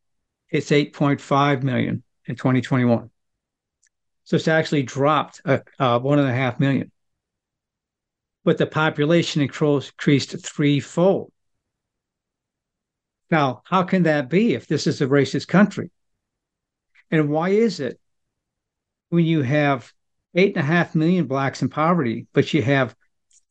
it's 0.49 0.69
8.5 0.69 1.63
million 1.63 2.03
in 2.25 2.35
2021. 2.35 3.09
So 4.23 4.35
it's 4.35 4.47
actually 4.47 4.83
dropped 4.83 5.41
uh, 5.43 5.59
uh, 5.79 5.99
one 5.99 6.19
and 6.19 6.29
a 6.29 6.33
half 6.33 6.59
million. 6.59 6.90
But 8.43 8.57
the 8.57 8.65
population 8.65 9.41
increased 9.41 10.45
threefold. 10.45 11.31
Now, 13.29 13.61
how 13.65 13.83
can 13.83 14.03
that 14.03 14.29
be 14.29 14.53
if 14.53 14.67
this 14.67 14.87
is 14.87 15.01
a 15.01 15.07
racist 15.07 15.47
country? 15.47 15.89
And 17.09 17.29
why 17.29 17.49
is 17.49 17.79
it 17.79 17.99
when 19.09 19.25
you 19.25 19.41
have 19.41 19.91
eight 20.33 20.55
and 20.55 20.63
a 20.63 20.67
half 20.67 20.95
million 20.95 21.27
blacks 21.27 21.61
in 21.61 21.69
poverty, 21.69 22.27
but 22.33 22.53
you 22.53 22.61
have 22.61 22.95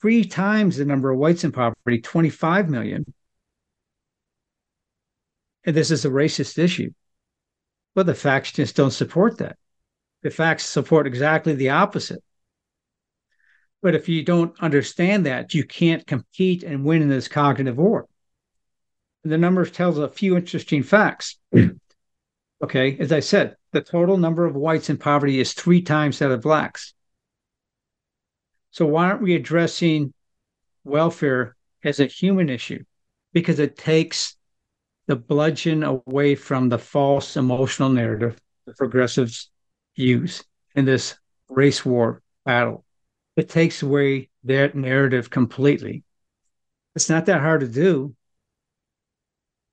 three 0.01 0.24
times 0.24 0.76
the 0.76 0.84
number 0.84 1.11
of 1.11 1.18
whites 1.18 1.45
in 1.45 1.53
poverty, 1.53 2.01
25 2.01 2.68
million? 2.68 3.12
And 5.64 5.76
this 5.76 5.91
is 5.91 6.05
a 6.05 6.11
racist 6.11 6.59
issue. 6.59 6.91
Well, 7.95 8.05
the 8.05 8.14
facts 8.14 8.53
just 8.53 8.76
don't 8.76 8.91
support 8.91 9.38
that. 9.38 9.57
The 10.22 10.30
facts 10.30 10.64
support 10.66 11.07
exactly 11.07 11.55
the 11.55 11.70
opposite. 11.70 12.22
But 13.83 13.95
if 13.95 14.09
you 14.09 14.22
don't 14.22 14.59
understand 14.61 15.26
that, 15.26 15.55
you 15.55 15.64
can't 15.64 16.07
compete 16.07 16.62
and 16.62 16.85
win 16.85 17.03
in 17.03 17.09
this 17.09 17.28
cognitive 17.28 17.78
war. 17.78 18.07
The 19.24 19.39
numbers 19.39 19.70
tells 19.70 19.99
a 19.99 20.09
few 20.09 20.37
interesting 20.37 20.83
facts. 20.83 21.39
okay, 22.62 22.97
as 22.99 23.12
I 23.12 23.20
said, 23.20 23.57
the 23.72 23.81
total 23.81 24.16
number 24.16 24.47
of 24.47 24.55
whites 24.55 24.91
in 24.91 24.99
poverty 24.99 25.41
is 25.41 25.53
three 25.53 25.83
times 25.83 26.18
that 26.18 26.31
of 26.31 26.43
blacks. 26.43 26.95
So 28.70 28.87
why 28.87 29.07
aren't 29.07 29.22
we 29.22 29.35
addressing 29.35 30.12
welfare 30.85 31.57
as 31.83 32.01
a 32.01 32.07
human 32.07 32.49
issue? 32.49 32.85
Because 33.33 33.59
it 33.59 33.76
takes 33.76 34.37
the 35.07 35.16
bludgeon 35.16 35.83
away 35.83 36.35
from 36.35 36.68
the 36.68 36.78
false 36.78 37.37
emotional 37.37 37.89
narrative 37.89 38.41
the 38.70 38.74
progressives 38.74 39.51
use 39.97 40.45
in 40.74 40.85
this 40.85 41.16
race 41.49 41.85
war 41.85 42.22
battle. 42.45 42.85
It 43.41 43.49
takes 43.49 43.82
away 43.82 44.28
that 44.45 44.74
narrative 44.74 45.30
completely. 45.30 46.05
It's 46.95 47.09
not 47.09 47.26
that 47.26 47.41
hard 47.41 47.61
to 47.62 47.68
do 47.68 48.14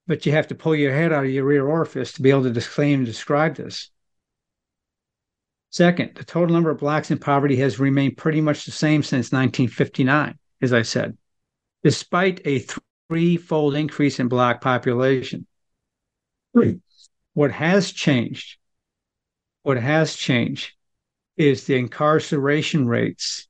but 0.07 0.25
you 0.25 0.31
have 0.31 0.47
to 0.47 0.55
pull 0.55 0.75
your 0.75 0.93
head 0.93 1.11
out 1.11 1.25
of 1.25 1.29
your 1.29 1.43
rear 1.43 1.67
orifice 1.67 2.13
to 2.13 2.21
be 2.21 2.29
able 2.29 2.43
to 2.43 2.51
disclaim 2.51 2.99
and 2.99 3.05
describe 3.05 3.55
this. 3.55 3.91
Second, 5.69 6.15
the 6.15 6.23
total 6.23 6.53
number 6.53 6.69
of 6.69 6.79
blacks 6.79 7.11
in 7.11 7.17
poverty 7.17 7.57
has 7.57 7.77
remained 7.77 8.15
pretty 8.15 8.39
much 8.39 8.65
the 8.65 8.71
same 8.71 9.03
since 9.03 9.33
1959, 9.33 10.39
as 10.61 10.71
I 10.71 10.81
said, 10.81 11.17
despite 11.83 12.39
a 12.45 12.65
threefold 13.09 13.75
increase 13.75 14.19
in 14.19 14.29
black 14.29 14.61
population. 14.61 15.45
Three. 16.53 16.79
What 17.33 17.51
has 17.51 17.91
changed, 17.91 18.57
what 19.63 19.77
has 19.77 20.15
changed 20.15 20.71
is 21.35 21.65
the 21.65 21.75
incarceration 21.75 22.87
rates 22.87 23.47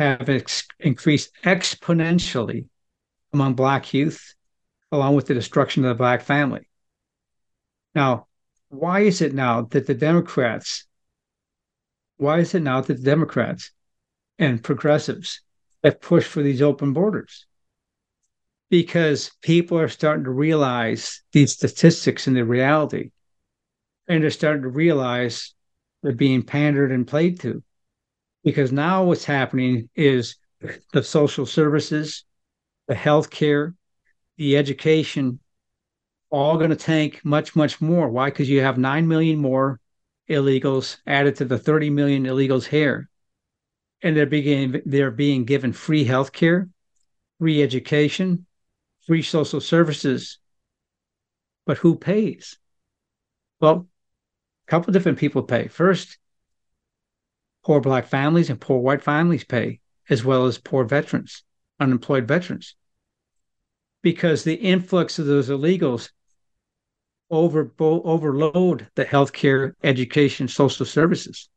have 0.00 0.30
ex- 0.30 0.66
increased 0.78 1.30
exponentially 1.44 2.66
among 3.34 3.52
black 3.52 3.92
youth 3.92 4.34
along 4.90 5.14
with 5.14 5.26
the 5.26 5.34
destruction 5.34 5.84
of 5.84 5.90
the 5.90 5.94
black 5.94 6.22
family. 6.22 6.66
Now, 7.94 8.26
why 8.70 9.00
is 9.00 9.20
it 9.20 9.34
now 9.34 9.62
that 9.62 9.86
the 9.86 9.94
Democrats, 9.94 10.86
why 12.16 12.38
is 12.38 12.54
it 12.54 12.62
now 12.62 12.80
that 12.80 12.96
the 12.96 13.02
Democrats 13.02 13.72
and 14.38 14.64
progressives 14.64 15.42
have 15.84 16.00
pushed 16.00 16.28
for 16.28 16.42
these 16.42 16.62
open 16.62 16.94
borders? 16.94 17.44
Because 18.70 19.30
people 19.42 19.78
are 19.78 19.88
starting 19.88 20.24
to 20.24 20.30
realize 20.30 21.22
these 21.32 21.52
statistics 21.52 22.26
and 22.26 22.34
the 22.34 22.44
reality, 22.44 23.10
and 24.08 24.22
they're 24.22 24.30
starting 24.30 24.62
to 24.62 24.68
realize 24.68 25.54
they're 26.02 26.12
being 26.12 26.42
pandered 26.42 26.90
and 26.90 27.06
played 27.06 27.40
to. 27.40 27.62
Because 28.42 28.72
now 28.72 29.04
what's 29.04 29.24
happening 29.24 29.88
is 29.94 30.36
the 30.92 31.02
social 31.02 31.46
services, 31.46 32.24
the 32.88 32.94
healthcare, 32.94 33.74
the 34.36 34.56
education, 34.56 35.40
all 36.30 36.56
going 36.56 36.70
to 36.70 36.76
tank 36.76 37.20
much, 37.24 37.54
much 37.54 37.80
more. 37.80 38.08
Why? 38.08 38.30
Because 38.30 38.48
you 38.48 38.62
have 38.62 38.78
9 38.78 39.06
million 39.06 39.38
more 39.38 39.80
illegals 40.28 40.98
added 41.06 41.36
to 41.36 41.44
the 41.44 41.58
30 41.58 41.90
million 41.90 42.24
illegals 42.24 42.64
here. 42.64 43.08
And 44.02 44.16
they're 44.16 44.26
being, 44.26 44.80
they're 44.86 45.10
being 45.10 45.44
given 45.44 45.72
free 45.72 46.04
health 46.04 46.32
care, 46.32 46.68
free 47.38 47.62
education, 47.62 48.46
free 49.06 49.22
social 49.22 49.60
services. 49.60 50.38
But 51.66 51.78
who 51.78 51.96
pays? 51.96 52.58
Well, 53.60 53.88
a 54.66 54.70
couple 54.70 54.92
different 54.92 55.18
people 55.18 55.42
pay. 55.42 55.68
First, 55.68 56.16
poor 57.64 57.80
black 57.80 58.06
families 58.06 58.50
and 58.50 58.60
poor 58.60 58.78
white 58.78 59.02
families 59.02 59.44
pay, 59.44 59.80
as 60.08 60.24
well 60.24 60.46
as 60.46 60.58
poor 60.58 60.84
veterans, 60.84 61.42
unemployed 61.78 62.26
veterans 62.26 62.74
because 64.02 64.44
the 64.44 64.54
influx 64.54 65.18
of 65.18 65.26
those 65.26 65.48
illegals 65.48 66.10
over 67.30 67.70
overload 67.78 68.88
the 68.96 69.04
healthcare, 69.04 69.74
education, 69.82 70.48
social 70.48 70.86
services. 70.86 71.48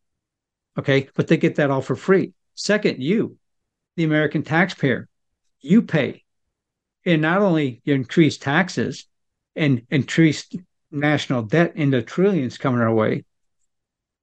Okay, 0.78 1.10
but 1.16 1.28
they 1.28 1.38
get 1.38 1.56
that 1.56 1.72
all 1.72 1.82
for 1.82 1.96
free. 1.96 2.34
Second, 2.56 3.02
you, 3.02 3.38
the 3.96 4.04
American 4.04 4.44
taxpayer, 4.44 5.08
you 5.62 5.82
pay 5.82 6.24
and 7.06 7.22
not 7.22 7.42
only 7.42 7.82
you 7.84 7.94
increase 7.94 8.38
taxes 8.38 9.08
and 9.56 9.84
increase 9.90 10.48
national 10.92 11.44
debt 11.44 11.74
into 11.76 12.02
trillions 12.02 12.58
coming 12.58 12.82
our 12.82 12.94
way, 12.94 13.26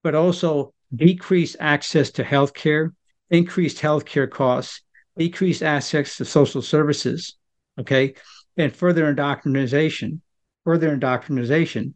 but 0.02 0.14
also 0.14 0.72
decrease 0.94 1.56
access 1.60 2.10
to 2.12 2.24
health 2.24 2.54
care, 2.54 2.92
increased 3.30 3.78
healthcare 3.78 4.30
costs, 4.30 4.82
decreased 5.16 5.62
access 5.62 6.16
to 6.16 6.24
social 6.24 6.62
services, 6.62 7.36
okay, 7.78 8.14
and 8.56 8.74
further 8.74 9.08
indoctrination, 9.08 10.20
further 10.64 10.92
indoctrination 10.92 11.94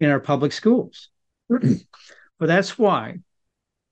in 0.00 0.10
our 0.10 0.20
public 0.20 0.52
schools. 0.52 1.08
but 1.48 1.66
that's 2.38 2.78
why 2.78 3.18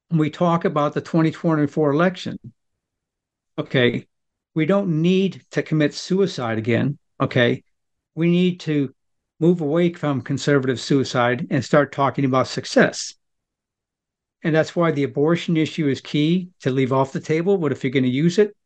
when 0.09 0.19
we 0.19 0.31
talk 0.31 0.65
about 0.65 0.95
the 0.95 1.01
2024 1.01 1.91
election, 1.91 2.39
okay, 3.59 4.07
we 4.55 4.67
don't 4.67 5.03
need 5.03 5.43
to 5.51 5.63
commit 5.63 5.95
suicide 5.95 6.59
again, 6.59 6.99
okay? 7.21 7.63
We 8.15 8.31
need 8.31 8.61
to 8.61 8.95
move 9.39 9.61
away 9.61 9.93
from 9.93 10.23
conservative 10.23 10.81
suicide 10.81 11.47
and 11.51 11.65
start 11.65 11.93
talking 11.93 12.25
about 12.25 12.49
success. 12.49 13.15
And 14.43 14.55
that's 14.55 14.77
why 14.77 14.93
the 14.93 15.05
abortion 15.05 15.57
issue 15.57 15.89
is 15.89 16.01
key 16.01 16.51
to 16.61 16.71
leave 16.71 16.93
off 16.93 17.13
the 17.13 17.21
table. 17.21 17.59
But 17.59 17.73
if 17.73 17.83
you're 17.83 17.91
going 17.91 18.05
to 18.05 18.09
use 18.09 18.39
it, 18.39 18.57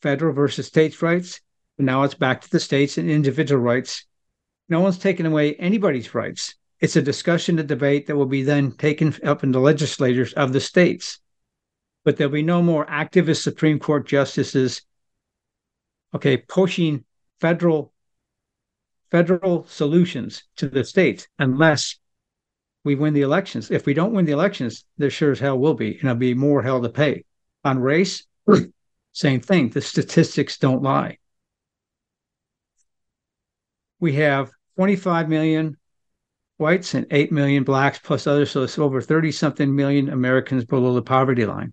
federal 0.00 0.34
versus 0.34 0.66
states' 0.66 1.00
rights, 1.00 1.40
now 1.78 2.02
it's 2.02 2.14
back 2.14 2.40
to 2.42 2.50
the 2.50 2.60
states 2.60 2.98
and 2.98 3.10
individual 3.10 3.62
rights. 3.62 4.04
No 4.68 4.80
one's 4.80 4.98
taken 4.98 5.26
away 5.26 5.54
anybody's 5.54 6.14
rights. 6.14 6.54
It's 6.80 6.96
a 6.96 7.02
discussion, 7.02 7.58
a 7.58 7.62
debate 7.62 8.06
that 8.06 8.16
will 8.16 8.26
be 8.26 8.42
then 8.42 8.72
taken 8.72 9.14
up 9.24 9.44
in 9.44 9.52
the 9.52 9.60
legislatures 9.60 10.32
of 10.32 10.52
the 10.52 10.60
states. 10.60 11.20
But 12.04 12.16
there'll 12.16 12.32
be 12.32 12.42
no 12.42 12.62
more 12.62 12.84
activist 12.86 13.42
Supreme 13.42 13.78
Court 13.78 14.06
justices, 14.06 14.82
okay, 16.14 16.36
pushing 16.36 17.04
federal 17.40 17.92
federal 19.12 19.64
solutions 19.66 20.42
to 20.56 20.68
the 20.68 20.82
states 20.82 21.28
unless 21.38 21.98
we 22.84 22.94
win 22.94 23.14
the 23.14 23.22
elections. 23.22 23.70
If 23.70 23.86
we 23.86 23.94
don't 23.94 24.12
win 24.12 24.24
the 24.24 24.32
elections, 24.32 24.84
there 24.98 25.10
sure 25.10 25.32
as 25.32 25.38
hell 25.38 25.58
will 25.58 25.74
be, 25.74 25.92
and 25.92 26.02
there'll 26.02 26.16
be 26.16 26.34
more 26.34 26.62
hell 26.62 26.82
to 26.82 26.88
pay. 26.88 27.24
On 27.64 27.78
race, 27.78 28.24
same 29.12 29.40
thing. 29.40 29.68
The 29.68 29.80
statistics 29.80 30.58
don't 30.58 30.82
lie. 30.82 31.18
We 34.00 34.14
have 34.14 34.50
25 34.76 35.28
million 35.28 35.76
whites 36.58 36.94
and 36.94 37.06
8 37.10 37.30
million 37.30 37.62
blacks 37.62 38.00
plus 38.00 38.26
others, 38.26 38.50
so 38.50 38.62
it's 38.62 38.78
over 38.78 39.00
30 39.00 39.30
something 39.30 39.74
million 39.74 40.08
Americans 40.08 40.64
below 40.64 40.94
the 40.94 41.02
poverty 41.02 41.46
line. 41.46 41.72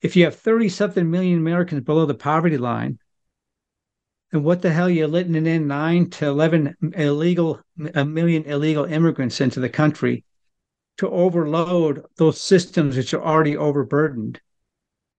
If 0.00 0.16
you 0.16 0.24
have 0.24 0.36
30 0.36 0.68
something 0.68 1.08
million 1.08 1.38
Americans 1.38 1.82
below 1.82 2.06
the 2.06 2.14
poverty 2.14 2.58
line, 2.58 2.98
and 4.32 4.44
what 4.44 4.60
the 4.60 4.70
hell 4.70 4.90
you're 4.90 5.08
letting 5.08 5.34
in 5.34 5.66
nine 5.66 6.10
to 6.10 6.26
11 6.26 6.76
illegal, 6.94 7.60
a 7.94 8.04
million 8.04 8.44
illegal 8.44 8.84
immigrants 8.84 9.40
into 9.40 9.60
the 9.60 9.68
country 9.68 10.24
to 10.98 11.08
overload 11.08 12.04
those 12.16 12.40
systems 12.40 12.96
which 12.96 13.14
are 13.14 13.22
already 13.22 13.56
overburdened. 13.56 14.40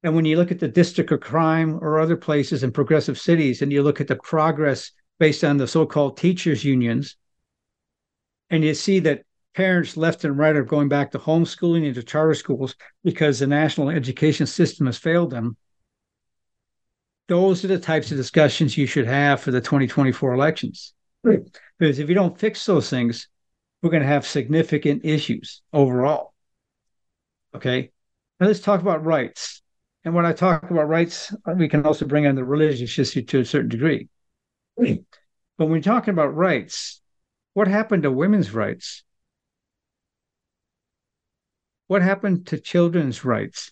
And 0.03 0.15
when 0.15 0.25
you 0.25 0.37
look 0.37 0.51
at 0.51 0.59
the 0.59 0.67
district 0.67 1.11
of 1.11 1.21
crime 1.21 1.79
or 1.81 1.99
other 1.99 2.17
places 2.17 2.63
in 2.63 2.71
progressive 2.71 3.19
cities, 3.19 3.61
and 3.61 3.71
you 3.71 3.81
look 3.81 3.99
at 3.99 4.07
the 4.07 4.15
progress 4.15 4.91
based 5.17 5.43
on 5.43 5.57
the 5.57 5.67
so 5.67 5.85
called 5.85 6.17
teachers' 6.17 6.63
unions, 6.63 7.17
and 8.49 8.63
you 8.63 8.73
see 8.73 8.99
that 8.99 9.23
parents 9.55 9.97
left 9.97 10.23
and 10.23 10.37
right 10.37 10.55
are 10.55 10.63
going 10.63 10.87
back 10.87 11.11
to 11.11 11.19
homeschooling 11.19 11.85
into 11.85 12.03
charter 12.03 12.35
schools 12.35 12.75
because 13.03 13.39
the 13.39 13.47
national 13.47 13.89
education 13.89 14.45
system 14.45 14.85
has 14.85 14.97
failed 14.97 15.31
them 15.31 15.57
those 17.29 17.63
are 17.63 17.69
the 17.69 17.79
types 17.79 18.11
of 18.11 18.17
discussions 18.17 18.77
you 18.77 18.85
should 18.85 19.07
have 19.07 19.39
for 19.39 19.51
the 19.51 19.61
2024 19.61 20.33
elections. 20.33 20.93
Right. 21.23 21.39
Because 21.77 21.99
if 21.99 22.09
you 22.09 22.15
don't 22.15 22.37
fix 22.37 22.65
those 22.65 22.89
things, 22.89 23.29
we're 23.81 23.91
going 23.91 24.03
to 24.03 24.07
have 24.09 24.27
significant 24.27 25.05
issues 25.05 25.61
overall. 25.71 26.33
Okay. 27.55 27.91
Now 28.39 28.47
let's 28.47 28.59
talk 28.59 28.81
about 28.81 29.05
rights. 29.05 29.61
And 30.03 30.13
when 30.13 30.25
I 30.25 30.33
talk 30.33 30.69
about 30.69 30.87
rights, 30.87 31.33
we 31.55 31.69
can 31.69 31.85
also 31.85 32.05
bring 32.05 32.25
in 32.25 32.35
the 32.35 32.43
religious 32.43 32.97
issue 32.97 33.21
to 33.21 33.39
a 33.39 33.45
certain 33.45 33.69
degree. 33.69 34.09
Right. 34.75 35.03
But 35.57 35.65
when 35.65 35.73
we're 35.73 35.81
talking 35.81 36.13
about 36.13 36.35
rights, 36.35 37.01
what 37.53 37.67
happened 37.67 38.03
to 38.03 38.11
women's 38.11 38.51
rights? 38.51 39.03
What 41.87 42.01
happened 42.01 42.47
to 42.47 42.59
children's 42.59 43.23
rights? 43.23 43.71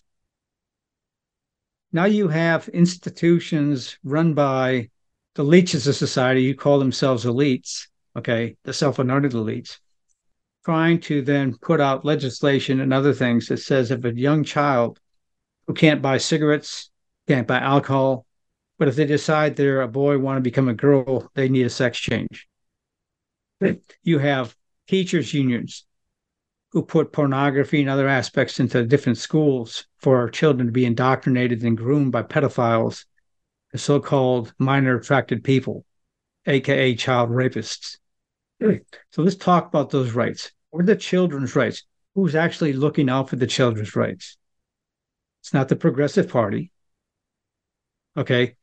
Now 1.92 2.04
you 2.04 2.28
have 2.28 2.68
institutions 2.68 3.98
run 4.04 4.34
by 4.34 4.90
the 5.34 5.42
leeches 5.42 5.86
of 5.86 5.96
society 5.96 6.46
who 6.46 6.54
call 6.54 6.78
themselves 6.78 7.24
elites, 7.24 7.86
okay, 8.16 8.56
the 8.64 8.72
self-anointed 8.72 9.32
elites, 9.32 9.78
trying 10.64 11.00
to 11.00 11.22
then 11.22 11.56
put 11.56 11.80
out 11.80 12.04
legislation 12.04 12.80
and 12.80 12.92
other 12.92 13.14
things 13.14 13.46
that 13.46 13.58
says 13.58 13.90
if 13.90 14.04
a 14.04 14.14
young 14.14 14.44
child 14.44 15.00
who 15.66 15.74
can't 15.74 16.02
buy 16.02 16.18
cigarettes, 16.18 16.90
can't 17.26 17.46
buy 17.46 17.58
alcohol, 17.58 18.26
but 18.78 18.88
if 18.88 18.96
they 18.96 19.06
decide 19.06 19.56
they're 19.56 19.82
a 19.82 19.88
boy, 19.88 20.18
want 20.18 20.36
to 20.36 20.42
become 20.42 20.68
a 20.68 20.74
girl, 20.74 21.30
they 21.34 21.48
need 21.48 21.66
a 21.66 21.70
sex 21.70 21.98
change. 21.98 22.48
You 24.02 24.18
have 24.18 24.54
teachers' 24.86 25.34
unions 25.34 25.84
who 26.72 26.82
put 26.82 27.12
pornography 27.12 27.80
and 27.80 27.88
other 27.88 28.08
aspects 28.08 28.60
into 28.60 28.84
different 28.84 29.18
schools 29.18 29.86
for 29.98 30.18
our 30.18 30.28
children 30.28 30.66
to 30.66 30.72
be 30.72 30.84
indoctrinated 30.84 31.62
and 31.62 31.76
groomed 31.76 32.12
by 32.12 32.22
pedophiles, 32.22 33.04
the 33.72 33.78
so-called 33.78 34.52
minor 34.58 34.96
attracted 34.96 35.42
people, 35.42 35.84
aka 36.46 36.94
child 36.94 37.30
rapists. 37.30 37.98
So 39.12 39.22
let's 39.22 39.36
talk 39.36 39.66
about 39.68 39.90
those 39.90 40.12
rights. 40.12 40.52
What 40.70 40.82
are 40.82 40.86
the 40.86 40.96
children's 40.96 41.56
rights? 41.56 41.84
Who's 42.14 42.34
actually 42.34 42.72
looking 42.72 43.08
out 43.08 43.30
for 43.30 43.36
the 43.36 43.46
children's 43.46 43.96
rights? 43.96 44.36
It's 45.40 45.54
not 45.54 45.68
the 45.68 45.76
Progressive 45.76 46.28
Party. 46.28 46.72
Okay. 48.16 48.56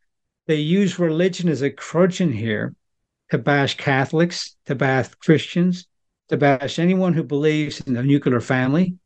They 0.47 0.57
use 0.57 0.99
religion 0.99 1.49
as 1.49 1.61
a 1.61 1.71
crutch 1.71 2.21
in 2.21 2.31
here 2.31 2.75
to 3.31 3.37
bash 3.37 3.77
Catholics, 3.77 4.55
to 4.65 4.75
bash 4.75 5.09
Christians, 5.15 5.87
to 6.29 6.37
bash 6.37 6.79
anyone 6.79 7.13
who 7.13 7.23
believes 7.23 7.81
in 7.81 7.93
the 7.93 8.03
nuclear 8.03 8.41
family. 8.41 8.97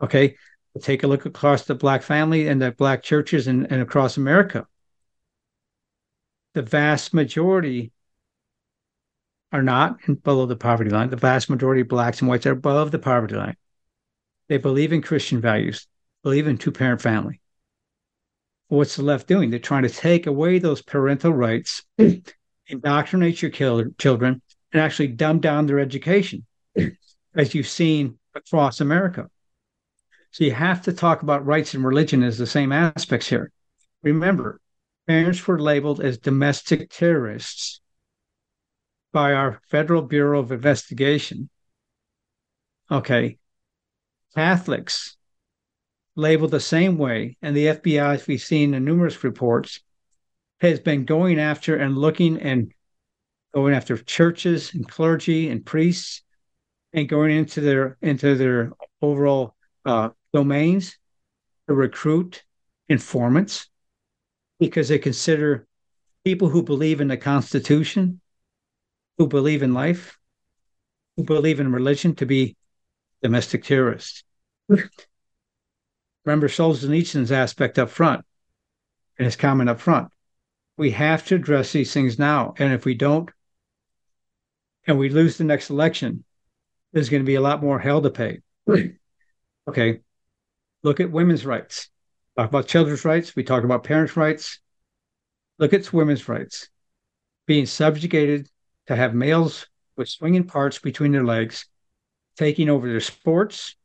Okay, 0.00 0.36
take 0.80 1.02
a 1.02 1.06
look 1.06 1.26
across 1.26 1.64
the 1.64 1.74
black 1.74 2.02
family 2.02 2.48
and 2.48 2.60
the 2.60 2.72
black 2.72 3.02
churches 3.02 3.46
and, 3.46 3.70
and 3.70 3.80
across 3.82 4.16
America. 4.16 4.66
The 6.54 6.62
vast 6.62 7.14
majority 7.14 7.92
are 9.52 9.62
not 9.62 9.98
below 10.22 10.46
the 10.46 10.56
poverty 10.56 10.90
line. 10.90 11.10
The 11.10 11.16
vast 11.16 11.50
majority 11.50 11.82
of 11.82 11.88
blacks 11.88 12.20
and 12.20 12.28
whites 12.28 12.46
are 12.46 12.52
above 12.52 12.90
the 12.90 12.98
poverty 12.98 13.34
line. 13.34 13.56
They 14.48 14.58
believe 14.58 14.92
in 14.92 15.02
Christian 15.02 15.40
values, 15.40 15.86
believe 16.22 16.46
in 16.46 16.58
two 16.58 16.72
parent 16.72 17.00
family. 17.00 17.40
What's 18.68 18.96
the 18.96 19.02
left 19.02 19.28
doing? 19.28 19.50
They're 19.50 19.58
trying 19.58 19.82
to 19.82 19.90
take 19.90 20.26
away 20.26 20.58
those 20.58 20.82
parental 20.82 21.32
rights, 21.32 21.84
indoctrinate 22.66 23.42
your 23.42 23.50
children, 23.50 24.42
and 24.72 24.82
actually 24.82 25.08
dumb 25.08 25.40
down 25.40 25.66
their 25.66 25.80
education, 25.80 26.46
as 27.34 27.54
you've 27.54 27.68
seen 27.68 28.18
across 28.34 28.80
America. 28.80 29.28
So 30.30 30.44
you 30.44 30.52
have 30.52 30.82
to 30.82 30.92
talk 30.92 31.22
about 31.22 31.44
rights 31.44 31.74
and 31.74 31.84
religion 31.84 32.22
as 32.22 32.38
the 32.38 32.46
same 32.46 32.72
aspects 32.72 33.28
here. 33.28 33.52
Remember, 34.02 34.60
parents 35.06 35.46
were 35.46 35.60
labeled 35.60 36.00
as 36.00 36.18
domestic 36.18 36.90
terrorists 36.90 37.80
by 39.12 39.34
our 39.34 39.60
Federal 39.68 40.02
Bureau 40.02 40.40
of 40.40 40.50
Investigation. 40.52 41.50
Okay. 42.90 43.38
Catholics 44.34 45.18
labeled 46.16 46.50
the 46.50 46.60
same 46.60 46.96
way, 46.96 47.36
and 47.42 47.54
the 47.54 47.66
FBI, 47.66 48.14
as 48.14 48.26
we've 48.26 48.40
seen 48.40 48.72
in 48.72 48.84
numerous 48.84 49.22
reports, 49.22 49.80
has 50.60 50.80
been 50.80 51.04
going 51.04 51.38
after 51.38 51.76
and 51.76 51.98
looking 51.98 52.38
and 52.40 52.72
going 53.52 53.74
after 53.74 53.96
churches 53.96 54.74
and 54.74 54.88
clergy 54.88 55.48
and 55.48 55.64
priests 55.64 56.22
and 56.92 57.08
going 57.08 57.36
into 57.36 57.60
their 57.60 57.96
into 58.02 58.34
their 58.34 58.72
overall 59.00 59.54
uh, 59.84 60.10
domains 60.32 60.96
to 61.68 61.74
recruit 61.74 62.44
informants 62.88 63.68
because 64.58 64.88
they 64.88 64.98
consider 64.98 65.66
people 66.24 66.48
who 66.48 66.62
believe 66.62 67.00
in 67.00 67.08
the 67.08 67.16
Constitution, 67.16 68.20
who 69.18 69.26
believe 69.26 69.62
in 69.62 69.74
life, 69.74 70.18
who 71.16 71.24
believe 71.24 71.60
in 71.60 71.72
religion 71.72 72.14
to 72.16 72.26
be 72.26 72.56
domestic 73.22 73.64
terrorists. 73.64 74.24
Remember 76.24 76.48
Solzhenitsyn's 76.48 77.32
aspect 77.32 77.78
up 77.78 77.90
front 77.90 78.24
and 79.18 79.24
his 79.24 79.36
comment 79.36 79.68
up 79.68 79.80
front. 79.80 80.08
We 80.76 80.92
have 80.92 81.26
to 81.26 81.34
address 81.34 81.72
these 81.72 81.92
things 81.92 82.18
now. 82.18 82.54
And 82.58 82.72
if 82.72 82.84
we 82.84 82.94
don't, 82.94 83.30
and 84.86 84.98
we 84.98 85.08
lose 85.08 85.38
the 85.38 85.44
next 85.44 85.70
election, 85.70 86.24
there's 86.92 87.08
going 87.08 87.22
to 87.22 87.26
be 87.26 87.36
a 87.36 87.40
lot 87.40 87.62
more 87.62 87.78
hell 87.78 88.02
to 88.02 88.10
pay. 88.10 88.40
okay. 89.68 90.00
Look 90.82 91.00
at 91.00 91.10
women's 91.10 91.46
rights. 91.46 91.88
Talk 92.36 92.48
about 92.48 92.66
children's 92.66 93.04
rights. 93.04 93.36
We 93.36 93.44
talk 93.44 93.64
about 93.64 93.84
parents' 93.84 94.16
rights. 94.16 94.58
Look 95.58 95.72
at 95.72 95.92
women's 95.92 96.28
rights 96.28 96.68
being 97.46 97.66
subjugated 97.66 98.48
to 98.86 98.96
have 98.96 99.14
males 99.14 99.66
with 99.96 100.08
swinging 100.08 100.44
parts 100.44 100.78
between 100.78 101.12
their 101.12 101.24
legs, 101.24 101.66
taking 102.36 102.68
over 102.68 102.88
their 102.88 103.00
sports, 103.00 103.76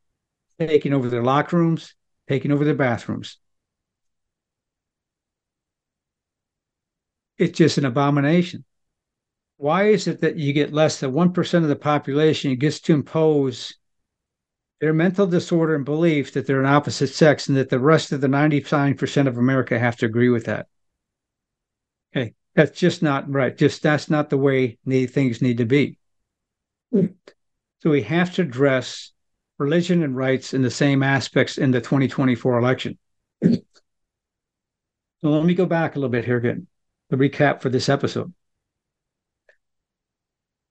taking 0.59 0.93
over 0.93 1.09
their 1.09 1.23
locker 1.23 1.57
rooms, 1.57 1.93
taking 2.27 2.51
over 2.51 2.63
their 2.63 2.75
bathrooms. 2.75 3.37
It's 7.37 7.57
just 7.57 7.77
an 7.77 7.85
abomination. 7.85 8.63
Why 9.57 9.89
is 9.89 10.07
it 10.07 10.21
that 10.21 10.37
you 10.37 10.53
get 10.53 10.71
less 10.71 10.99
than 10.99 11.11
1% 11.11 11.63
of 11.63 11.67
the 11.67 11.75
population 11.75 12.55
gets 12.55 12.79
to 12.81 12.93
impose 12.93 13.75
their 14.79 14.93
mental 14.93 15.25
disorder 15.25 15.73
and 15.73 15.83
belief 15.83 16.33
that 16.33 16.45
they're 16.45 16.59
an 16.59 16.67
opposite 16.67 17.07
sex 17.07 17.47
and 17.47 17.57
that 17.57 17.69
the 17.69 17.79
rest 17.79 18.11
of 18.11 18.21
the 18.21 18.27
99% 18.27 19.27
of 19.27 19.37
America 19.37 19.79
have 19.79 19.95
to 19.97 20.05
agree 20.05 20.29
with 20.29 20.45
that? 20.45 20.67
Okay, 22.15 22.35
that's 22.53 22.79
just 22.79 23.01
not 23.01 23.31
right. 23.31 23.57
Just 23.57 23.81
that's 23.81 24.09
not 24.09 24.29
the 24.29 24.37
way 24.37 24.77
need, 24.85 25.07
things 25.07 25.41
need 25.41 25.57
to 25.57 25.65
be. 25.65 25.97
So 26.93 27.89
we 27.89 28.03
have 28.03 28.33
to 28.35 28.43
address 28.43 29.11
religion 29.57 30.03
and 30.03 30.15
rights 30.15 30.53
in 30.53 30.61
the 30.61 30.71
same 30.71 31.01
aspects 31.01 31.57
in 31.57 31.71
the 31.71 31.81
2024 31.81 32.59
election. 32.59 32.97
so 33.43 33.59
let 35.23 35.43
me 35.43 35.55
go 35.55 35.65
back 35.65 35.95
a 35.95 35.99
little 35.99 36.09
bit 36.09 36.25
here 36.25 36.37
again. 36.37 36.67
The 37.09 37.17
recap 37.17 37.61
for 37.61 37.69
this 37.69 37.89
episode. 37.89 38.33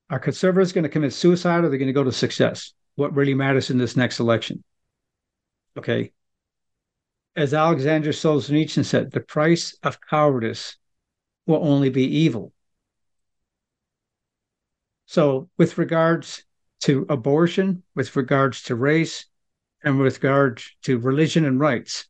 Are 0.09 0.19
conservatives 0.19 0.73
going 0.73 0.85
to 0.85 0.91
commit 0.91 1.13
suicide 1.13 1.65
or 1.65 1.67
are 1.67 1.69
they 1.69 1.79
going 1.79 1.89
to 1.89 1.93
go 1.93 2.05
to 2.05 2.13
success? 2.13 2.73
What 2.95 3.15
really 3.15 3.35
matters 3.35 3.71
in 3.71 3.79
this 3.79 3.97
next 3.97 4.21
election? 4.21 4.63
Okay. 5.77 6.13
As 7.35 7.53
Alexander 7.53 8.11
Solzhenitsyn 8.11 8.85
said, 8.85 9.11
the 9.11 9.21
price 9.21 9.77
of 9.83 10.01
cowardice 10.01 10.77
will 11.47 11.67
only 11.67 11.91
be 11.91 12.05
evil. 12.05 12.53
So, 15.07 15.49
with 15.57 15.79
regards 15.79 16.45
to 16.81 17.07
abortion, 17.09 17.83
with 17.95 18.17
regards 18.17 18.63
to 18.65 18.75
race, 18.75 19.27
and 19.85 20.01
with 20.01 20.17
regards 20.17 20.75
to 20.83 20.99
religion 20.99 21.45
and 21.45 21.61
rights, 21.61 22.07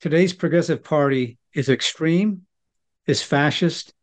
today's 0.00 0.34
Progressive 0.34 0.84
Party 0.84 1.38
is 1.54 1.68
extreme, 1.68 2.42
is 3.06 3.22
fascist, 3.22 3.94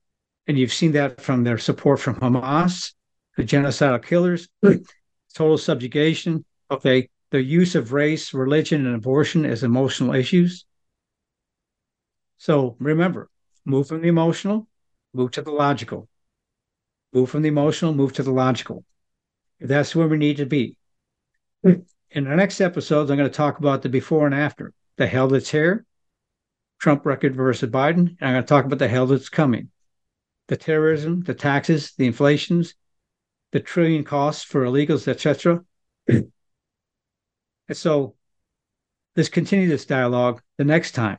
and 0.47 0.57
you've 0.57 0.73
seen 0.73 0.91
that 0.93 1.21
from 1.21 1.43
their 1.43 1.57
support 1.57 1.99
from 1.99 2.15
Hamas, 2.15 2.93
the 3.37 3.43
genocidal 3.43 4.03
killers, 4.03 4.47
total 5.33 5.57
subjugation, 5.57 6.43
okay, 6.69 7.09
the 7.31 7.41
use 7.41 7.75
of 7.75 7.93
race, 7.93 8.33
religion, 8.33 8.85
and 8.85 8.95
abortion 8.95 9.45
as 9.45 9.63
emotional 9.63 10.13
issues. 10.13 10.65
So 12.37 12.75
remember, 12.79 13.29
move 13.65 13.87
from 13.87 14.01
the 14.01 14.09
emotional, 14.09 14.67
move 15.13 15.31
to 15.31 15.41
the 15.41 15.51
logical. 15.51 16.07
Move 17.13 17.29
from 17.29 17.43
the 17.43 17.49
emotional, 17.49 17.93
move 17.93 18.13
to 18.13 18.23
the 18.23 18.31
logical. 18.31 18.83
That's 19.59 19.95
where 19.95 20.07
we 20.07 20.17
need 20.17 20.37
to 20.37 20.45
be. 20.45 20.77
In 21.63 21.85
the 22.25 22.35
next 22.35 22.61
episodes, 22.61 23.09
I'm 23.09 23.17
going 23.17 23.29
to 23.29 23.35
talk 23.35 23.57
about 23.57 23.81
the 23.81 23.89
before 23.89 24.25
and 24.25 24.35
after, 24.35 24.73
the 24.97 25.07
hell 25.07 25.27
that's 25.27 25.49
here, 25.49 25.85
Trump 26.79 27.05
record 27.05 27.35
versus 27.35 27.71
Biden, 27.71 27.97
and 27.97 28.17
I'm 28.21 28.33
going 28.33 28.43
to 28.43 28.47
talk 28.47 28.65
about 28.65 28.77
the 28.77 28.87
hell 28.87 29.07
that's 29.07 29.29
coming 29.29 29.69
the 30.47 30.57
terrorism, 30.57 31.21
the 31.21 31.33
taxes, 31.33 31.93
the 31.97 32.05
inflations, 32.05 32.75
the 33.51 33.59
trillion 33.59 34.03
costs 34.03 34.43
for 34.43 34.65
illegals, 34.65 35.07
etc. 35.07 35.63
and 36.07 36.31
so 37.71 38.15
let's 39.15 39.29
continue 39.29 39.69
this 39.69 39.85
dialogue 39.85 40.41
the 40.57 40.65
next 40.65 40.91
time. 40.91 41.17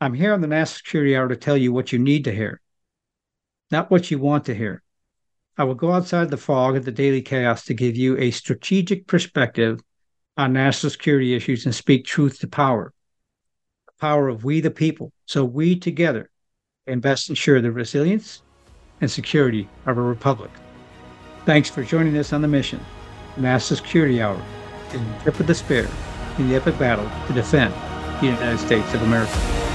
I'm 0.00 0.14
here 0.14 0.32
on 0.32 0.40
the 0.40 0.46
National 0.46 0.76
Security 0.76 1.16
Hour 1.16 1.28
to 1.28 1.36
tell 1.36 1.56
you 1.56 1.72
what 1.72 1.92
you 1.92 1.98
need 1.98 2.24
to 2.24 2.34
hear, 2.34 2.60
not 3.70 3.90
what 3.90 4.10
you 4.10 4.18
want 4.18 4.44
to 4.46 4.54
hear. 4.54 4.82
I 5.56 5.64
will 5.64 5.74
go 5.74 5.92
outside 5.92 6.30
the 6.30 6.36
fog 6.36 6.76
of 6.76 6.84
the 6.84 6.92
daily 6.92 7.20
chaos 7.20 7.64
to 7.64 7.74
give 7.74 7.96
you 7.96 8.16
a 8.16 8.30
strategic 8.30 9.08
perspective 9.08 9.80
on 10.36 10.52
national 10.52 10.90
security 10.90 11.34
issues 11.34 11.66
and 11.66 11.74
speak 11.74 12.04
truth 12.04 12.38
to 12.38 12.46
power. 12.46 12.92
The 13.86 13.92
power 14.00 14.28
of 14.28 14.44
we 14.44 14.60
the 14.60 14.70
people. 14.70 15.12
So 15.26 15.44
we 15.44 15.76
together 15.76 16.30
and 16.88 17.02
best 17.02 17.28
ensure 17.28 17.60
the 17.60 17.70
resilience 17.70 18.42
and 19.00 19.10
security 19.10 19.68
of 19.86 19.96
our 19.96 20.04
republic. 20.04 20.50
Thanks 21.44 21.70
for 21.70 21.82
joining 21.82 22.16
us 22.16 22.32
on 22.32 22.42
the 22.42 22.48
mission, 22.48 22.80
National 23.36 23.76
Security 23.76 24.20
Hour, 24.20 24.40
in 24.92 25.04
the 25.04 25.18
grip 25.22 25.38
of 25.38 25.46
despair 25.46 25.88
in 26.38 26.48
the 26.48 26.56
epic 26.56 26.78
battle 26.78 27.08
to 27.26 27.32
defend 27.32 27.74
the 28.20 28.26
United 28.26 28.58
States 28.58 28.94
of 28.94 29.02
America. 29.02 29.67